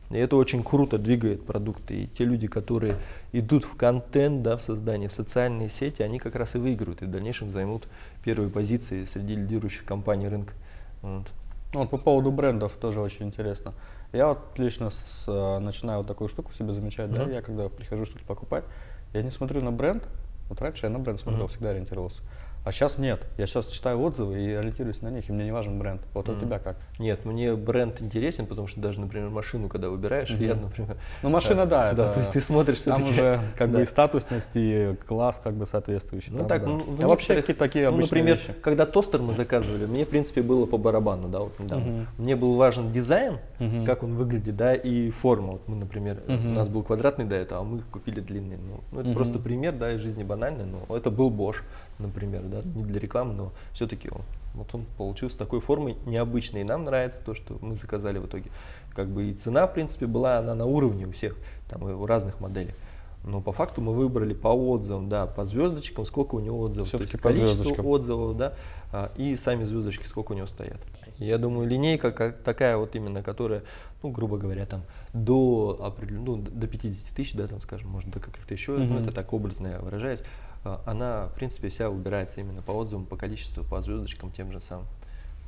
И 0.09 0.17
это 0.17 0.35
очень 0.37 0.63
круто 0.63 0.97
двигает 0.97 1.45
продукты. 1.45 1.93
И 2.03 2.07
те 2.07 2.25
люди, 2.25 2.47
которые 2.47 2.95
идут 3.31 3.63
в 3.63 3.75
контент, 3.75 4.41
да, 4.41 4.57
в 4.57 4.61
создание, 4.61 5.07
в 5.07 5.13
социальные 5.13 5.69
сети, 5.69 6.01
они 6.01 6.17
как 6.19 6.35
раз 6.35 6.55
и 6.55 6.57
выиграют 6.57 7.01
и 7.01 7.05
в 7.05 7.11
дальнейшем 7.11 7.51
займут 7.51 7.87
первые 8.23 8.49
позиции 8.49 9.05
среди 9.05 9.35
лидирующих 9.35 9.85
компаний 9.85 10.27
рынка. 10.27 10.53
Вот. 11.01 11.27
Ну, 11.73 11.81
Вот 11.81 11.89
по 11.91 11.97
поводу 11.97 12.31
брендов 12.31 12.73
тоже 12.77 12.99
очень 12.99 13.27
интересно. 13.27 13.73
Я 14.11 14.29
вот 14.29 14.39
лично 14.57 14.89
с- 14.89 15.25
э, 15.27 15.59
начинаю 15.59 15.99
вот 15.99 16.07
такую 16.07 16.27
штуку 16.27 16.49
в 16.51 16.55
себе 16.55 16.73
замечать, 16.73 17.13
да, 17.13 17.23
Мгм. 17.23 17.31
я 17.31 17.41
когда 17.43 17.69
прихожу 17.69 18.05
что-то 18.05 18.25
покупать, 18.25 18.63
я 19.13 19.21
не 19.21 19.29
смотрю 19.29 19.61
на 19.61 19.71
бренд, 19.71 20.07
вот 20.49 20.59
раньше 20.61 20.87
я 20.87 20.89
на 20.89 20.97
бренд 20.97 21.19
смотрел, 21.19 21.43
Мгм. 21.43 21.51
всегда 21.51 21.69
ориентировался, 21.69 22.23
а 22.65 22.71
сейчас 22.71 22.97
нет, 22.97 23.21
я 23.37 23.47
сейчас 23.47 23.67
читаю 23.67 24.01
отзывы 24.01 24.39
и 24.41 24.51
ориентируюсь 24.53 25.01
на 25.01 25.09
них, 25.09 25.29
и 25.29 25.31
мне 25.31 25.45
не 25.45 25.51
важен 25.51 25.79
бренд. 25.79 26.01
Вот 26.13 26.27
у 26.29 26.33
Мгм. 26.33 26.41
тебя 26.41 26.59
как? 26.59 26.77
Нет, 26.99 27.25
мне 27.25 27.55
бренд 27.55 28.01
интересен, 28.01 28.45
потому 28.45 28.67
что 28.67 28.79
даже, 28.81 28.99
например, 28.99 29.29
машину, 29.29 29.69
когда 29.69 29.89
выбираешь, 29.89 30.29
Мгм. 30.29 30.43
я, 30.43 30.55
например... 30.55 30.97
Ну, 31.23 31.29
машина, 31.29 31.65
да, 31.65 31.93
Да, 31.93 32.03
это- 32.05 32.13
то 32.15 32.19
есть 32.19 32.31
ты 32.33 32.41
смотришь 32.41 32.81
Там 32.81 33.03
уже 33.03 33.39
как 33.57 33.69
бы 33.69 33.77
Да. 33.77 33.81
и 33.83 33.85
статусность, 33.85 34.49
и 34.55 34.95
класс 35.07 35.39
как 35.43 35.53
бы 35.55 35.65
соответствующий. 35.65 36.31
Ну 36.31 36.39
там, 36.39 36.47
так, 36.47 36.61
да. 36.63 36.67
ну, 36.67 36.77
А 37.01 37.07
вообще 37.07 37.33
некоторых- 37.33 37.45
какие 37.45 37.55
такие 37.55 37.89
ну, 37.89 37.97
например, 37.97 38.35
вещи? 38.35 38.53
когда 38.61 38.85
тостер 38.85 39.21
мы 39.21 39.33
заказывали, 39.33 39.85
мне, 39.85 40.05
в 40.05 40.09
принципе, 40.09 40.41
было 40.41 40.65
по 40.65 40.77
барабану, 40.77 41.29
да, 41.29 41.39
вот 41.39 41.57
недавно. 41.59 41.85
Мгм. 41.85 42.07
Мне 42.17 42.35
был 42.35 42.55
важен 42.55 42.91
дизайн, 42.91 43.37
Мгм. 43.59 43.85
как 43.85 44.03
он 44.03 44.15
выглядит, 44.15 44.55
да, 44.57 44.73
и 44.75 45.09
форма. 45.11 45.53
Вот 45.53 45.67
мы, 45.67 45.75
например, 45.77 46.21
э, 46.27 46.33
Мгм. 46.35 46.51
у 46.51 46.55
нас 46.55 46.67
был 46.67 46.83
квадратный 46.83 47.25
до 47.25 47.35
этого, 47.35 47.61
а 47.61 47.63
мы 47.63 47.79
купили 47.91 48.19
длинный. 48.19 48.57
Ну, 48.57 48.81
ну, 48.91 48.99
это 48.99 49.09
Мгм. 49.09 49.15
просто 49.15 49.39
пример, 49.39 49.73
да, 49.73 49.93
из 49.93 50.01
жизни 50.01 50.23
банальный, 50.23 50.65
но 50.65 50.95
это 50.95 51.09
был 51.09 51.29
Bosch, 51.31 51.57
например, 51.99 52.43
да, 52.43 52.61
не 52.63 52.83
для 52.83 52.99
рекламы, 52.99 53.33
но 53.33 53.51
все-таки 53.73 54.09
он, 54.09 54.21
вот 54.53 54.73
он 54.73 54.85
получился 54.97 55.37
такой 55.37 55.59
формой 55.59 55.97
необычной. 56.05 56.61
И 56.61 56.63
нам 56.63 56.85
нравится 56.85 57.21
то, 57.23 57.35
что 57.35 57.57
мы 57.61 57.75
заказали 57.75 58.17
в 58.17 58.25
итоге. 58.25 58.49
Как 58.95 59.07
бы 59.07 59.25
и 59.25 59.33
цена, 59.33 59.67
в 59.67 59.73
принципе, 59.73 60.07
была 60.07 60.37
она 60.37 60.55
на 60.55 60.65
уровне 60.65 61.05
у 61.05 61.11
всех, 61.11 61.37
там, 61.69 61.87
и 61.87 61.93
у 61.93 62.05
разных 62.05 62.39
моделей. 62.39 62.73
Но 63.23 63.41
по 63.41 63.51
факту 63.51 63.81
мы 63.81 63.93
выбрали 63.93 64.33
по 64.33 64.47
отзывам, 64.47 65.09
да, 65.09 65.27
по 65.27 65.45
звездочкам, 65.45 66.05
сколько 66.05 66.35
у 66.35 66.39
него 66.39 66.59
отзывов, 66.61 66.87
Всё-таки 66.87 67.11
то 67.11 67.17
есть 67.17 67.23
количество 67.23 67.63
звездочкам. 67.63 67.85
отзывов, 67.87 68.37
да, 68.37 68.53
а, 68.93 69.11
и 69.17 69.35
сами 69.35 69.65
звездочки, 69.65 70.05
сколько 70.05 70.31
у 70.31 70.35
него 70.35 70.47
стоят. 70.47 70.79
Я 71.17 71.37
думаю, 71.37 71.67
линейка 71.67 72.11
как 72.13 72.37
такая 72.43 72.77
вот 72.77 72.95
именно, 72.95 73.21
которая, 73.21 73.63
ну, 74.01 74.11
грубо 74.11 74.37
говоря, 74.37 74.65
там 74.65 74.83
до 75.13 75.93
ну, 76.09 76.37
до 76.37 76.67
50 76.67 77.15
тысяч, 77.15 77.33
да, 77.33 77.47
там, 77.47 77.59
скажем, 77.61 77.89
может, 77.89 78.09
до 78.09 78.19
каких-то 78.19 78.53
еще, 78.53 78.73
ну, 78.73 78.83
Мгм. 78.85 78.97
это 78.97 79.11
так 79.11 79.33
образно 79.33 79.67
я 79.67 79.79
выражаюсь, 79.79 80.23
а, 80.63 80.81
она, 80.85 81.27
в 81.27 81.33
принципе, 81.33 81.69
вся 81.69 81.89
выбирается 81.89 82.39
именно 82.41 82.61
по 82.61 82.71
отзывам, 82.71 83.05
по 83.05 83.17
количеству, 83.17 83.63
по 83.63 83.81
звездочкам 83.81 84.31
тем 84.31 84.51
же 84.51 84.61
самым. 84.61 84.87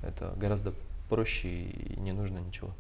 Это 0.04 0.34
гораздо 0.38 0.74
проще 1.10 1.50
и 1.50 2.00
не 2.00 2.12
нужно 2.12 2.40
ничего. 2.40 2.72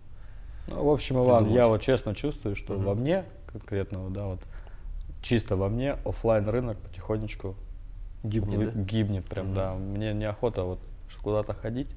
Ну, 0.68 0.84
в 0.86 0.90
общем, 0.90 1.18
Иван, 1.18 1.44
придумать. 1.44 1.56
я 1.58 1.68
вот 1.68 1.82
честно 1.82 2.16
чувствую, 2.16 2.56
что 2.56 2.74
Мгм. 2.74 2.84
во 2.84 2.96
мне 2.96 3.26
конкретно, 3.48 4.10
да, 4.10 4.26
вот 4.28 4.40
чисто 5.22 5.56
во 5.56 5.70
мне 5.70 5.94
оффлайн 6.06 6.48
рынок 6.48 6.78
потихонечку 6.78 7.56
Гибнет, 8.24 8.58
вы- 8.58 8.66
да? 8.72 8.72
гибнет 8.82 9.26
прям, 9.26 9.48
Мгм. 9.48 9.56
да. 9.56 9.74
Мне 9.74 10.14
неохота 10.14 10.64
вот 10.64 10.80
куда-то 11.22 11.54
ходить, 11.54 11.90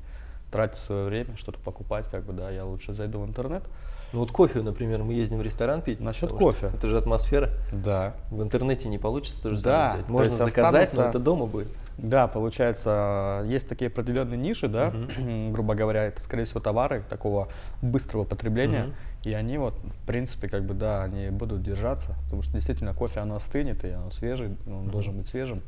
тратить 0.55 0.79
свое 0.79 1.05
время, 1.05 1.37
что-то 1.37 1.59
покупать, 1.59 2.07
как 2.09 2.23
бы, 2.23 2.33
да, 2.33 2.49
я 2.49 2.65
лучше 2.65 2.95
зайду 2.95 3.19
в 3.19 3.27
интернет. 3.27 3.65
Ну 4.13 4.21
вот 4.21 4.31
кофе, 4.31 4.61
например, 4.63 5.03
мы 5.03 5.13
ездим 5.15 5.39
в 5.39 5.43
ресторан 5.43 5.83
пить. 5.83 5.99
Насчет 5.99 6.31
кофе. 6.31 6.71
Это 6.73 6.87
же 6.87 6.97
атмосфера. 6.97 7.51
Да. 7.73 8.15
В 8.31 8.41
интернете 8.41 8.89
не 8.89 8.99
получится 8.99 9.43
то 9.43 9.51
же 9.51 9.61
Да, 9.61 9.95
взять. 9.95 10.09
Можно 10.09 10.37
заказать, 10.37 10.73
но 10.95 11.01
останутся- 11.03 11.09
это 11.11 11.19
дома 11.19 11.47
будет. 11.47 11.67
Да, 11.99 12.29
получается, 12.29 13.45
есть 13.49 13.69
такие 13.69 13.89
определенные 13.89 14.37
ниши, 14.37 14.69
да, 14.69 14.93
грубо 15.51 15.75
говоря, 15.75 16.05
это, 16.05 16.23
скорее 16.23 16.45
всего, 16.45 16.61
товары 16.61 17.03
такого 17.03 17.49
быстрого 17.83 18.23
потребления, 18.23 18.85
Мгм. 18.85 18.95
и 19.25 19.33
они 19.33 19.59
вот, 19.59 19.75
в 19.79 20.07
принципе, 20.07 20.49
как 20.49 20.65
бы, 20.65 20.75
да, 20.75 21.03
они 21.03 21.31
будут 21.31 21.63
держаться, 21.63 22.15
потому 22.27 22.43
что 22.43 22.53
действительно 22.53 22.95
кофе, 22.95 23.19
оно 23.21 23.35
остынет, 23.35 23.85
и 23.85 23.89
оно 23.91 24.13
свежий, 24.13 24.57
он 24.69 24.89
должен 24.91 25.17
быть 25.19 25.27
свежим. 25.29 25.61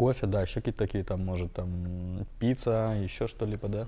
Кофе, 0.00 0.26
да, 0.26 0.40
еще 0.40 0.60
какие-то 0.60 0.78
такие, 0.78 1.04
там, 1.04 1.22
может, 1.22 1.52
там, 1.52 2.26
пицца, 2.38 2.96
еще 2.98 3.26
что-либо, 3.26 3.68
да. 3.68 3.86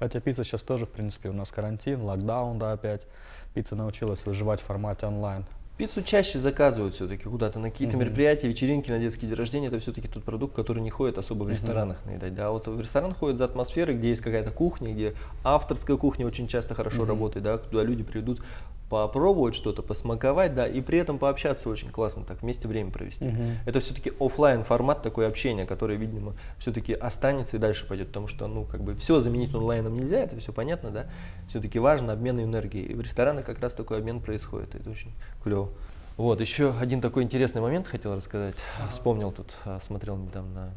Хотя 0.00 0.18
пицца 0.18 0.42
сейчас 0.42 0.64
тоже, 0.64 0.86
в 0.86 0.90
принципе, 0.90 1.28
у 1.28 1.32
нас 1.32 1.52
карантин, 1.52 2.02
локдаун, 2.02 2.58
да, 2.58 2.72
опять. 2.72 3.06
Пицца 3.54 3.76
научилась 3.76 4.26
выживать 4.26 4.60
в 4.60 4.64
формате 4.64 5.06
онлайн. 5.06 5.44
Пиццу 5.78 6.02
чаще 6.02 6.38
заказывают 6.38 6.94
все-таки 6.94 7.24
куда-то 7.24 7.58
на 7.58 7.70
какие-то 7.70 7.96
Мгм. 7.96 8.06
мероприятия, 8.06 8.48
вечеринки, 8.48 8.90
на 8.90 8.98
детский 8.98 9.26
день 9.26 9.36
рождения. 9.36 9.68
Это 9.68 9.78
все-таки 9.78 10.06
тот 10.08 10.22
продукт, 10.22 10.54
который 10.54 10.82
не 10.82 10.90
ходит 10.90 11.16
особо 11.16 11.44
в 11.44 11.50
ресторанах 11.50 11.96
наедать. 12.06 12.34
Да, 12.34 12.50
вот 12.50 12.66
в 12.66 12.80
ресторан 12.80 13.14
ходит 13.14 13.38
за 13.38 13.44
атмосферой, 13.44 13.96
где 13.96 14.10
есть 14.10 14.20
какая-то 14.20 14.50
кухня, 14.50 14.92
где 14.92 15.14
авторская 15.44 15.96
кухня 15.96 16.26
очень 16.26 16.46
часто 16.46 16.74
хорошо 16.74 17.04
работает, 17.04 17.44
да, 17.44 17.58
туда 17.58 17.84
люди 17.84 18.02
придут 18.02 18.42
попробовать 18.92 19.54
что-то, 19.54 19.82
посмаковать, 19.82 20.54
да, 20.54 20.68
и 20.68 20.82
при 20.82 20.98
этом 20.98 21.18
пообщаться 21.18 21.70
очень 21.70 21.90
классно, 21.90 22.24
так 22.24 22.42
вместе 22.42 22.68
время 22.68 22.90
провести. 22.90 23.24
Мгм. 23.24 23.56
Это 23.64 23.80
все-таки 23.80 24.12
оффлайн 24.20 24.64
формат 24.64 25.02
такое 25.02 25.28
общение, 25.28 25.64
которое, 25.64 25.96
видимо, 25.96 26.34
все-таки 26.58 26.92
останется 26.92 27.56
и 27.56 27.58
дальше 27.58 27.86
пойдет, 27.88 28.08
потому 28.08 28.28
что, 28.28 28.46
ну, 28.46 28.64
как 28.64 28.82
бы 28.82 28.94
все 28.94 29.18
заменить 29.18 29.54
онлайном 29.54 29.94
нельзя, 29.94 30.20
это 30.20 30.38
все 30.38 30.52
понятно, 30.52 30.90
да. 30.90 31.06
Все-таки 31.48 31.78
важно 31.78 32.12
обмен 32.12 32.38
энергией. 32.40 32.84
И 32.84 32.94
в 32.94 33.00
ресторанах 33.00 33.46
как 33.46 33.60
раз 33.60 33.72
такой 33.72 33.98
обмен 33.98 34.20
происходит, 34.20 34.74
это 34.74 34.90
очень 34.90 35.12
клево. 35.42 35.70
Вот, 36.18 36.42
еще 36.42 36.74
один 36.78 37.00
такой 37.00 37.22
интересный 37.22 37.62
момент 37.62 37.86
хотел 37.86 38.14
рассказать. 38.14 38.56
Вспомнил 38.90 39.32
тут, 39.32 39.54
а, 39.64 39.80
смотрел 39.80 40.16
недавно 40.16 40.74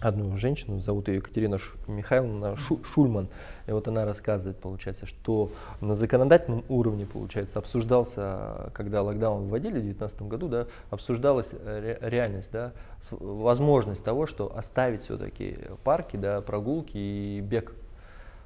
одну 0.00 0.36
женщину, 0.36 0.80
зовут 0.80 1.08
ее 1.08 1.16
Екатерина 1.16 1.58
Михайловна 1.86 2.56
Шу- 2.56 2.82
Шульман. 2.84 3.28
И 3.66 3.72
вот 3.72 3.88
она 3.88 4.04
рассказывает, 4.04 4.58
получается, 4.58 5.06
что 5.06 5.50
на 5.80 5.94
законодательном 5.94 6.64
уровне, 6.68 7.06
получается, 7.06 7.58
обсуждался, 7.58 8.70
когда 8.74 9.02
локдаун 9.02 9.48
вводили 9.48 9.78
в 9.78 9.82
2019 9.82 10.22
году, 10.22 10.48
да, 10.48 10.66
обсуждалась 10.90 11.48
э, 11.52 11.98
ре- 12.00 12.08
реальность, 12.08 12.50
да, 12.52 12.72
возможность 13.10 14.04
того, 14.04 14.26
что 14.26 14.56
оставить 14.56 15.02
все-таки 15.02 15.58
парки, 15.84 16.16
да, 16.16 16.40
прогулки 16.40 16.96
и 16.96 17.40
бег 17.40 17.74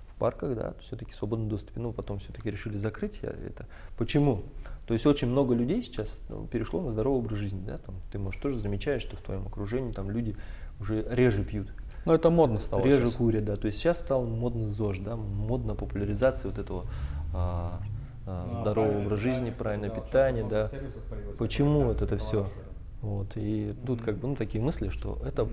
в 0.08 0.18
парках, 0.18 0.56
да, 0.56 0.74
все-таки 0.80 1.12
в 1.12 1.14
свободном 1.14 1.48
доступе. 1.48 1.80
Ну, 1.80 1.92
потом 1.92 2.18
все-таки 2.18 2.50
решили 2.50 2.78
закрыть 2.78 3.18
это. 3.22 3.66
Почему? 3.96 4.42
То 4.86 4.94
есть 4.94 5.06
очень 5.06 5.28
много 5.28 5.54
людей 5.54 5.82
сейчас 5.82 6.20
ну, 6.28 6.46
перешло 6.46 6.82
на 6.82 6.90
здоровый 6.90 7.20
образ 7.20 7.38
жизни, 7.38 7.62
да, 7.64 7.78
там, 7.78 7.94
ты, 8.10 8.18
может, 8.18 8.42
тоже 8.42 8.58
замечаешь, 8.58 9.02
что 9.02 9.16
в 9.16 9.20
твоем 9.22 9.46
окружении 9.46 9.92
там 9.92 10.10
люди 10.10 10.36
уже 10.82 11.06
реже 11.08 11.44
пьют, 11.44 11.68
Ну, 12.04 12.12
это 12.12 12.30
модно 12.30 12.58
стало 12.58 12.84
реже 12.84 13.06
щас. 13.06 13.14
курят, 13.14 13.44
да, 13.44 13.56
то 13.56 13.66
есть 13.66 13.78
сейчас 13.78 13.98
стал 13.98 14.24
модно 14.24 14.72
ЗОЖ, 14.72 14.98
да, 14.98 15.16
модна 15.16 15.74
популяризация 15.74 16.50
вот 16.50 16.58
этого 16.58 16.84
а, 17.32 17.80
а, 18.26 18.60
здорового 18.62 18.98
образа 18.98 19.22
жизни, 19.22 19.50
правильное 19.50 19.90
питание, 19.90 20.44
да. 20.44 20.70
Почему 21.38 21.84
вот 21.84 22.02
это 22.02 22.16
все? 22.18 22.48
Вот, 23.02 23.32
и 23.34 23.74
тут 23.84 24.00
как 24.00 24.18
бы 24.18 24.28
ну, 24.28 24.36
такие 24.36 24.62
мысли, 24.62 24.88
что 24.88 25.18
это 25.26 25.42
э, 25.42 25.46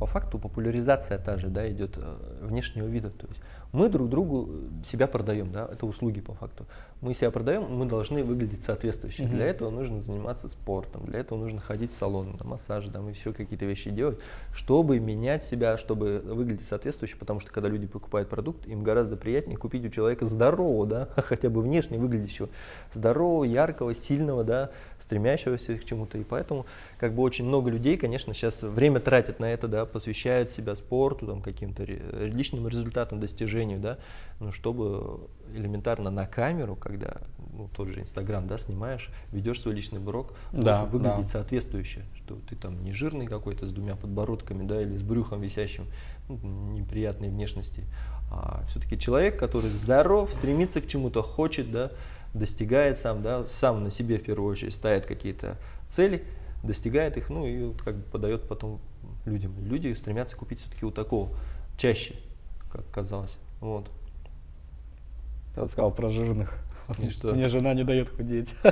по 0.00 0.06
факту 0.06 0.36
популяризация 0.36 1.16
та 1.18 1.38
же, 1.38 1.46
да, 1.46 1.70
идет 1.70 1.96
э, 1.96 2.16
внешнего 2.42 2.88
вида. 2.88 3.10
То 3.10 3.28
есть 3.28 3.40
мы 3.70 3.88
друг 3.88 4.08
другу 4.08 4.48
себя 4.82 5.06
продаем, 5.06 5.52
да, 5.52 5.68
это 5.70 5.86
услуги 5.86 6.20
по 6.20 6.34
факту. 6.34 6.66
Мы 7.00 7.14
себя 7.14 7.30
продаем, 7.30 7.64
мы 7.70 7.86
должны 7.86 8.24
выглядеть 8.24 8.64
соответствующе. 8.64 9.24
Мгм. 9.24 9.36
Для 9.36 9.46
этого 9.46 9.70
нужно 9.70 10.00
заниматься 10.00 10.48
спортом, 10.48 11.04
для 11.04 11.20
этого 11.20 11.38
нужно 11.38 11.60
ходить 11.60 11.92
в 11.92 11.94
салон, 11.94 12.36
на 12.40 12.44
массаж, 12.44 12.86
там, 12.86 13.08
и 13.08 13.12
еще 13.12 13.32
какие-то 13.32 13.66
вещи 13.66 13.90
делать, 13.90 14.18
чтобы 14.52 14.98
менять 14.98 15.44
себя, 15.44 15.78
чтобы 15.78 16.20
выглядеть 16.24 16.66
соответствующе, 16.66 17.16
потому 17.16 17.38
что 17.38 17.52
когда 17.52 17.68
люди 17.68 17.86
покупают 17.86 18.28
продукт, 18.28 18.66
им 18.66 18.82
гораздо 18.82 19.16
приятнее 19.16 19.56
купить 19.56 19.84
у 19.84 19.90
человека 19.90 20.26
здорового, 20.26 20.86
да, 20.86 21.08
хотя 21.16 21.48
бы 21.48 21.60
внешне 21.60 21.98
выглядящего, 21.98 22.48
здорового, 22.92 23.44
яркого, 23.44 23.94
сильного, 23.94 24.42
да, 24.42 24.70
стремящегося 25.08 25.78
к 25.78 25.84
чему-то. 25.86 26.18
И 26.18 26.22
поэтому 26.24 26.66
как 26.98 27.14
бы 27.14 27.22
очень 27.22 27.46
много 27.46 27.70
людей, 27.70 27.96
конечно, 27.96 28.34
сейчас 28.34 28.62
время 28.62 29.00
тратят 29.00 29.40
на 29.40 29.50
это, 29.50 29.66
да, 29.66 29.86
посвящают 29.86 30.50
себя 30.50 30.76
спорту, 30.76 31.26
там, 31.26 31.40
каким-то 31.40 31.84
личным 31.84 32.68
результатам, 32.68 33.18
достижению, 33.18 33.80
да, 33.80 33.98
ну, 34.38 34.52
чтобы 34.52 35.28
элементарно 35.54 36.10
на 36.10 36.26
камеру, 36.26 36.76
когда 36.76 37.22
ну, 37.54 37.70
тот 37.74 37.88
же 37.88 38.00
Инстаграм, 38.00 38.46
да, 38.46 38.58
снимаешь, 38.58 39.08
ведешь 39.32 39.62
свой 39.62 39.74
личный 39.74 39.98
блог, 39.98 40.34
Да, 40.52 40.84
выглядеть 40.84 41.22
да. 41.22 41.24
соответствующе, 41.24 42.04
что 42.14 42.36
ты 42.48 42.54
там 42.54 42.84
не 42.84 42.92
жирный 42.92 43.26
какой-то 43.26 43.66
с 43.66 43.72
двумя 43.72 43.96
подбородками, 43.96 44.66
да, 44.66 44.82
или 44.82 44.94
с 44.94 45.02
брюхом 45.02 45.40
висящим, 45.40 45.86
ну, 46.28 46.36
неприятной 46.72 47.30
внешности, 47.30 47.84
а 48.30 48.62
все-таки 48.68 48.98
человек, 48.98 49.38
который 49.38 49.70
здоров, 49.70 50.34
стремится 50.34 50.82
к 50.82 50.86
чему-то, 50.86 51.22
хочет, 51.22 51.72
да, 51.72 51.92
достигает 52.38 52.98
сам, 52.98 53.22
да, 53.22 53.44
сам 53.46 53.82
на 53.82 53.90
себе 53.90 54.18
в 54.18 54.22
первую 54.22 54.50
очередь 54.50 54.74
ставит 54.74 55.06
какие-то 55.06 55.56
цели, 55.88 56.24
достигает 56.62 57.16
их, 57.16 57.30
ну 57.30 57.46
и 57.46 57.64
вот 57.64 57.82
как 57.82 57.96
бы 57.96 58.02
подает 58.02 58.48
потом 58.48 58.80
людям. 59.24 59.54
Люди 59.60 59.92
стремятся 59.94 60.36
купить 60.36 60.60
все-таки 60.60 60.84
у 60.84 60.90
такого 60.90 61.30
чаще, 61.76 62.14
как 62.70 62.88
казалось. 62.90 63.36
Вот. 63.60 63.90
Ты 65.54 65.66
сказал 65.68 65.92
про 65.92 66.10
жирных. 66.10 66.58
И 66.98 67.08
что? 67.10 67.34
Мне 67.34 67.48
жена 67.48 67.74
не 67.74 67.84
дает 67.84 68.08
худеть. 68.08 68.48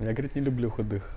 Я, 0.00 0.12
говорит, 0.12 0.34
не 0.34 0.40
люблю 0.40 0.70
худых. 0.70 1.08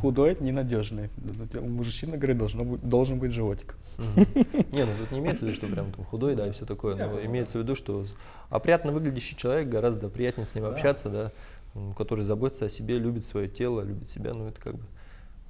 Худой 0.00 0.36
ненадежный. 0.38 1.08
У 1.54 1.68
мужчины, 1.68 2.18
говорит, 2.18 2.36
должно 2.36 2.64
быть, 2.64 2.86
должен 2.86 3.18
быть 3.18 3.32
животик. 3.32 3.76
Мгм. 3.96 4.26
Не, 4.72 4.84
ну 4.84 4.92
тут 4.98 5.10
не 5.10 5.20
имеется 5.20 5.44
в 5.46 5.48
виду, 5.48 5.54
что 5.56 5.66
прям 5.66 5.90
там 5.90 6.04
худой, 6.04 6.36
да, 6.36 6.46
и 6.46 6.52
все 6.52 6.66
такое. 6.66 6.96
Но 6.96 7.20
имеется 7.24 7.58
в 7.58 7.62
виду, 7.62 7.74
что 7.74 8.04
опрятно 8.50 8.92
выглядящий 8.92 9.36
человек 9.36 9.68
гораздо 9.68 10.08
приятнее 10.10 10.46
с 10.46 10.54
ним 10.54 10.66
общаться, 10.66 11.08
да, 11.08 11.32
который 11.96 12.24
заботится 12.24 12.66
о 12.66 12.68
себе, 12.68 12.98
любит 12.98 13.24
свое 13.24 13.48
тело, 13.48 13.80
любит 13.80 14.10
себя. 14.10 14.34
Ну, 14.34 14.48
это 14.48 14.60
как 14.60 14.74
бы 14.74 14.84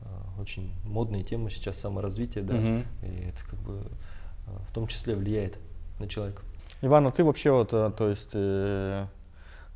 а, 0.03 0.41
очень 0.41 0.73
модная 0.85 1.23
тема 1.23 1.51
сейчас 1.51 1.79
саморазвитие, 1.79 2.45
да, 2.45 2.55
Мгм. 2.55 2.85
и 3.03 3.29
это 3.29 3.45
как 3.51 3.59
бы 3.61 3.83
а, 4.47 4.63
в 4.71 4.73
том 4.73 4.87
числе 4.87 5.17
влияет 5.17 5.59
на 5.99 6.09
человека. 6.09 6.43
Иван, 6.83 7.07
а 7.07 7.11
ты 7.11 7.25
вообще 7.25 7.51
вот, 7.51 7.73
э, 7.73 7.91
то 7.97 8.09
есть, 8.09 8.31
э, 8.35 9.07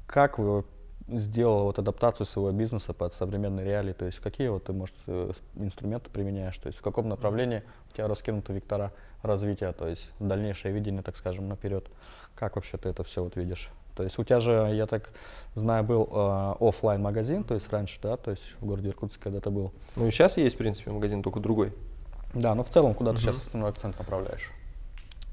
как 0.07 0.39
вы 0.39 0.65
сделал 1.19 1.65
вот 1.65 1.79
адаптацию 1.79 2.27
своего 2.27 2.53
бизнеса 2.53 2.93
под 2.93 3.13
современные 3.13 3.65
реалии? 3.65 3.93
То 3.93 4.07
есть, 4.07 4.19
какие 4.21 4.49
вот 4.49 4.65
ты, 4.65 4.73
может, 4.73 4.95
э, 5.07 5.33
инструменты 5.57 6.11
применяешь? 6.11 6.57
То 6.59 6.69
есть, 6.69 6.79
в 6.79 6.83
каком 6.83 7.09
направлении 7.09 7.63
у 7.91 7.97
тебя 7.97 8.09
раскинуты 8.09 8.53
вектора 8.53 8.93
развития, 9.23 9.73
то 9.73 9.89
есть, 9.89 10.11
дальнейшее 10.19 10.73
видение, 10.73 11.03
так 11.03 11.17
скажем, 11.17 11.49
наперед? 11.49 11.87
Как 12.35 12.57
вообще 12.57 12.77
ты 12.79 12.89
это 12.89 13.03
все 13.05 13.23
вот 13.23 13.37
видишь? 13.37 13.71
То 13.97 14.05
есть 14.05 14.19
у 14.19 14.25
тебя 14.25 14.41
же, 14.41 14.71
я 14.73 14.87
так 14.87 15.11
знаю, 15.55 15.85
был 15.85 16.09
э, 16.11 16.55
оффлайн 16.61 17.03
магазин, 17.03 17.45
то 17.45 17.55
есть 17.55 17.71
раньше, 17.71 17.99
да, 18.03 18.17
то 18.17 18.31
есть 18.31 18.57
в 18.61 18.65
городе 18.65 18.89
Иркутске 18.89 19.21
когда 19.23 19.41
ты 19.41 19.51
был. 19.51 19.73
Ну 19.97 20.07
и 20.07 20.11
сейчас 20.11 20.37
есть, 20.37 20.55
в 20.55 20.59
принципе, 20.59 20.91
магазин, 20.91 21.23
только 21.23 21.41
другой. 21.41 21.75
Да, 22.33 22.55
но 22.55 22.63
в 22.63 22.71
целом 22.71 22.95
куда 22.95 23.13
ты 23.13 23.19
сейчас 23.19 23.37
основной 23.37 23.71
акцент 23.71 23.99
направляешь? 23.99 24.53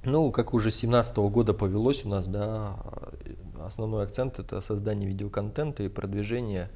Ну, 0.08 0.32
как 0.32 0.54
уже 0.54 0.72
с 0.72 0.80
2017 0.80 1.17
года 1.17 1.54
повелось 1.54 2.06
у 2.06 2.08
нас, 2.08 2.30
да, 2.30 2.78
основной 3.60 4.06
акцент 4.06 4.39
это 4.39 4.62
создание 4.62 5.10
видеоконтента 5.10 5.84
и 5.84 5.89
продвижение 5.89 6.70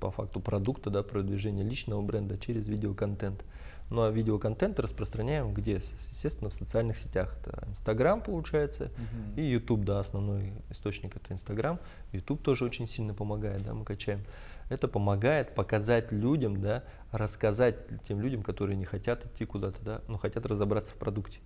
по 0.00 0.10
факту 0.10 0.40
продукта, 0.40 0.90
да, 0.90 1.02
продвижение 1.02 1.64
личного 1.64 2.02
бренда 2.02 2.36
через 2.36 2.68
видеоконтент. 2.68 3.42
Ну 3.88 4.02
а 4.02 4.10
видеоконтент 4.10 4.78
распространяем 4.80 5.54
где? 5.54 5.80
Естественно, 6.10 6.50
в 6.50 6.52
социальных 6.52 6.98
сетях. 6.98 7.38
Это 7.40 7.66
Инстаграм, 7.70 8.20
получается, 8.20 8.90
и 9.34 9.40
YouTube, 9.40 9.86
да, 9.86 10.00
основной 10.00 10.52
источник 10.68 11.16
это 11.16 11.32
Инстаграм. 11.32 11.80
YouTube 12.12 12.42
тоже 12.42 12.66
очень 12.66 12.86
сильно 12.86 13.14
помогает, 13.14 13.64
да, 13.64 13.72
мы 13.72 13.86
качаем. 13.86 14.20
Это 14.68 14.88
помогает 14.88 15.54
показать 15.54 16.12
людям, 16.12 16.60
да, 16.60 16.84
рассказать 17.12 17.76
тем 18.06 18.20
людям, 18.20 18.42
которые 18.42 18.76
не 18.76 18.84
хотят 18.84 19.24
идти 19.24 19.46
куда-то, 19.46 19.82
да, 19.82 20.02
но 20.06 20.18
хотят 20.18 20.44
разобраться 20.44 20.92
в 20.92 20.96
продукте. 20.96 21.38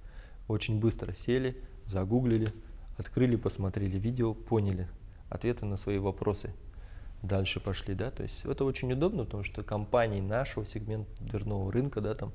Очень 0.48 0.80
быстро 0.80 1.12
сели, 1.12 1.56
загуглили, 1.84 2.48
открыли, 2.96 3.36
посмотрели 3.36 3.98
видео, 3.98 4.34
поняли 4.34 4.88
ответы 5.28 5.64
на 5.66 5.76
свои 5.76 5.98
вопросы. 5.98 6.52
Дальше 7.22 7.60
пошли, 7.60 7.94
да, 7.94 8.10
то 8.10 8.24
есть 8.24 8.44
это 8.44 8.64
очень 8.64 8.92
удобно, 8.92 9.24
потому 9.24 9.44
что 9.44 9.62
компании 9.62 10.20
нашего 10.20 10.66
сегмента 10.66 11.08
дверного 11.20 11.70
рынка, 11.70 12.00
да, 12.00 12.14
там 12.14 12.32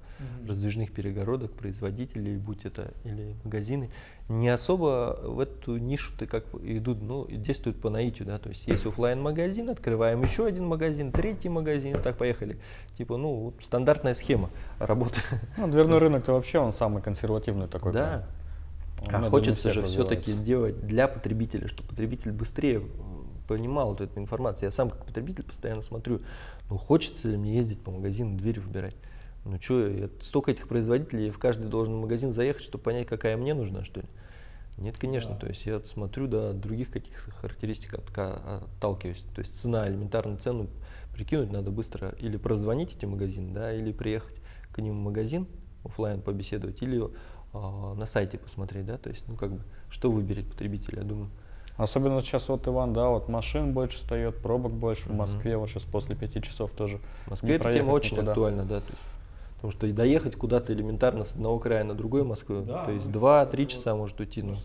раздвижных 0.47 0.93
перегородок, 0.93 1.51
производителей, 1.51 2.37
будь 2.37 2.63
это 2.63 2.93
или 3.03 3.35
магазины, 3.43 3.89
не 4.29 4.47
особо 4.47 5.19
в 5.21 5.41
эту 5.41 5.75
нишу-то 5.75 6.25
как 6.25 6.45
идут, 6.63 7.01
ну, 7.01 7.27
действуют 7.29 7.81
по 7.81 7.89
наитию, 7.89 8.27
да, 8.27 8.39
то 8.39 8.47
есть 8.47 8.65
есть 8.65 8.85
оффлайн 8.85 9.21
магазин 9.21 9.69
открываем 9.69 10.21
еще 10.21 10.45
один 10.45 10.65
магазин, 10.65 11.11
третий 11.11 11.49
магазин, 11.49 12.01
так 12.01 12.17
поехали. 12.17 12.57
Типа, 12.97 13.17
ну, 13.17 13.35
вот 13.35 13.55
стандартная 13.65 14.13
схема 14.13 14.49
работы. 14.79 15.19
Ну, 15.57 15.67
дверной 15.67 15.99
рынок-то 15.99 16.31
вообще 16.31 16.59
он 16.59 16.71
самый 16.71 17.01
консервативный 17.01 17.67
такой. 17.67 17.91
Да. 17.91 18.25
Он, 19.05 19.15
А 19.25 19.29
хочется 19.29 19.71
же 19.73 19.83
все-таки 19.83 20.31
развивается. 20.31 20.45
делать 20.45 20.87
для 20.87 21.07
потребителя, 21.07 21.67
чтобы 21.67 21.89
потребитель 21.89 22.31
быстрее 22.31 22.81
понимал 23.47 23.89
вот 23.89 24.01
эту 24.01 24.19
информацию. 24.19 24.67
Я 24.67 24.71
сам 24.71 24.89
как 24.89 25.05
потребитель 25.05 25.43
постоянно 25.43 25.81
смотрю, 25.81 26.21
ну 26.69 26.77
хочется 26.77 27.27
ли 27.27 27.37
мне 27.37 27.55
ездить 27.55 27.81
по 27.81 27.91
магазину, 27.91 28.37
дверь 28.37 28.59
выбирать. 28.59 28.95
Ну 29.45 29.59
что, 29.61 30.09
столько 30.23 30.51
этих 30.51 30.67
производителей, 30.67 31.29
в 31.29 31.39
каждый 31.39 31.69
должен 31.69 31.95
магазин 31.95 32.33
заехать, 32.33 32.63
чтобы 32.63 32.83
понять, 32.83 33.07
какая 33.07 33.37
мне 33.37 33.53
нужна, 33.53 33.85
что 33.85 34.01
ли? 34.01 34.07
Нет, 34.77 34.97
конечно, 34.97 35.31
Да. 35.31 35.39
то 35.39 35.47
есть 35.47 35.65
я 35.65 35.79
смотрю, 35.79 36.27
да, 36.27 36.49
от 36.49 36.59
других 36.59 36.91
каких-то 36.91 37.31
характеристик 37.31 37.93
отка- 37.95 38.61
отталкиваюсь. 38.63 39.23
То 39.33 39.39
есть 39.39 39.59
цена, 39.59 39.87
элементарную 39.87 40.37
цену 40.37 40.67
прикинуть 41.13 41.51
надо 41.51 41.71
быстро 41.71 42.13
или 42.19 42.37
прозвонить 42.37 42.95
эти 42.95 43.05
магазины, 43.05 43.53
да, 43.53 43.73
или 43.73 43.91
приехать 43.91 44.35
к 44.71 44.79
ним 44.79 44.93
в 44.93 45.03
магазин, 45.03 45.47
оффлайн 45.83 46.21
побеседовать, 46.21 46.81
или 46.83 47.01
а, 47.53 47.95
на 47.95 48.05
сайте 48.05 48.37
посмотреть, 48.37 48.85
да, 48.85 48.97
то 48.97 49.09
есть, 49.09 49.27
ну 49.27 49.35
как 49.35 49.53
бы, 49.53 49.61
что 49.89 50.11
выберет 50.11 50.47
потребитель, 50.47 50.97
я 50.97 51.03
думаю. 51.03 51.31
Особенно 51.77 52.21
сейчас 52.21 52.49
вот 52.49 52.67
Иван, 52.67 52.93
да, 52.93 53.09
вот 53.09 53.29
машин 53.29 53.73
больше 53.73 53.97
встает, 53.97 54.37
пробок 54.37 54.71
больше 54.71 55.09
в. 55.09 55.13
Москве, 55.13 55.57
вот 55.57 55.69
сейчас 55.69 55.83
после 55.83 56.15
пяти 56.15 56.41
часов 56.41 56.71
тоже. 56.71 56.99
В 57.25 57.31
Москве 57.31 57.55
эта 57.55 57.71
тема 57.71 57.91
очень 57.91 58.13
никуда. 58.13 58.31
актуальна, 58.31 58.63
да, 58.65 58.79
то 58.79 58.87
есть, 58.87 59.01
потому 59.55 59.71
что 59.71 59.85
и 59.85 59.91
доехать 59.91 60.35
куда-то 60.35 60.73
элементарно 60.73 61.23
с 61.23 61.35
одного 61.35 61.59
края 61.59 61.83
на 61.83 61.93
другой 61.93 62.23
Москвы, 62.23 62.63
Да, 62.63 62.83
то 62.83 62.91
есть 62.91 63.05
ну, 63.05 63.11
2-3 63.11 63.57
вот 63.59 63.67
часа 63.69 63.95
может 63.95 64.19
уйти, 64.19 64.41
ну, 64.41 64.55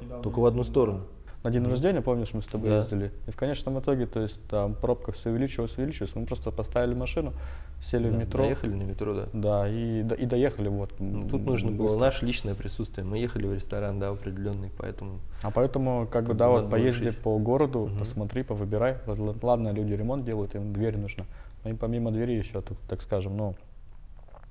недавно 0.00 0.22
только 0.22 0.40
в 0.40 0.44
одну 0.44 0.62
сторону. 0.62 1.04
На 1.44 1.50
день 1.52 1.64
рождения, 1.68 2.00
помнишь, 2.02 2.34
мы 2.34 2.42
с 2.42 2.46
тобой 2.46 2.68
Да. 2.70 2.76
ездили? 2.78 3.12
И 3.28 3.30
в 3.30 3.36
конечном 3.36 3.78
итоге, 3.78 4.06
то 4.06 4.20
есть 4.20 4.40
там 4.48 4.74
пробка 4.74 5.12
все 5.12 5.30
увеличивалась, 5.30 5.78
увеличивалась. 5.78 6.16
Мы 6.16 6.26
просто 6.26 6.50
поставили 6.50 6.94
машину, 6.94 7.32
сели 7.80 8.08
в 8.08 8.12
Да, 8.12 8.18
метро. 8.18 8.42
Доехали 8.42 8.74
на 8.74 8.82
метро, 8.82 9.14
да. 9.14 9.28
Да, 9.32 9.68
и, 9.68 10.02
до- 10.02 10.16
и 10.16 10.26
доехали 10.26 10.66
вот. 10.68 10.90
Ну, 10.98 11.28
тут 11.28 11.46
нужно 11.46 11.70
было 11.70 11.86
быстро. 11.86 12.00
наше 12.00 12.26
личное 12.26 12.56
присутствие. 12.56 13.06
Мы 13.06 13.18
ехали 13.18 13.46
в 13.46 13.54
ресторан, 13.54 14.00
да, 14.00 14.08
определенный, 14.08 14.70
поэтому 14.76 15.20
А 15.42 15.52
поэтому, 15.52 16.08
как 16.10 16.26
бы, 16.26 16.34
да, 16.34 16.48
вот 16.48 16.70
поезди 16.70 17.04
решить. 17.04 17.18
по 17.22 17.38
городу, 17.38 17.86
Мгм. 17.86 17.98
посмотри, 18.00 18.42
повыбирай. 18.42 18.96
Ладно, 19.06 19.68
люди 19.72 19.92
ремонт 19.92 20.24
делают, 20.24 20.56
им 20.56 20.72
дверь 20.72 20.96
нужна. 20.98 21.24
Но 21.62 21.70
им 21.70 21.76
помимо 21.76 22.10
двери 22.10 22.32
еще, 22.32 22.60
тут, 22.62 22.78
так 22.88 23.00
скажем, 23.00 23.36
ну, 23.36 23.54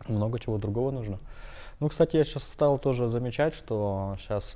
много 0.08 0.40
чего 0.40 0.58
другого 0.58 0.92
нужно. 0.92 1.20
Ну, 1.80 1.90
кстати, 1.90 2.16
я 2.16 2.24
сейчас 2.24 2.44
стал 2.44 2.80
тоже 2.80 3.08
замечать, 3.08 3.54
что 3.54 4.16
сейчас 4.18 4.56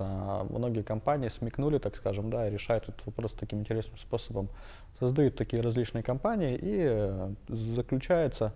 многие 0.50 0.82
компании 0.82 1.28
смекнули, 1.28 1.78
так 1.78 1.96
скажем, 1.96 2.32
да, 2.32 2.48
и 2.48 2.52
решают 2.52 2.90
этот 2.90 3.06
вопрос 3.06 3.34
таким 3.34 3.60
интересным 3.60 3.98
способом. 3.98 4.50
Создают 5.00 5.36
такие 5.36 5.62
различные 5.62 6.04
компании 6.04 6.56
и 6.56 6.80
э, 6.82 7.34
заключается 7.48 8.54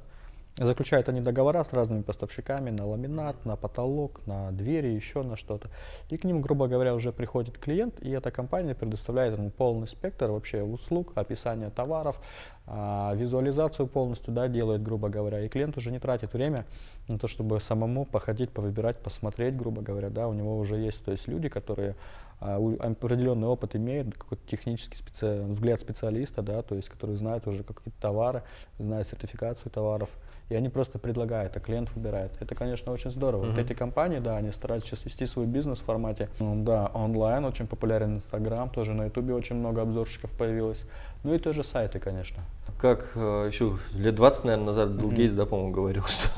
Заключают 0.57 1.09
они 1.09 1.19
договора 1.19 1.65
с 1.65 1.73
разными 1.73 2.01
поставщиками 2.01 2.69
на 2.69 2.85
ламинат, 2.85 3.43
на 3.43 3.57
потолок, 3.57 4.25
на 4.25 4.53
двери, 4.53 4.87
еще 4.87 5.21
на 5.21 5.35
что-то. 5.35 5.69
И 6.09 6.15
к 6.15 6.23
ним, 6.23 6.41
грубо 6.41 6.67
говоря, 6.67 6.95
уже 6.95 7.11
приходит 7.11 7.57
клиент, 7.57 8.01
и 8.01 8.09
эта 8.09 8.31
компания 8.31 8.73
предоставляет 8.73 9.37
ему 9.37 9.49
полный 9.49 9.85
спектр 9.85 10.31
вообще 10.31 10.63
услуг, 10.63 11.11
описание 11.15 11.71
товаров, 11.71 12.21
а, 12.54 12.54
визуализацию 12.67 13.87
полностью 13.87 14.33
да, 14.33 14.47
делает, 14.47 14.81
грубо 14.83 15.09
говоря. 15.09 15.41
И 15.41 15.47
клиент 15.49 15.77
уже 15.77 15.91
не 15.91 15.99
тратит 15.99 16.33
время 16.33 16.65
на 17.07 17.19
то, 17.19 17.27
чтобы 17.27 17.59
самому 17.59 18.05
походить, 18.05 18.49
повыбирать, 18.49 18.97
посмотреть, 18.97 19.55
грубо 19.55 19.81
говоря. 19.81 20.09
Да, 20.09 20.27
у 20.27 20.33
него 20.33 20.57
уже 20.57 20.77
есть 20.77 21.03
то 21.05 21.11
есть 21.11 21.27
люди, 21.27 21.49
которые 21.49 21.95
а, 22.41 22.57
у- 22.59 22.75
определенный 22.81 23.47
опыт 23.47 23.75
имеют, 23.77 24.13
какой-то 24.17 24.45
технический 24.47 24.97
специ- 24.97 25.45
взгляд 25.47 25.79
специалиста, 25.79 26.41
да, 26.41 26.61
то 26.63 26.75
есть, 26.75 26.89
который 26.89 27.15
знает 27.15 27.47
уже 27.47 27.63
какие-то 27.63 27.99
товары, 28.01 28.43
знает 28.77 29.07
сертификацию 29.07 29.71
товаров, 29.71 30.09
и 30.49 30.55
они 30.55 30.67
просто 30.67 30.99
предлагают, 30.99 31.55
а 31.55 31.59
клиент 31.61 31.91
выбирает. 31.95 32.33
Это, 32.41 32.53
конечно, 32.53 32.91
очень 32.91 33.09
здорово. 33.09 33.45
Вот 33.45 33.53
Мгм. 33.53 33.61
эти 33.61 33.73
компании, 33.73 34.19
да, 34.19 34.35
они 34.35 34.51
стараются 34.51 34.89
сейчас 34.89 35.05
вести 35.05 35.25
свой 35.27 35.45
бизнес 35.45 35.79
в 35.79 35.83
формате, 35.83 36.27
да, 36.39 36.91
онлайн, 36.93 37.45
очень 37.45 37.67
популярен 37.67 38.15
Инстаграм, 38.17 38.69
тоже 38.69 38.93
на 38.93 39.05
Ютубе 39.05 39.33
очень 39.33 39.55
много 39.55 39.81
обзорщиков 39.83 40.31
появилось. 40.37 40.83
Ну 41.25 41.33
и 41.33 41.39
тоже 41.39 41.63
сайты, 41.63 41.97
конечно. 41.97 42.43
как 42.79 43.13
э, 43.15 43.49
еще 43.51 43.79
лет 43.95 44.13
20, 44.13 44.43
наверное, 44.43 44.67
назад 44.67 44.89
Билл 44.91 45.07
Мгм. 45.07 45.15
Гейтс, 45.15 45.33
да, 45.33 45.47
по-моему, 45.47 45.71
говорил, 45.71 46.03
что 46.07 46.29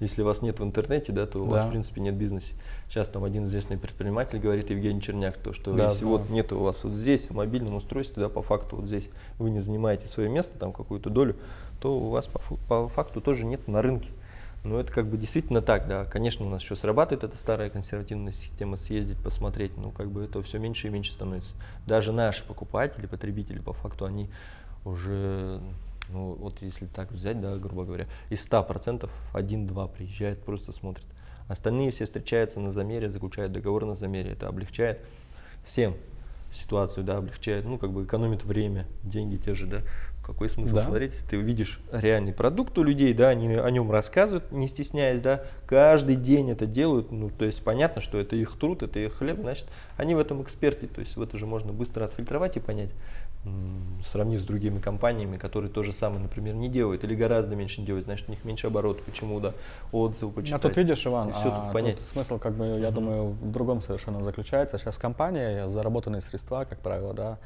если 0.00 0.20
вас 0.20 0.42
нет 0.42 0.60
в 0.60 0.62
интернете, 0.64 1.12
да, 1.12 1.24
то 1.24 1.38
у 1.38 1.44
вас, 1.44 1.62
Да. 1.62 1.68
в 1.68 1.70
принципе, 1.70 2.02
нет 2.02 2.14
бизнеса. 2.14 2.52
Сейчас 2.90 3.08
там 3.08 3.24
один 3.24 3.44
известный 3.44 3.78
предприниматель 3.78 4.38
говорит, 4.38 4.68
Евгений 4.68 5.00
Черняк, 5.00 5.38
то, 5.38 5.54
что 5.54 5.72
Да, 5.72 5.86
если 5.86 6.00
знаю. 6.00 6.18
вот 6.18 6.28
нет 6.28 6.52
у 6.52 6.58
вас 6.58 6.84
вот 6.84 6.92
здесь, 6.92 7.30
в 7.30 7.34
мобильном 7.34 7.76
устройстве, 7.76 8.22
да, 8.22 8.28
по 8.28 8.42
факту 8.42 8.76
вот 8.76 8.84
здесь, 8.84 9.08
вы 9.38 9.48
не 9.48 9.60
занимаете 9.60 10.08
свое 10.08 10.28
место, 10.28 10.58
там 10.58 10.74
какую-то 10.74 11.08
долю, 11.08 11.36
то 11.80 11.96
у 11.98 12.10
вас 12.10 12.26
по, 12.26 12.38
по 12.68 12.88
факту 12.90 13.22
тоже 13.22 13.46
нет 13.46 13.66
на 13.66 13.80
рынке. 13.80 14.10
Но 14.64 14.80
это 14.80 14.90
как 14.90 15.06
бы 15.06 15.18
действительно 15.18 15.60
так, 15.60 15.86
да. 15.86 16.06
Конечно, 16.06 16.46
у 16.46 16.48
нас 16.48 16.62
еще 16.62 16.74
срабатывает 16.74 17.22
эта 17.22 17.36
старая 17.36 17.68
консервативная 17.68 18.32
система 18.32 18.78
съездить, 18.78 19.18
посмотреть, 19.18 19.76
но 19.76 19.90
как 19.90 20.10
бы 20.10 20.24
это 20.24 20.42
все 20.42 20.58
меньше 20.58 20.88
и 20.88 20.90
меньше 20.90 21.12
становится. 21.12 21.52
Даже 21.86 22.12
наши 22.12 22.44
покупатели, 22.44 23.06
потребители, 23.06 23.58
по 23.58 23.74
факту, 23.74 24.06
они 24.06 24.30
уже, 24.86 25.60
ну 26.08 26.32
вот 26.32 26.62
если 26.62 26.86
так 26.86 27.12
взять, 27.12 27.42
да, 27.42 27.56
грубо 27.56 27.84
говоря, 27.84 28.06
из 28.30 28.40
100% 28.48 29.08
1-2 29.34 29.92
приезжает, 29.92 30.42
просто 30.42 30.72
смотрит. 30.72 31.06
Остальные 31.46 31.90
все 31.90 32.06
встречаются 32.06 32.58
на 32.58 32.70
замере, 32.70 33.10
заключают 33.10 33.52
договор 33.52 33.84
на 33.84 33.94
замере. 33.94 34.32
Это 34.32 34.48
облегчает 34.48 35.00
всем 35.66 35.94
ситуацию, 36.54 37.04
да, 37.04 37.18
облегчает, 37.18 37.66
ну, 37.66 37.76
как 37.76 37.92
бы 37.92 38.04
экономит 38.04 38.44
время, 38.44 38.86
деньги 39.02 39.36
те 39.36 39.54
же, 39.54 39.66
да. 39.66 39.82
Какой 40.26 40.48
смысл 40.48 40.76
Да. 40.76 40.82
смотреть, 40.84 41.12
если 41.12 41.26
ты 41.26 41.38
увидишь 41.38 41.80
реальный 41.92 42.32
продукт 42.32 42.78
у 42.78 42.82
людей, 42.82 43.12
да, 43.12 43.28
они 43.28 43.54
о 43.56 43.68
нем 43.70 43.90
рассказывают, 43.90 44.50
не 44.52 44.68
стесняясь, 44.68 45.20
да, 45.20 45.42
каждый 45.66 46.16
день 46.16 46.50
это 46.50 46.66
делают, 46.66 47.12
ну, 47.12 47.28
то 47.28 47.44
есть 47.44 47.62
понятно, 47.62 48.00
что 48.00 48.18
это 48.18 48.34
их 48.34 48.58
труд, 48.58 48.82
это 48.82 48.98
их 49.00 49.14
хлеб, 49.18 49.40
значит, 49.42 49.66
они 49.98 50.14
в 50.14 50.18
этом 50.18 50.42
эксперты, 50.42 50.86
то 50.86 51.00
есть 51.02 51.16
в 51.16 51.22
это 51.22 51.36
же 51.36 51.46
можно 51.46 51.72
быстро 51.74 52.06
отфильтровать 52.06 52.56
и 52.56 52.60
понять, 52.60 52.88
сравнив 54.10 54.40
с 54.40 54.44
другими 54.44 54.78
компаниями, 54.78 55.36
которые 55.36 55.70
то 55.70 55.82
же 55.82 55.92
самое, 55.92 56.22
например, 56.22 56.54
не 56.54 56.70
делают 56.70 57.04
или 57.04 57.14
гораздо 57.14 57.54
меньше 57.54 57.82
делают, 57.82 58.06
значит, 58.06 58.28
у 58.28 58.30
них 58.30 58.44
меньше 58.44 58.68
оборотов, 58.68 59.04
почему, 59.04 59.40
да, 59.40 59.52
отзывы 59.92 60.32
А 60.32 60.34
почитать. 60.36 60.62
тут 60.62 60.76
видишь, 60.78 61.06
Иван, 61.06 61.28
и 61.28 61.32
всё 61.32 61.50
а 61.50 61.60
тут 61.64 61.72
понять. 61.74 61.96
тут 61.98 62.06
смысл, 62.06 62.38
как 62.38 62.54
бы, 62.54 62.64
я 62.80 62.86
Мгм. 62.86 62.94
думаю, 62.94 63.24
в 63.28 63.50
другом 63.52 63.82
совершенно 63.82 64.22
заключается. 64.22 64.78
Сейчас 64.78 64.96
компания, 64.96 65.68
заработанные 65.68 66.22
средства, 66.22 66.64
как 66.64 66.78
правило, 66.80 67.12
да, 67.12 67.38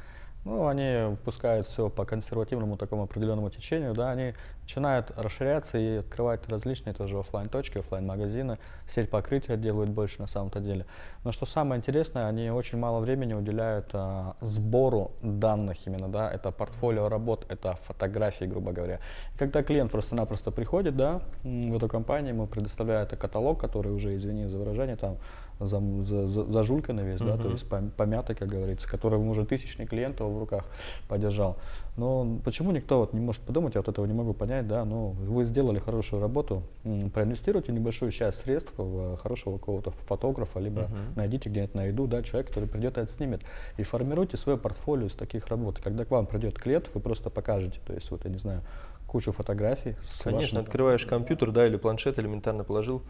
ну, 0.45 0.67
они 0.67 1.17
пускают 1.25 1.67
все 1.67 1.89
по 1.89 2.05
консервативному 2.05 2.77
такому 2.77 3.03
определенному 3.03 3.49
течению, 3.49 3.93
да, 3.93 4.11
они 4.11 4.33
начинают 4.61 5.11
расширяться 5.17 5.77
и 5.77 5.97
открывать 5.97 6.47
различные 6.47 6.93
тоже 6.93 7.17
оффлайн 7.19 7.49
точки 7.49 7.79
оффлайн 7.79 8.05
магазины 8.05 8.57
сеть 8.87 9.09
покрытия 9.09 9.57
делают 9.57 9.89
больше 9.89 10.21
на 10.21 10.27
самом-то 10.27 10.59
деле. 10.59 10.85
Но 11.23 11.31
что 11.31 11.45
самое 11.45 11.79
интересное, 11.79 12.27
они 12.27 12.51
очень 12.51 12.77
мало 12.77 12.99
времени 12.99 13.33
уделяют 13.33 13.89
а, 13.93 14.35
сбору 14.41 15.11
данных 15.21 15.85
именно, 15.87 16.07
да, 16.07 16.31
это 16.31 16.51
портфолио 16.51 17.09
работ, 17.09 17.45
это 17.49 17.75
фотографии, 17.75 18.45
грубо 18.45 18.71
говоря. 18.71 18.99
И 19.35 19.37
когда 19.37 19.63
клиент 19.63 19.91
просто-напросто 19.91 20.51
приходит, 20.51 20.95
да, 20.95 21.21
в 21.43 21.75
эту 21.75 21.87
компанию, 21.87 22.33
ему 22.33 22.47
предоставляют 22.47 23.09
каталог, 23.09 23.59
который 23.59 23.91
уже, 23.91 24.15
извини 24.15 24.47
за 24.47 24.57
выражение, 24.57 24.95
там 24.95 25.17
за, 25.59 25.79
за, 26.03 26.27
за- 26.27 26.45
зажульканный 26.45 27.03
весь, 27.03 27.19
да, 27.19 27.37
то 27.37 27.49
есть 27.49 27.65
пом- 27.67 27.91
помятый, 27.91 28.35
как 28.35 28.47
говорится, 28.47 28.87
который 28.87 29.19
уже 29.19 29.45
тысячный 29.45 29.85
клиент 29.85 30.19
его 30.19 30.29
в 30.33 30.39
руках 30.39 30.65
подержал. 31.07 31.57
Но 31.97 32.39
почему 32.45 32.71
никто 32.71 32.99
вот 32.99 33.13
не 33.13 33.19
может 33.19 33.41
подумать, 33.41 33.75
я 33.75 33.81
вот 33.81 33.89
этого 33.89 34.05
не 34.05 34.13
могу 34.13 34.33
понять, 34.33 34.67
да, 34.67 34.85
ну, 34.85 35.09
вы 35.09 35.43
сделали 35.45 35.79
хорошую 35.79 36.21
работу, 36.21 36.63
проинвестируйте 37.13 37.71
небольшую 37.71 38.11
часть 38.11 38.39
средств 38.41 38.71
в 38.77 39.17
хорошего 39.17 39.57
какого-то 39.57 39.91
фотографа, 39.91 40.59
либо 40.59 40.83
Мгм. 40.83 40.97
найдите 41.15 41.49
где-нибудь 41.49 41.75
на 41.75 41.83
еду, 41.85 42.07
да, 42.07 42.23
человек, 42.23 42.47
который 42.47 42.69
придет 42.69 42.97
и 42.97 43.01
отснимет, 43.01 43.41
и 43.77 43.83
формируйте 43.83 44.37
свое 44.37 44.57
портфолио 44.57 45.07
из 45.07 45.13
таких 45.13 45.47
работ. 45.47 45.79
Когда 45.83 46.05
к 46.05 46.11
вам 46.11 46.25
придет 46.25 46.57
клиент, 46.57 46.89
вы 46.93 47.01
просто 47.01 47.29
покажете, 47.29 47.79
то 47.85 47.93
есть 47.93 48.09
вот, 48.11 48.23
я 48.23 48.31
не 48.31 48.37
знаю, 48.37 48.61
кучу 49.07 49.31
фотографий 49.31 49.95
с 50.03 50.21
Конечно, 50.21 50.59
вашим- 50.59 50.59
открываешь 50.59 51.05
компьютер, 51.05 51.51
да, 51.51 51.65
или 51.67 51.75
планшет 51.77 52.17
элементарно 52.19 52.63
положил, 52.63 53.01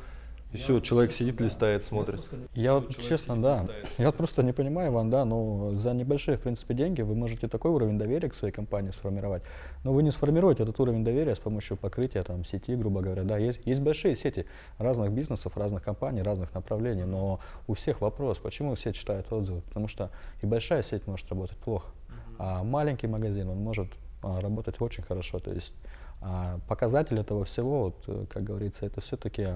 и 0.51 0.57
Я 0.57 0.63
все, 0.63 0.73
вот 0.73 0.83
человек 0.83 1.11
сидит, 1.11 1.35
да, 1.35 1.45
листает, 1.45 1.85
смотрит. 1.85 2.27
Я 2.55 2.73
вот 2.73 2.95
честно, 2.97 3.35
сидит, 3.35 3.41
да, 3.43 3.61
листает. 3.61 3.87
я 3.99 4.05
вот 4.07 4.15
просто 4.15 4.41
не 4.41 4.51
понимаю, 4.51 4.91
Иван, 4.91 5.11
да, 5.11 5.23
ну 5.23 5.71
за 5.73 5.93
небольшие, 5.93 6.37
в 6.37 6.41
принципе, 6.41 6.73
деньги 6.73 7.03
вы 7.03 7.13
можете 7.13 7.47
такой 7.47 7.69
уровень 7.69 7.99
доверия 7.99 8.29
к 8.29 8.33
своей 8.33 8.51
компании 8.51 8.89
сформировать, 8.89 9.43
но 9.83 9.93
вы 9.93 10.01
не 10.01 10.09
сформируете 10.09 10.63
этот 10.63 10.79
уровень 10.79 11.03
доверия 11.03 11.35
с 11.35 11.39
помощью 11.39 11.77
покрытия 11.77 12.23
там 12.23 12.43
сети, 12.45 12.75
грубо 12.75 13.01
говоря, 13.01 13.23
да, 13.23 13.37
есть, 13.37 13.61
есть 13.65 13.81
большие 13.81 14.15
сети 14.15 14.47
разных 14.79 15.11
бизнесов, 15.11 15.55
разных 15.55 15.83
компаний, 15.83 16.23
разных 16.23 16.51
направлений, 16.55 17.03
но 17.03 17.39
у 17.67 17.75
всех 17.75 18.01
вопрос, 18.01 18.39
почему 18.39 18.73
все 18.73 18.91
читают 18.91 19.31
отзывы, 19.31 19.61
потому 19.61 19.87
что 19.87 20.09
и 20.41 20.47
большая 20.47 20.81
сеть 20.81 21.05
может 21.05 21.29
работать 21.29 21.57
плохо, 21.57 21.91
а 22.39 22.63
маленький 22.63 23.05
магазин, 23.05 23.49
он 23.49 23.57
может 23.57 23.87
а, 24.23 24.41
работать 24.41 24.81
очень 24.81 25.03
хорошо, 25.03 25.39
то 25.39 25.51
есть 25.51 25.73
а, 26.21 26.59
показатель 26.67 27.17
этого 27.19 27.45
всего, 27.45 27.85
вот, 27.85 27.95
э, 28.07 28.25
как 28.29 28.43
говорится, 28.43 28.85
это 28.85 28.99
все-таки 28.99 29.47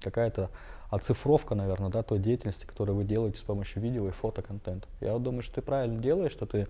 какая-то 0.00 0.50
оцифровка, 0.90 1.56
наверное, 1.56 1.90
да, 1.90 2.02
той 2.02 2.20
деятельности, 2.20 2.64
которую 2.64 2.96
вы 2.96 3.04
делаете 3.04 3.38
с 3.38 3.42
помощью 3.42 3.82
видео 3.82 4.06
и 4.06 4.12
фотоконтента. 4.12 4.86
Я 5.00 5.18
думаю, 5.18 5.42
что 5.42 5.56
ты 5.56 5.62
правильно 5.62 6.00
делаешь, 6.00 6.30
что 6.30 6.46
ты 6.46 6.68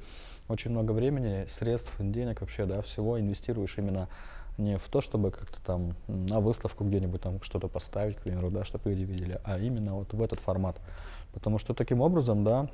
очень 0.49 0.71
много 0.71 0.93
времени, 0.93 1.47
средств, 1.51 1.95
денег 1.99 2.41
вообще, 2.41 2.65
да, 2.65 2.81
всего 2.81 3.21
инвестируешь 3.21 3.77
именно 3.77 4.09
не 4.57 4.79
в 4.79 4.89
то, 4.89 5.01
чтобы 5.01 5.31
как-то 5.31 5.61
там 5.63 5.95
на 6.07 6.41
выставку 6.41 6.85
где-нибудь 6.85 7.21
там 7.21 7.43
что-то 7.43 7.69
поставить, 7.69 8.17
к 8.17 8.23
примеру, 8.23 8.51
да, 8.51 8.65
чтобы 8.65 8.91
люди 8.91 9.03
видели, 9.03 9.41
а 9.45 9.59
именно 9.59 9.95
вот 9.95 10.13
в 10.13 10.23
этот 10.23 10.41
формат. 10.41 10.77
Потому 11.33 11.59
что 11.59 11.75
таким 11.75 12.01
образом, 12.01 12.45
да, 12.45 12.71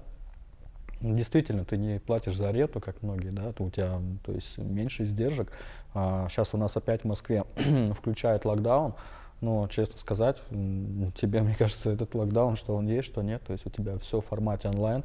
действительно, 1.01 1.65
ты 1.65 1.77
не 1.77 1.99
платишь 1.99 2.37
за 2.37 2.49
аренду, 2.49 2.81
как 2.81 3.03
многие, 3.03 3.31
да, 3.31 3.53
то 3.53 3.65
у 3.65 3.71
тебя, 3.71 4.01
то 4.25 4.33
есть 4.33 4.59
меньше 4.59 5.05
издержек. 5.05 5.53
А, 5.95 6.29
сейчас 6.29 6.55
у 6.55 6.59
нас 6.59 6.77
опять 6.77 7.03
в 7.03 7.07
Москве 7.07 7.45
включают 7.95 8.45
локдаун, 8.45 8.95
но, 9.41 9.67
честно 9.69 9.99
сказать, 9.99 10.39
тебе, 10.51 11.41
мне 11.43 11.55
кажется, 11.57 11.91
этот 11.91 12.15
локдаун, 12.15 12.57
что 12.57 12.77
он 12.77 12.87
есть, 12.87 13.07
что 13.07 13.23
нет, 13.23 13.43
то 13.47 13.53
есть 13.53 13.67
у 13.67 13.71
тебя 13.71 13.99
все 13.99 14.21
в 14.21 14.27
формате 14.27 14.69
онлайн, 14.69 15.05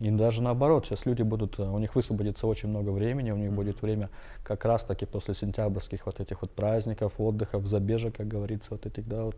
и 0.00 0.10
даже 0.10 0.42
наоборот, 0.42 0.86
сейчас 0.86 1.04
люди 1.04 1.22
будут, 1.22 1.58
э, 1.58 1.62
у 1.62 1.78
них 1.78 1.94
высвободится 1.94 2.46
очень 2.46 2.70
много 2.70 2.88
времени, 2.90 3.30
у 3.32 3.36
них 3.36 3.52
будет 3.52 3.82
время 3.82 4.08
как 4.42 4.64
раз 4.64 4.82
таки 4.84 5.04
после 5.04 5.34
сентябрьских 5.34 6.06
вот 6.06 6.20
этих 6.20 6.40
вот 6.40 6.50
праздников, 6.50 7.12
отдыхов, 7.18 7.66
забежек, 7.66 8.16
как 8.16 8.26
говорится, 8.26 8.68
вот 8.70 8.86
этих, 8.86 9.06
да, 9.06 9.24
вот, 9.24 9.36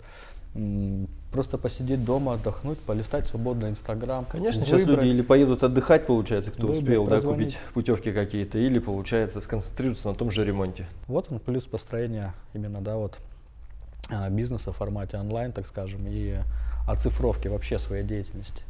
просто 1.33 1.59
посидеть 1.59 2.05
дома, 2.05 2.35
отдохнуть, 2.35 2.79
полистать 2.79 3.27
свободно 3.27 3.69
Инстаграм. 3.69 4.25
Конечно, 4.25 4.63
выбрать. 4.63 4.81
сейчас 4.81 4.89
люди 4.89 5.09
или 5.09 5.23
поедут 5.23 5.65
отдыхать, 5.65 6.07
получается, 6.07 6.53
кто 6.53 6.69
выбрать, 6.69 6.83
успел, 6.83 7.07
да, 7.07 7.21
купить 7.21 7.59
путевки 7.75 8.13
какие-то, 8.13 8.59
или, 8.59 8.79
получается, 8.79 9.41
сконцентрируются 9.41 10.09
на 10.09 10.15
том 10.15 10.31
же 10.31 10.45
ремонте. 10.45 10.87
Вот 11.09 11.27
он 11.31 11.41
плюс 11.41 11.65
построения 11.65 12.35
именно, 12.55 12.81
да, 12.81 12.97
вот 12.97 13.19
а, 14.11 14.29
бизнеса 14.31 14.71
в 14.71 14.77
формате 14.77 15.17
онлайн, 15.17 15.53
так 15.53 15.67
скажем, 15.67 16.07
и 16.07 16.37
оцифровки 16.87 17.49
вообще 17.49 17.79
своей 17.79 18.05
деятельности. 18.05 18.63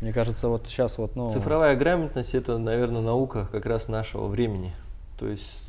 Мне 0.00 0.12
кажется, 0.12 0.48
вот 0.48 0.66
сейчас 0.66 0.98
вот, 0.98 1.16
ну... 1.16 1.28
Цифровая 1.28 1.76
грамотность– 1.76 2.34
это, 2.36 2.58
наверное, 2.58 3.02
наука 3.02 3.48
как 3.50 3.66
раз 3.66 3.88
нашего 3.88 4.28
времени. 4.28 4.72
То 5.18 5.26
есть 5.26 5.64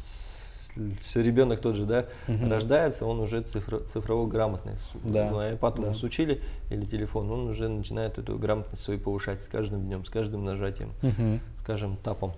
ребенок 1.15 1.61
тот 1.61 1.75
же, 1.75 1.85
да, 1.85 2.05
угу. 2.27 2.49
рождается, 2.49 3.05
он 3.05 3.19
уже 3.19 3.41
цифро, 3.41 3.79
цифрово 3.79 4.27
грамотный. 4.27 4.73
Да. 5.03 5.29
Ну, 5.31 5.39
а 5.39 5.57
потом 5.57 5.85
да. 5.85 5.93
сучили 5.93 6.41
или 6.69 6.85
телефон, 6.85 7.29
он 7.31 7.47
уже 7.47 7.67
начинает 7.67 8.17
эту 8.17 8.37
грамотность 8.37 8.83
свою 8.83 8.99
повышать 8.99 9.41
с 9.41 9.47
каждым 9.47 9.81
днем, 9.81 10.05
с 10.05 10.09
каждым 10.09 10.45
нажатием, 10.45 10.91
угу. 11.01 11.39
скажем, 11.61 11.97
тапом. 11.97 12.33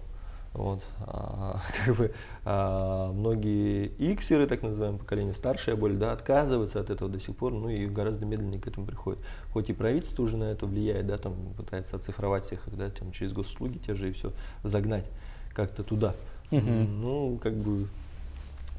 Вот. 0.54 0.84
А, 1.00 1.62
как 1.86 1.96
бы, 1.96 2.14
а, 2.44 3.12
многие 3.12 3.88
иксеры, 3.98 4.48
так 4.48 4.64
называемое 4.64 5.00
поколение, 5.00 5.34
старшее 5.34 5.78
более, 5.78 5.98
да, 5.98 6.12
отказываются 6.12 6.80
от 6.80 6.90
этого 6.90 7.10
до 7.10 7.20
сих 7.20 7.36
пор, 7.36 7.54
ну 7.54 7.70
и 7.70 7.88
гораздо 7.88 8.26
медленнее 8.26 8.60
к 8.60 8.68
этому 8.68 8.86
приходят. 8.86 9.20
Хоть 9.54 9.70
и 9.70 9.74
правительство 9.74 10.24
уже 10.24 10.38
на 10.38 10.46
это 10.46 10.66
влияет, 10.66 11.08
да, 11.08 11.18
там 11.18 11.36
пытается 11.56 11.96
оцифровать 11.96 12.46
всех, 12.46 12.64
да, 12.68 12.90
там, 12.90 13.12
через 13.12 13.32
госуслуги 13.32 13.78
те 13.78 13.96
же 13.96 14.10
и 14.10 14.14
все 14.14 14.34
загнать 14.64 15.06
как-то 15.54 15.84
туда. 15.84 16.16
Угу. 16.52 16.62
Ну, 16.62 17.40
как 17.42 17.54
бы, 17.54 17.88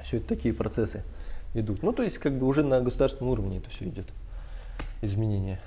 все 0.04 0.18
это 0.18 0.28
такие 0.28 0.52
процессы 0.52 1.04
идут. 1.54 1.82
Ну, 1.82 1.92
то 1.92 2.02
есть, 2.02 2.18
как 2.18 2.35
бы 2.38 2.46
уже 2.46 2.62
на 2.62 2.80
государственном 2.80 3.32
уровне 3.32 3.58
это 3.58 3.70
все 3.70 3.87
идет. 3.87 4.06
Изменение 5.00 5.61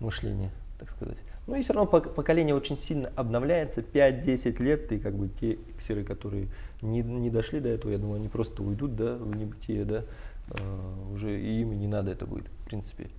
мышления, 0.00 0.50
так 0.78 0.90
сказать. 0.90 1.18
Ну 1.46 1.54
и 1.54 1.62
все 1.62 1.74
равно 1.74 1.86
поколение 1.86 2.54
очень 2.54 2.76
сильно 2.76 3.12
обновляется, 3.14 3.80
5-10 3.80 4.62
лет, 4.62 4.90
и 4.90 4.98
как 4.98 5.14
бы 5.14 5.28
те 5.28 5.52
иксеры, 5.52 6.02
которые 6.02 6.48
не, 6.82 7.02
не 7.02 7.30
дошли 7.30 7.60
до 7.60 7.68
этого, 7.68 7.92
я 7.92 7.98
думаю, 7.98 8.16
они 8.16 8.28
просто 8.28 8.62
уйдут 8.62 8.96
да, 8.96 9.16
в 9.16 9.36
небытие, 9.36 9.84
да, 9.84 10.04
э, 10.50 11.12
уже 11.12 11.40
и 11.40 11.60
им 11.60 11.78
не 11.78 11.86
надо 11.86 12.10
это 12.10 12.26
будет, 12.26 12.48
в 12.48 12.66
принципе. 12.66 13.10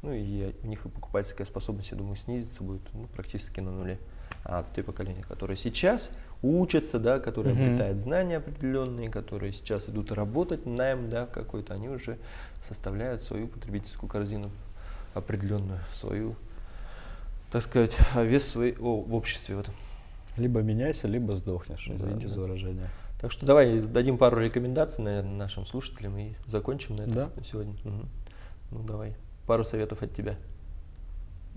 Ну 0.00 0.12
и 0.12 0.52
у 0.62 0.66
них 0.66 0.84
и 0.84 0.88
покупательская 0.88 1.46
способность, 1.46 1.90
я 1.90 1.96
думаю, 1.96 2.16
снизится 2.16 2.62
будет 2.62 2.82
ну, 2.94 3.06
практически 3.14 3.60
на 3.60 3.70
нуле. 3.70 3.98
А 4.44 4.64
те 4.74 4.82
поколения, 4.82 5.22
которые 5.22 5.56
сейчас 5.56 6.10
учатся, 6.42 6.98
да, 6.98 7.18
которые 7.18 7.54
mm-hmm. 7.54 7.66
обретают 7.66 7.98
знания 7.98 8.36
определенные, 8.38 9.10
которые 9.10 9.52
сейчас 9.52 9.88
идут 9.88 10.12
работать, 10.12 10.66
найм, 10.66 11.08
да, 11.08 11.26
какой-то, 11.26 11.74
они 11.74 11.88
уже 11.88 12.18
составляют 12.68 13.22
свою 13.22 13.46
потребительскую 13.46 14.10
корзину 14.10 14.50
определенную, 15.14 15.80
свою 15.94 16.36
так 17.54 17.62
сказать, 17.62 17.96
вес 18.16 18.48
свой, 18.48 18.74
о, 18.80 19.00
в 19.02 19.14
обществе 19.14 19.54
в 19.54 19.60
этом. 19.60 19.74
Либо 20.36 20.60
меняйся, 20.60 21.06
либо 21.06 21.36
сдохнешь, 21.36 21.86
извините 21.88 22.26
да, 22.26 22.34
за 22.34 22.40
выражение. 22.40 22.88
Так 23.20 23.30
что 23.30 23.46
давай 23.46 23.80
дадим 23.80 24.18
пару 24.18 24.40
рекомендаций 24.40 25.04
наверное, 25.04 25.36
нашим 25.36 25.64
слушателям 25.64 26.18
и 26.18 26.32
закончим 26.48 26.96
на 26.96 27.02
этом 27.02 27.14
да? 27.14 27.30
сегодня. 27.48 27.74
Угу. 27.84 28.06
Ну 28.72 28.82
давай, 28.82 29.14
пару 29.46 29.64
советов 29.64 30.02
от 30.02 30.12
тебя. 30.12 30.34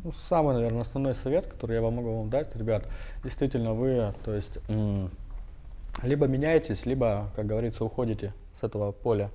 Ну, 0.04 0.12
самый, 0.12 0.54
наверное, 0.54 0.82
основной 0.82 1.16
совет, 1.16 1.48
который 1.48 1.78
я 1.78 1.82
вам 1.82 1.96
могу 1.96 2.16
вам 2.16 2.30
дать, 2.30 2.56
ребят, 2.56 2.88
действительно 3.24 3.74
вы, 3.74 4.14
то 4.24 4.36
есть, 4.36 4.60
либо 6.04 6.28
меняетесь, 6.28 6.86
либо, 6.86 7.32
как 7.36 7.48
говорится, 7.48 7.84
уходите 7.84 8.36
с 8.54 8.62
этого 8.62 8.92
поля 8.92 9.32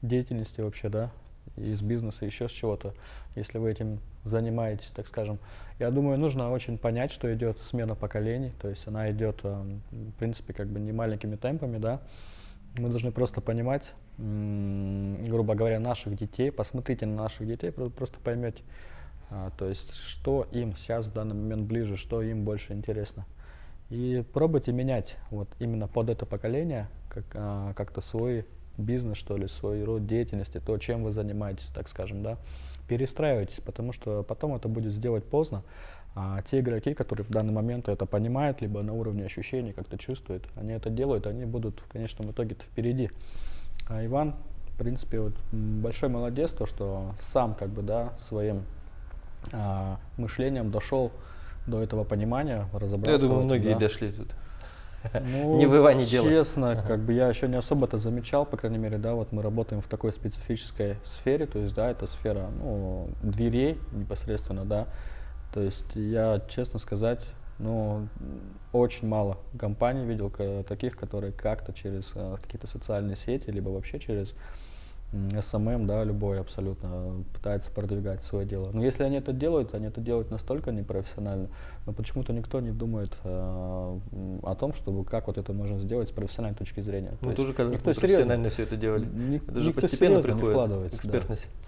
деятельности 0.00 0.62
вообще, 0.62 0.88
да, 0.88 1.10
из 1.56 1.82
бизнеса, 1.82 2.24
еще 2.24 2.48
с 2.48 2.52
чего-то, 2.52 2.94
если 3.34 3.58
вы 3.58 3.70
этим 3.70 4.00
занимаетесь, 4.24 4.90
так 4.90 5.06
скажем. 5.06 5.38
Я 5.78 5.90
думаю, 5.90 6.18
нужно 6.18 6.50
очень 6.50 6.78
понять, 6.78 7.12
что 7.12 7.32
идет 7.34 7.58
смена 7.60 7.94
поколений, 7.94 8.52
то 8.60 8.68
есть 8.68 8.86
она 8.88 9.10
идет, 9.10 9.40
э, 9.44 9.78
в 9.90 10.12
принципе, 10.18 10.52
как 10.52 10.68
бы 10.68 10.80
не 10.80 10.92
маленькими 10.92 11.36
темпами, 11.36 11.78
да. 11.78 12.00
Мы 12.78 12.90
должны 12.90 13.10
просто 13.10 13.40
понимать, 13.40 13.94
грубо 14.18 15.54
говоря, 15.54 15.80
наших 15.80 16.16
детей, 16.18 16.50
посмотрите 16.52 17.06
на 17.06 17.16
наших 17.16 17.46
детей, 17.46 17.70
просто 17.70 18.18
поймете, 18.18 18.62
а, 19.30 19.50
то 19.56 19.66
есть, 19.66 19.94
что 19.94 20.46
им 20.52 20.76
сейчас 20.76 21.06
в 21.06 21.12
данный 21.12 21.34
момент 21.34 21.66
ближе, 21.66 21.96
что 21.96 22.22
им 22.22 22.44
больше 22.44 22.74
интересно. 22.74 23.24
И 23.88 24.24
пробуйте 24.32 24.72
менять 24.72 25.16
вот 25.30 25.48
именно 25.58 25.88
под 25.88 26.10
это 26.10 26.26
поколение 26.26 26.88
как, 27.08 27.24
а, 27.34 27.72
как-то 27.74 28.00
свой 28.00 28.46
бизнес, 28.78 29.16
что 29.16 29.36
ли, 29.36 29.48
свой 29.48 29.84
род 29.84 30.06
деятельности, 30.06 30.60
то, 30.64 30.76
чем 30.78 31.04
вы 31.04 31.12
занимаетесь, 31.12 31.68
так 31.68 31.88
скажем, 31.88 32.22
да, 32.22 32.38
перестраивайтесь, 32.88 33.60
потому 33.64 33.92
что 33.92 34.22
потом 34.22 34.54
это 34.54 34.68
будет 34.68 34.92
сделать 34.92 35.24
поздно. 35.24 35.62
А 36.14 36.40
те 36.42 36.60
игроки, 36.60 36.94
которые 36.94 37.26
в 37.26 37.30
данный 37.30 37.52
момент 37.52 37.88
это 37.88 38.06
понимают, 38.06 38.62
либо 38.62 38.82
на 38.82 38.94
уровне 38.94 39.26
ощущений 39.26 39.72
как-то 39.72 39.98
чувствуют, 39.98 40.44
они 40.56 40.72
это 40.72 40.88
делают, 40.88 41.26
они 41.26 41.44
будут 41.44 41.80
в 41.80 41.88
конечном 41.92 42.30
итоге 42.30 42.54
впереди. 42.54 43.10
А 43.88 44.04
Иван, 44.04 44.34
в 44.70 44.78
принципе, 44.78 45.20
вот 45.20 45.34
большой 45.52 46.08
молодец, 46.08 46.52
то, 46.52 46.64
что 46.64 47.14
сам 47.18 47.54
как 47.54 47.68
бы, 47.68 47.82
да, 47.82 48.14
своим 48.18 48.64
а, 49.52 49.98
мышлением 50.16 50.70
дошел 50.70 51.12
до 51.66 51.82
этого 51.82 52.04
понимания, 52.04 52.66
разобрался. 52.72 53.12
Я 53.12 53.18
думаю, 53.18 53.44
многие 53.44 53.74
да. 53.74 53.80
дошли 53.80 54.10
тут. 54.10 54.34
Ну, 55.12 55.56
не 55.58 55.66
в 55.66 55.76
Иване 55.76 56.04
дело. 56.04 56.28
Честно, 56.28 56.72
ага. 56.72 56.82
как 56.82 57.00
бы 57.00 57.12
я 57.12 57.28
еще 57.28 57.48
не 57.48 57.56
особо 57.56 57.86
это 57.86 57.98
замечал, 57.98 58.44
по 58.46 58.56
крайней 58.56 58.78
мере, 58.78 58.98
да, 58.98 59.14
вот 59.14 59.32
мы 59.32 59.42
работаем 59.42 59.80
в 59.80 59.88
такой 59.88 60.12
специфической 60.12 60.96
сфере, 61.04 61.46
то 61.46 61.58
есть, 61.58 61.74
да, 61.74 61.90
это 61.90 62.06
сфера, 62.06 62.48
ну, 62.58 63.08
дверей 63.22 63.78
непосредственно, 63.92 64.64
да, 64.64 64.88
то 65.52 65.60
есть 65.60 65.86
я, 65.94 66.42
честно 66.48 66.78
сказать, 66.78 67.20
ну, 67.58 68.08
очень 68.72 69.08
мало 69.08 69.38
компаний 69.58 70.04
видел 70.04 70.30
таких, 70.64 70.96
которые 70.96 71.32
как-то 71.32 71.72
через 71.72 72.12
э, 72.14 72.36
какие-то 72.42 72.66
социальные 72.66 73.16
сети, 73.16 73.48
либо 73.48 73.70
вообще 73.70 73.98
через 73.98 74.34
SMM, 75.12 75.86
да, 75.86 76.04
любой 76.04 76.40
абсолютно 76.40 77.24
пытается 77.32 77.70
продвигать 77.70 78.24
свое 78.24 78.46
дело. 78.46 78.70
Но 78.72 78.84
если 78.84 79.04
они 79.04 79.16
это 79.16 79.32
делают, 79.32 79.74
они 79.74 79.86
это 79.86 80.00
делают 80.00 80.30
настолько 80.30 80.72
непрофессионально, 80.72 81.48
но 81.86 81.92
почему-то 81.92 82.32
никто 82.32 82.60
не 82.60 82.70
думает 82.70 83.12
э, 83.24 83.28
о 83.30 84.54
том, 84.58 84.74
чтобы 84.74 85.04
как 85.04 85.28
вот 85.28 85.38
это 85.38 85.52
можно 85.52 85.80
сделать 85.80 86.08
с 86.08 86.12
профессиональной 86.12 86.58
точки 86.58 86.80
зрения. 86.80 87.16
Ну, 87.20 87.30
То 87.30 87.36
тоже 87.36 87.52
когда 87.52 87.72
никто 87.72 87.92
профессионально 87.92 88.50
все 88.50 88.64
это 88.64 88.76
делали. 88.76 89.06
Ник- 89.06 89.48
это 89.48 89.60
же 89.60 89.72
постепенно 89.72 90.20
приходит, 90.20 90.94
экспертность. 90.94 91.46
Да. 91.52 91.66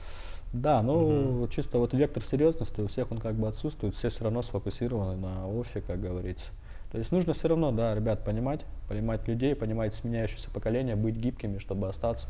Да, 0.53 0.83
ну 0.83 1.41
угу. 1.41 1.49
чисто 1.49 1.79
вот 1.79 1.93
вектор 1.93 2.23
серьезности 2.23 2.81
у 2.81 2.87
всех 2.87 3.13
он 3.13 3.19
как 3.19 3.35
бы 3.35 3.49
отсутствует, 3.49 3.95
все 3.95 4.09
все 4.09 4.25
равно 4.25 4.41
сфокусированы 4.43 5.17
на 5.17 5.47
офе, 5.47 5.83
как 5.83 6.01
говорится. 6.01 6.49
То 6.91 6.99
есть 6.99 7.13
нужно 7.13 7.35
все 7.35 7.49
равно, 7.49 7.71
да, 7.71 7.95
ребят, 7.95 8.25
понимать, 8.25 8.65
понимать 8.89 9.29
людей, 9.29 9.55
понимать 9.55 9.95
сменяющееся 9.95 10.51
поколение, 10.51 10.97
быть 10.97 11.17
гибкими, 11.17 11.59
чтобы 11.59 11.89
остаться 11.89 12.29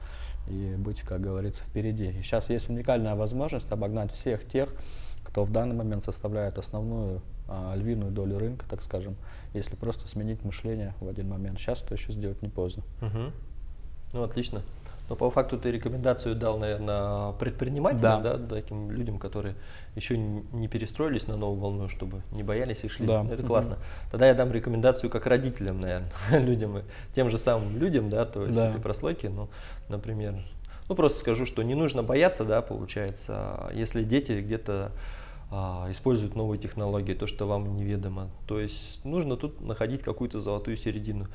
и 0.49 0.75
быть, 0.77 1.03
как 1.03 1.21
говорится, 1.21 1.63
впереди. 1.63 2.11
И 2.11 2.23
сейчас 2.23 2.51
есть 2.51 2.69
уникальная 2.69 3.15
возможность 3.15 3.71
обогнать 3.71 4.13
всех 4.13 4.49
тех, 4.49 4.75
кто 5.23 5.45
в 5.45 5.51
данный 5.51 5.77
момент 5.77 6.03
составляет 6.03 6.59
основную 6.59 7.23
а, 7.47 7.75
львиную 7.77 8.11
долю 8.11 8.39
рынка, 8.39 8.67
так 8.69 8.83
скажем, 8.83 9.17
если 9.55 9.77
просто 9.77 10.09
сменить 10.09 10.43
мышление 10.45 10.95
в 11.01 11.09
один 11.09 11.29
момент. 11.29 11.59
Сейчас 11.59 11.83
это 11.83 11.95
еще 11.95 12.13
сделать 12.13 12.43
не 12.43 12.49
поздно. 12.49 12.83
Угу. 13.01 13.33
Ну, 14.15 14.23
отлично. 14.23 14.63
Но 15.09 15.17
по 15.17 15.31
факту 15.31 15.59
ты 15.59 15.71
рекомендацию 15.71 16.35
дал, 16.35 16.59
наверное, 16.59 17.33
предпринимателям, 17.33 18.23
да. 18.23 18.37
да, 18.37 18.57
таким 18.57 18.91
людям, 18.91 19.19
которые 19.19 19.55
еще 19.97 20.19
не 20.19 20.69
перестроились 20.69 21.27
на 21.27 21.37
новую 21.37 21.61
волну, 21.61 21.89
чтобы 21.89 22.23
не 22.31 22.43
боялись 22.43 22.85
и 22.85 22.89
шли. 22.89 23.07
Да. 23.07 23.27
Это 23.31 23.43
классно. 23.43 23.75
Угу. 23.75 23.83
Тогда 24.13 24.29
я 24.29 24.35
дам 24.35 24.53
рекомендацию 24.53 25.11
как 25.11 25.27
родителям, 25.27 25.81
наверное, 25.81 26.11
людям, 26.39 26.83
тем 27.15 27.31
же 27.31 27.39
самым 27.39 27.79
людям, 27.79 28.11
да, 28.11 28.27
то 28.27 28.45
есть 28.45 28.57
да. 28.57 28.71
этой 28.71 28.81
прослойки, 28.81 29.27
ну, 29.27 29.49
например, 29.89 30.45
ну 30.89 30.95
просто 30.95 31.21
скажу, 31.21 31.47
что 31.47 31.63
не 31.63 31.75
нужно 31.75 32.03
бояться, 32.03 32.45
да, 32.45 32.61
получается, 32.61 33.71
если 33.73 34.05
дети 34.05 34.41
где-то 34.41 34.93
а, 35.51 35.87
используют 35.91 36.37
новые 36.37 36.59
технологии, 36.59 37.15
то, 37.15 37.27
что 37.27 37.47
вам 37.47 37.75
неведомо. 37.77 38.29
То 38.47 38.61
есть 38.61 39.03
нужно 39.05 39.37
тут 39.37 39.61
находить 39.63 40.03
какую-то 40.03 40.41
золотую 40.41 40.77
середину, 40.77 41.29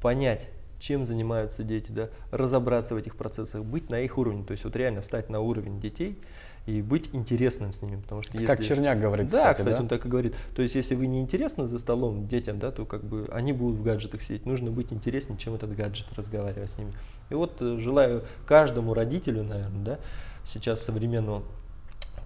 понять, 0.00 0.48
чем 0.82 1.04
занимаются 1.04 1.62
дети, 1.62 1.90
да, 1.90 2.10
разобраться 2.32 2.94
в 2.94 2.98
этих 2.98 3.16
процессах, 3.16 3.64
быть 3.64 3.88
на 3.88 4.00
их 4.00 4.18
уровне, 4.18 4.44
то 4.44 4.50
есть 4.52 4.64
вот 4.64 4.74
реально 4.74 5.00
встать 5.00 5.30
на 5.30 5.40
уровень 5.40 5.80
детей 5.80 6.18
и 6.66 6.82
быть 6.82 7.10
интересным 7.12 7.72
с 7.72 7.82
ними, 7.82 8.00
потому 8.00 8.22
что 8.22 8.32
как 8.44 8.58
если... 8.58 8.74
Черняк 8.74 9.00
говорит, 9.00 9.30
Да, 9.30 9.38
кстати, 9.38 9.58
кстати, 9.58 9.74
да? 9.74 9.80
он 9.80 9.88
так 9.88 10.06
и 10.06 10.08
говорит. 10.08 10.34
То 10.54 10.62
есть 10.62 10.74
если 10.74 10.94
вы 10.94 11.06
не 11.06 11.20
интересны 11.20 11.66
за 11.66 11.78
столом 11.78 12.26
детям, 12.26 12.58
да, 12.58 12.70
то 12.70 12.84
как 12.84 13.04
бы 13.04 13.28
они 13.32 13.52
будут 13.52 13.78
в 13.78 13.82
гаджетах 13.82 14.22
сидеть. 14.22 14.46
Нужно 14.46 14.70
быть 14.70 14.92
интереснее, 14.92 15.38
чем 15.38 15.54
этот 15.54 15.74
гаджет, 15.74 16.06
разговаривать 16.16 16.70
с 16.70 16.78
ними. 16.78 16.92
И 17.30 17.34
вот 17.34 17.60
э, 17.60 17.78
желаю 17.78 18.24
каждому 18.46 18.94
родителю, 18.94 19.42
наверное, 19.42 19.84
да, 19.84 19.98
сейчас 20.44 20.82
современного 20.82 21.42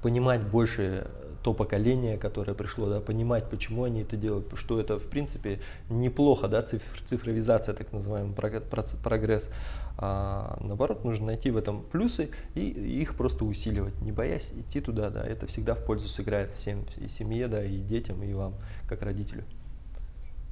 понимать 0.06 0.40
больше 0.40 1.10
то 1.42 1.52
поколение, 1.52 2.16
которое 2.16 2.54
пришло, 2.54 2.88
да, 2.88 3.00
понимать, 3.00 3.50
почему 3.50 3.82
они 3.82 4.02
это 4.02 4.16
делают, 4.16 4.46
что 4.54 4.78
это, 4.78 5.00
в 5.00 5.06
принципе, 5.06 5.58
неплохо, 5.90 6.46
да, 6.46 6.62
цифр, 6.62 7.02
цифровизация, 7.04 7.74
так 7.74 7.92
называемый 7.92 8.32
прогресс. 8.32 9.50
А, 9.98 10.58
наоборот, 10.60 11.04
нужно 11.04 11.26
найти 11.26 11.50
в 11.50 11.56
этом 11.56 11.82
плюсы 11.82 12.30
и 12.54 12.60
их 12.60 13.16
просто 13.16 13.44
усиливать, 13.44 14.00
не 14.00 14.12
боясь 14.12 14.52
идти 14.56 14.80
туда, 14.80 15.10
да, 15.10 15.26
это 15.26 15.48
всегда 15.48 15.74
в 15.74 15.84
пользу 15.84 16.08
сыграет 16.08 16.52
всем, 16.52 16.84
и 16.98 17.08
семье, 17.08 17.48
да, 17.48 17.64
и 17.64 17.78
детям, 17.78 18.22
и 18.22 18.32
вам, 18.32 18.54
как 18.88 19.02
родителю. 19.02 19.42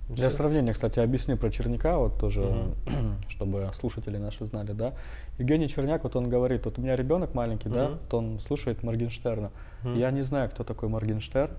Для 0.09 0.31
сравнения, 0.31 0.75
кстати, 0.75 0.99
объясню 0.99 1.37
про 1.37 1.51
Черняка, 1.51 1.97
вот 1.99 2.19
тоже, 2.19 2.75
чтобы 3.29 3.71
слушатели 3.75 4.19
наши 4.19 4.45
знали, 4.45 4.73
да. 4.73 4.93
Евгений 5.39 5.69
Черняк, 5.69 6.05
вот 6.05 6.15
он 6.15 6.29
говорит, 6.29 6.67
вот 6.67 6.79
у 6.79 6.83
меня 6.83 6.95
ребенок 6.95 7.35
маленький, 7.35 7.71
да, 7.71 7.89
Мгм. 7.89 7.99
вот 7.99 8.15
он 8.15 8.41
слушает 8.41 8.83
Моргенштерна. 8.83 9.51
Мгм. 9.83 9.97
Я 9.97 10.11
не 10.11 10.21
знаю, 10.21 10.51
кто 10.51 10.63
такой 10.63 10.91
Моргенштерн, 10.91 11.53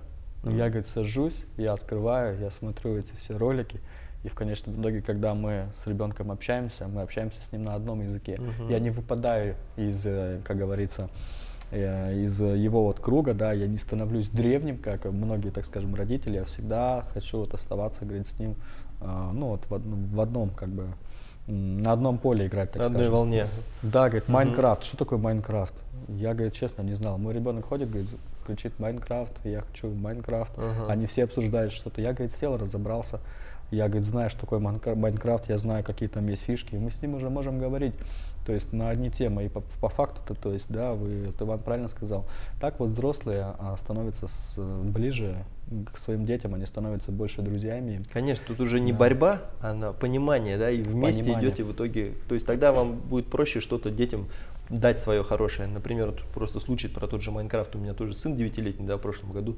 но 0.44 0.52
я, 0.52 0.68
говорит, 0.68 0.86
сажусь, 0.86 1.44
я 1.56 1.72
открываю, 1.72 2.38
я 2.38 2.50
смотрю 2.50 2.96
эти 2.96 3.14
все 3.14 3.36
ролики, 3.36 3.80
и 4.22 4.28
в 4.28 4.34
конечном 4.34 4.80
итоге, 4.80 5.02
когда 5.02 5.34
мы 5.34 5.68
с 5.76 5.86
ребенком 5.86 6.30
общаемся, 6.30 6.86
мы 6.86 7.02
общаемся 7.02 7.42
с 7.42 7.50
ним 7.50 7.64
на 7.64 7.74
одном 7.74 8.00
языке. 8.02 8.40
Мгм. 8.40 8.68
Я 8.68 8.78
не 8.78 8.90
выпадаю 8.90 9.56
из, 9.76 10.06
э, 10.06 10.40
как 10.44 10.56
говорится, 10.56 11.10
из 11.72 12.40
э, 12.40 12.56
его 12.56 12.84
вот 12.84 13.00
круга, 13.00 13.34
да, 13.34 13.52
я 13.52 13.66
не 13.66 13.78
становлюсь 13.78 14.28
древним, 14.28 14.78
как 14.78 15.04
многие, 15.06 15.50
так 15.50 15.64
скажем, 15.64 15.94
родители, 15.94 16.36
я 16.36 16.44
всегда 16.44 17.04
хочу 17.12 17.38
вот 17.38 17.54
оставаться, 17.54 18.04
говорит, 18.04 18.28
с 18.28 18.38
ним, 18.38 18.54
а, 19.00 19.30
ну 19.32 19.48
вот 19.48 19.66
в 19.68 19.74
одном, 19.74 20.06
в 20.06 20.20
одном 20.20 20.50
как 20.50 20.68
бы 20.68 20.86
на 21.46 21.92
одном 21.92 22.18
поле 22.18 22.46
играть, 22.46 22.72
так 22.72 22.80
На 22.80 22.86
одной 22.86 23.02
скажем. 23.02 23.14
волне. 23.14 23.46
Да, 23.82 24.08
говорит. 24.08 24.28
Minecraft. 24.28 24.84
Что 24.84 24.96
такое 24.96 25.18
Minecraft? 25.18 25.74
Я, 26.08 26.34
говорит, 26.34 26.54
честно, 26.54 26.82
не 26.82 26.94
знал. 26.94 27.18
Мой 27.18 27.34
ребенок 27.34 27.66
ходит, 27.66 27.88
говорит, 27.88 28.08
кричит 28.46 28.78
Minecraft, 28.80 29.44
я 29.44 29.60
хочу 29.62 29.88
Minecraft. 29.94 30.54
Ага. 30.56 30.92
Они 30.92 31.06
все 31.06 31.24
обсуждают 31.24 31.72
что-то. 31.72 32.00
Я, 32.00 32.12
говорит, 32.12 32.32
сел, 32.32 32.56
разобрался. 32.56 33.20
Я, 33.70 33.88
говорит, 33.88 34.06
знаю, 34.06 34.30
что 34.30 34.40
такое 34.40 34.60
Minecra- 34.60 34.94
Minecraft, 34.94 35.48
я 35.48 35.58
знаю, 35.58 35.82
какие 35.84 36.08
там 36.08 36.26
есть 36.28 36.42
фишки. 36.42 36.74
И 36.74 36.78
мы 36.78 36.90
с 36.90 37.02
ним 37.02 37.14
уже 37.14 37.30
можем 37.30 37.58
говорить, 37.58 37.94
то 38.46 38.52
есть 38.52 38.72
на 38.72 38.90
одни 38.90 39.10
темы. 39.10 39.46
И 39.46 39.48
по, 39.48 39.60
по 39.80 39.88
факту-то, 39.88 40.34
то 40.34 40.52
есть, 40.52 40.70
да, 40.70 40.92
вы, 40.94 41.24
вот 41.26 41.42
Иван 41.42 41.58
правильно 41.58 41.88
сказал. 41.88 42.26
Так 42.60 42.78
вот 42.78 42.90
взрослые 42.90 43.54
а, 43.58 43.76
становятся 43.76 44.28
с, 44.28 44.56
ближе 44.84 45.44
к 45.92 45.98
своим 45.98 46.24
детям, 46.26 46.54
они 46.54 46.64
становятся 46.64 47.10
больше 47.10 47.42
друзьями. 47.42 48.02
Конечно, 48.12 48.44
тут 48.46 48.60
уже 48.60 48.78
не 48.78 48.92
Да. 48.92 48.98
борьба, 48.98 49.40
а 49.60 49.92
понимание, 49.94 50.58
да, 50.58 50.70
и 50.70 50.80
вместе 50.82 51.24
Понимание. 51.24 51.48
идете 51.50 51.64
в 51.64 51.72
итоге. 51.72 52.12
То 52.28 52.34
есть 52.34 52.46
тогда 52.46 52.72
вам 52.72 52.94
будет 52.96 53.26
проще 53.26 53.58
что-то 53.58 53.90
детям 53.90 54.28
дать 54.68 54.98
свое 55.00 55.24
хорошее. 55.24 55.68
Например, 55.68 56.06
вот 56.12 56.22
просто 56.34 56.60
случай 56.60 56.86
про 56.88 57.06
тот 57.08 57.20
же 57.22 57.32
Майнкрафт. 57.32 57.74
У 57.74 57.78
меня 57.78 57.94
тоже 57.94 58.14
сын 58.14 58.36
девятилетний, 58.36 58.86
да, 58.86 58.96
в 58.96 59.00
прошлом 59.00 59.32
году. 59.32 59.56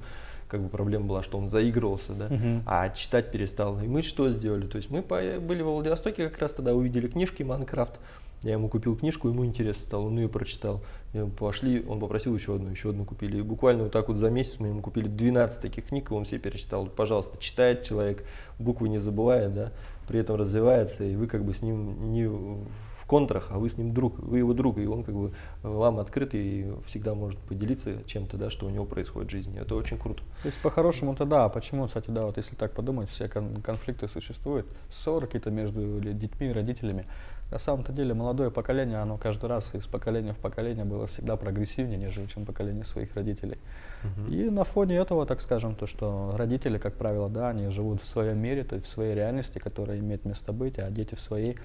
Как 0.48 0.62
бы 0.62 0.68
проблема 0.68 1.06
была, 1.06 1.22
что 1.22 1.36
он 1.38 1.48
заигрывался, 1.48 2.14
да, 2.14 2.28
Мгм. 2.28 2.62
а 2.66 2.88
читать 2.88 3.30
перестал. 3.30 3.78
И 3.80 3.86
мы 3.86 4.02
что 4.02 4.28
сделали? 4.30 4.66
То 4.66 4.76
есть 4.76 4.90
мы 4.90 5.02
были 5.02 5.62
во 5.62 5.74
Владивостоке 5.74 6.28
как 6.28 6.38
раз 6.40 6.52
тогда, 6.54 6.74
увидели 6.74 7.06
книжки 7.06 7.42
Майнкрафт. 7.42 8.00
Я 8.44 8.52
ему 8.52 8.68
купил 8.68 8.96
книжку, 8.96 9.28
ему 9.28 9.44
интересно 9.44 9.84
стало, 9.86 10.02
он 10.06 10.16
ее 10.16 10.28
прочитал. 10.28 10.80
И 11.12 11.18
пошли, 11.38 11.84
он 11.86 11.98
попросил 12.00 12.34
еще 12.34 12.54
одну, 12.54 12.70
еще 12.70 12.90
одну 12.90 13.04
купили. 13.04 13.38
И 13.38 13.42
буквально 13.42 13.82
вот 13.84 13.92
так 13.92 14.08
вот 14.08 14.16
за 14.16 14.30
месяц 14.30 14.56
мы 14.60 14.68
ему 14.68 14.80
купили 14.80 15.08
12 15.08 15.60
таких 15.60 15.86
книг, 15.88 16.10
и 16.10 16.14
он 16.14 16.24
все 16.24 16.38
перечитал. 16.38 16.86
Пожалуйста, 16.86 17.36
читает 17.38 17.82
человек, 17.82 18.24
буквы 18.58 18.88
не 18.88 18.98
забывает, 18.98 19.54
да, 19.54 19.72
при 20.06 20.20
этом 20.20 20.36
развивается, 20.36 21.04
и 21.04 21.16
вы 21.16 21.26
как 21.26 21.44
бы 21.44 21.52
с 21.52 21.62
ним 21.62 22.12
не 22.12 22.28
контрах, 23.08 23.48
а 23.50 23.58
вы 23.58 23.68
с 23.68 23.78
ним 23.78 23.92
друг, 23.92 24.18
вы 24.20 24.38
его 24.38 24.52
друг, 24.52 24.78
и 24.78 24.86
он 24.86 25.02
как 25.02 25.14
бы 25.14 25.32
вам 25.62 25.98
открыт 25.98 26.34
и 26.34 26.70
всегда 26.86 27.14
может 27.14 27.38
поделиться 27.40 28.04
чем-то, 28.04 28.36
да, 28.36 28.50
что 28.50 28.66
у 28.66 28.70
него 28.70 28.84
происходит 28.84 29.30
в 29.30 29.32
жизни. 29.32 29.58
Это 29.58 29.74
очень 29.74 29.98
круто. 29.98 30.22
То 30.42 30.48
есть 30.48 30.60
по-хорошему-то 30.60 31.24
да, 31.24 31.46
а 31.46 31.48
почему, 31.48 31.86
кстати, 31.86 32.10
да, 32.10 32.26
вот 32.26 32.36
если 32.36 32.54
так 32.54 32.72
подумать, 32.72 33.08
все 33.08 33.28
кон- 33.28 33.62
конфликты 33.62 34.08
существуют, 34.08 34.66
ссоры 34.92 35.26
какие-то 35.26 35.50
между 35.50 36.00
детьми 36.00 36.50
и 36.50 36.52
родителями. 36.52 37.04
На 37.50 37.58
самом-то 37.58 37.92
деле 37.92 38.12
молодое 38.12 38.50
поколение, 38.50 38.98
оно 38.98 39.16
каждый 39.16 39.46
раз 39.46 39.74
из 39.74 39.86
поколения 39.86 40.34
в 40.34 40.38
поколение 40.38 40.84
было 40.84 41.06
всегда 41.06 41.34
прогрессивнее, 41.36 41.96
нежели 41.96 42.26
чем 42.26 42.44
поколение 42.44 42.84
своих 42.84 43.14
родителей. 43.14 43.56
И 44.28 44.50
на 44.50 44.64
фоне 44.64 44.96
этого, 44.96 45.24
так 45.24 45.40
скажем, 45.40 45.74
то, 45.74 45.86
что 45.86 46.34
родители, 46.36 46.76
как 46.76 46.94
правило, 46.94 47.30
да, 47.30 47.48
они 47.48 47.70
живут 47.70 48.02
в 48.02 48.06
своем 48.06 48.38
мире, 48.38 48.64
то 48.64 48.74
есть 48.74 48.86
в 48.86 48.90
своей 48.90 49.14
реальности, 49.14 49.58
которая 49.58 49.98
имеет 49.98 50.26
место 50.26 50.52
быть, 50.52 50.78
а 50.78 50.90
дети 50.90 51.14
в 51.14 51.20
своей 51.20 51.56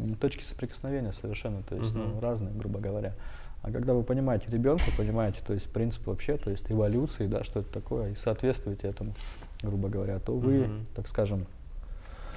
м, 0.00 0.14
точке 0.14 0.44
соприкосновения 0.44 1.12
совершенно, 1.12 1.62
то 1.62 1.76
есть 1.76 1.94
ну, 1.94 2.04
Мгм. 2.08 2.20
разные, 2.20 2.52
грубо 2.52 2.78
говоря. 2.80 3.14
А 3.62 3.70
когда 3.70 3.92
вы 3.92 4.02
понимаете 4.02 4.46
ребенка, 4.50 4.84
понимаете, 4.96 5.40
то 5.46 5.52
есть 5.52 5.68
принцип 5.70 6.06
вообще, 6.06 6.36
то 6.38 6.50
есть 6.50 6.64
эволюции, 6.70 7.26
да, 7.26 7.44
что 7.44 7.60
это 7.60 7.70
такое, 7.70 8.10
и 8.12 8.14
соответствуете 8.16 8.88
этому, 8.88 9.14
грубо 9.62 9.88
говоря, 9.88 10.18
то 10.18 10.34
вы, 10.34 10.60
Мгм. 10.68 10.86
так 10.94 11.06
скажем, 11.06 11.46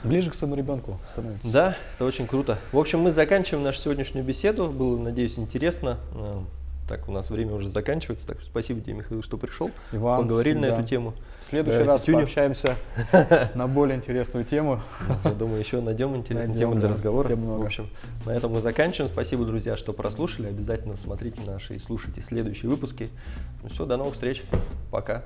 ближе 0.04 0.32
к 0.32 0.36
своему 0.36 0.56
ребенку 0.56 1.00
становитесь. 1.12 1.50
Да, 1.50 1.78
это 1.96 2.06
очень 2.06 2.28
круто. 2.28 2.58
В 2.74 2.78
общем, 2.78 3.00
мы 3.00 3.12
заканчиваем 3.12 3.64
нашу 3.64 3.80
сегодняшнюю 3.80 4.26
беседу. 4.26 4.68
Было, 4.70 4.98
надеюсь, 5.00 5.40
интересно. 5.40 5.98
Э, 6.86 6.90
Так, 6.90 7.08
у 7.08 7.12
нас 7.12 7.30
время 7.30 7.54
уже 7.54 7.70
заканчивается. 7.70 8.28
Так 8.28 8.40
что 8.42 8.50
спасибо 8.50 8.82
тебе, 8.82 8.94
Михаил, 8.94 9.22
что 9.24 9.38
пришел. 9.38 9.72
Иван, 9.92 10.24
Поговорили 10.24 10.56
на 10.56 10.62
всегда. 10.68 10.80
эту 10.80 10.88
тему. 10.90 11.14
В 11.42 11.46
следующий 11.46 11.80
Да, 11.80 11.86
раз 11.86 12.02
Петюню. 12.02 12.18
пообщаемся 12.20 12.76
на 13.56 13.68
более 13.68 13.98
интересную 13.98 14.46
тему. 14.46 14.82
Я 15.24 15.32
думаю, 15.32 15.60
еще 15.60 15.82
найдем 15.82 16.16
интересные 16.16 16.50
Найдем, 16.50 16.70
темы 16.72 16.80
для 16.80 16.90
разговора. 16.90 17.36
В 17.36 17.64
общем, 17.66 17.90
на 18.26 18.32
этом 18.32 18.54
мы 18.54 18.62
заканчиваем. 18.62 19.12
Спасибо, 19.12 19.46
друзья, 19.46 19.76
что 19.78 19.94
прослушали. 19.94 20.48
Обязательно 20.48 20.96
смотрите 20.98 21.40
наши 21.46 21.76
и 21.76 21.80
слушайте 21.80 22.22
следующие 22.22 22.70
выпуски. 22.70 23.10
Ну 23.62 23.70
все, 23.70 23.86
до 23.86 23.98
новых 23.98 24.14
встреч. 24.14 24.44
Пока. 24.92 25.24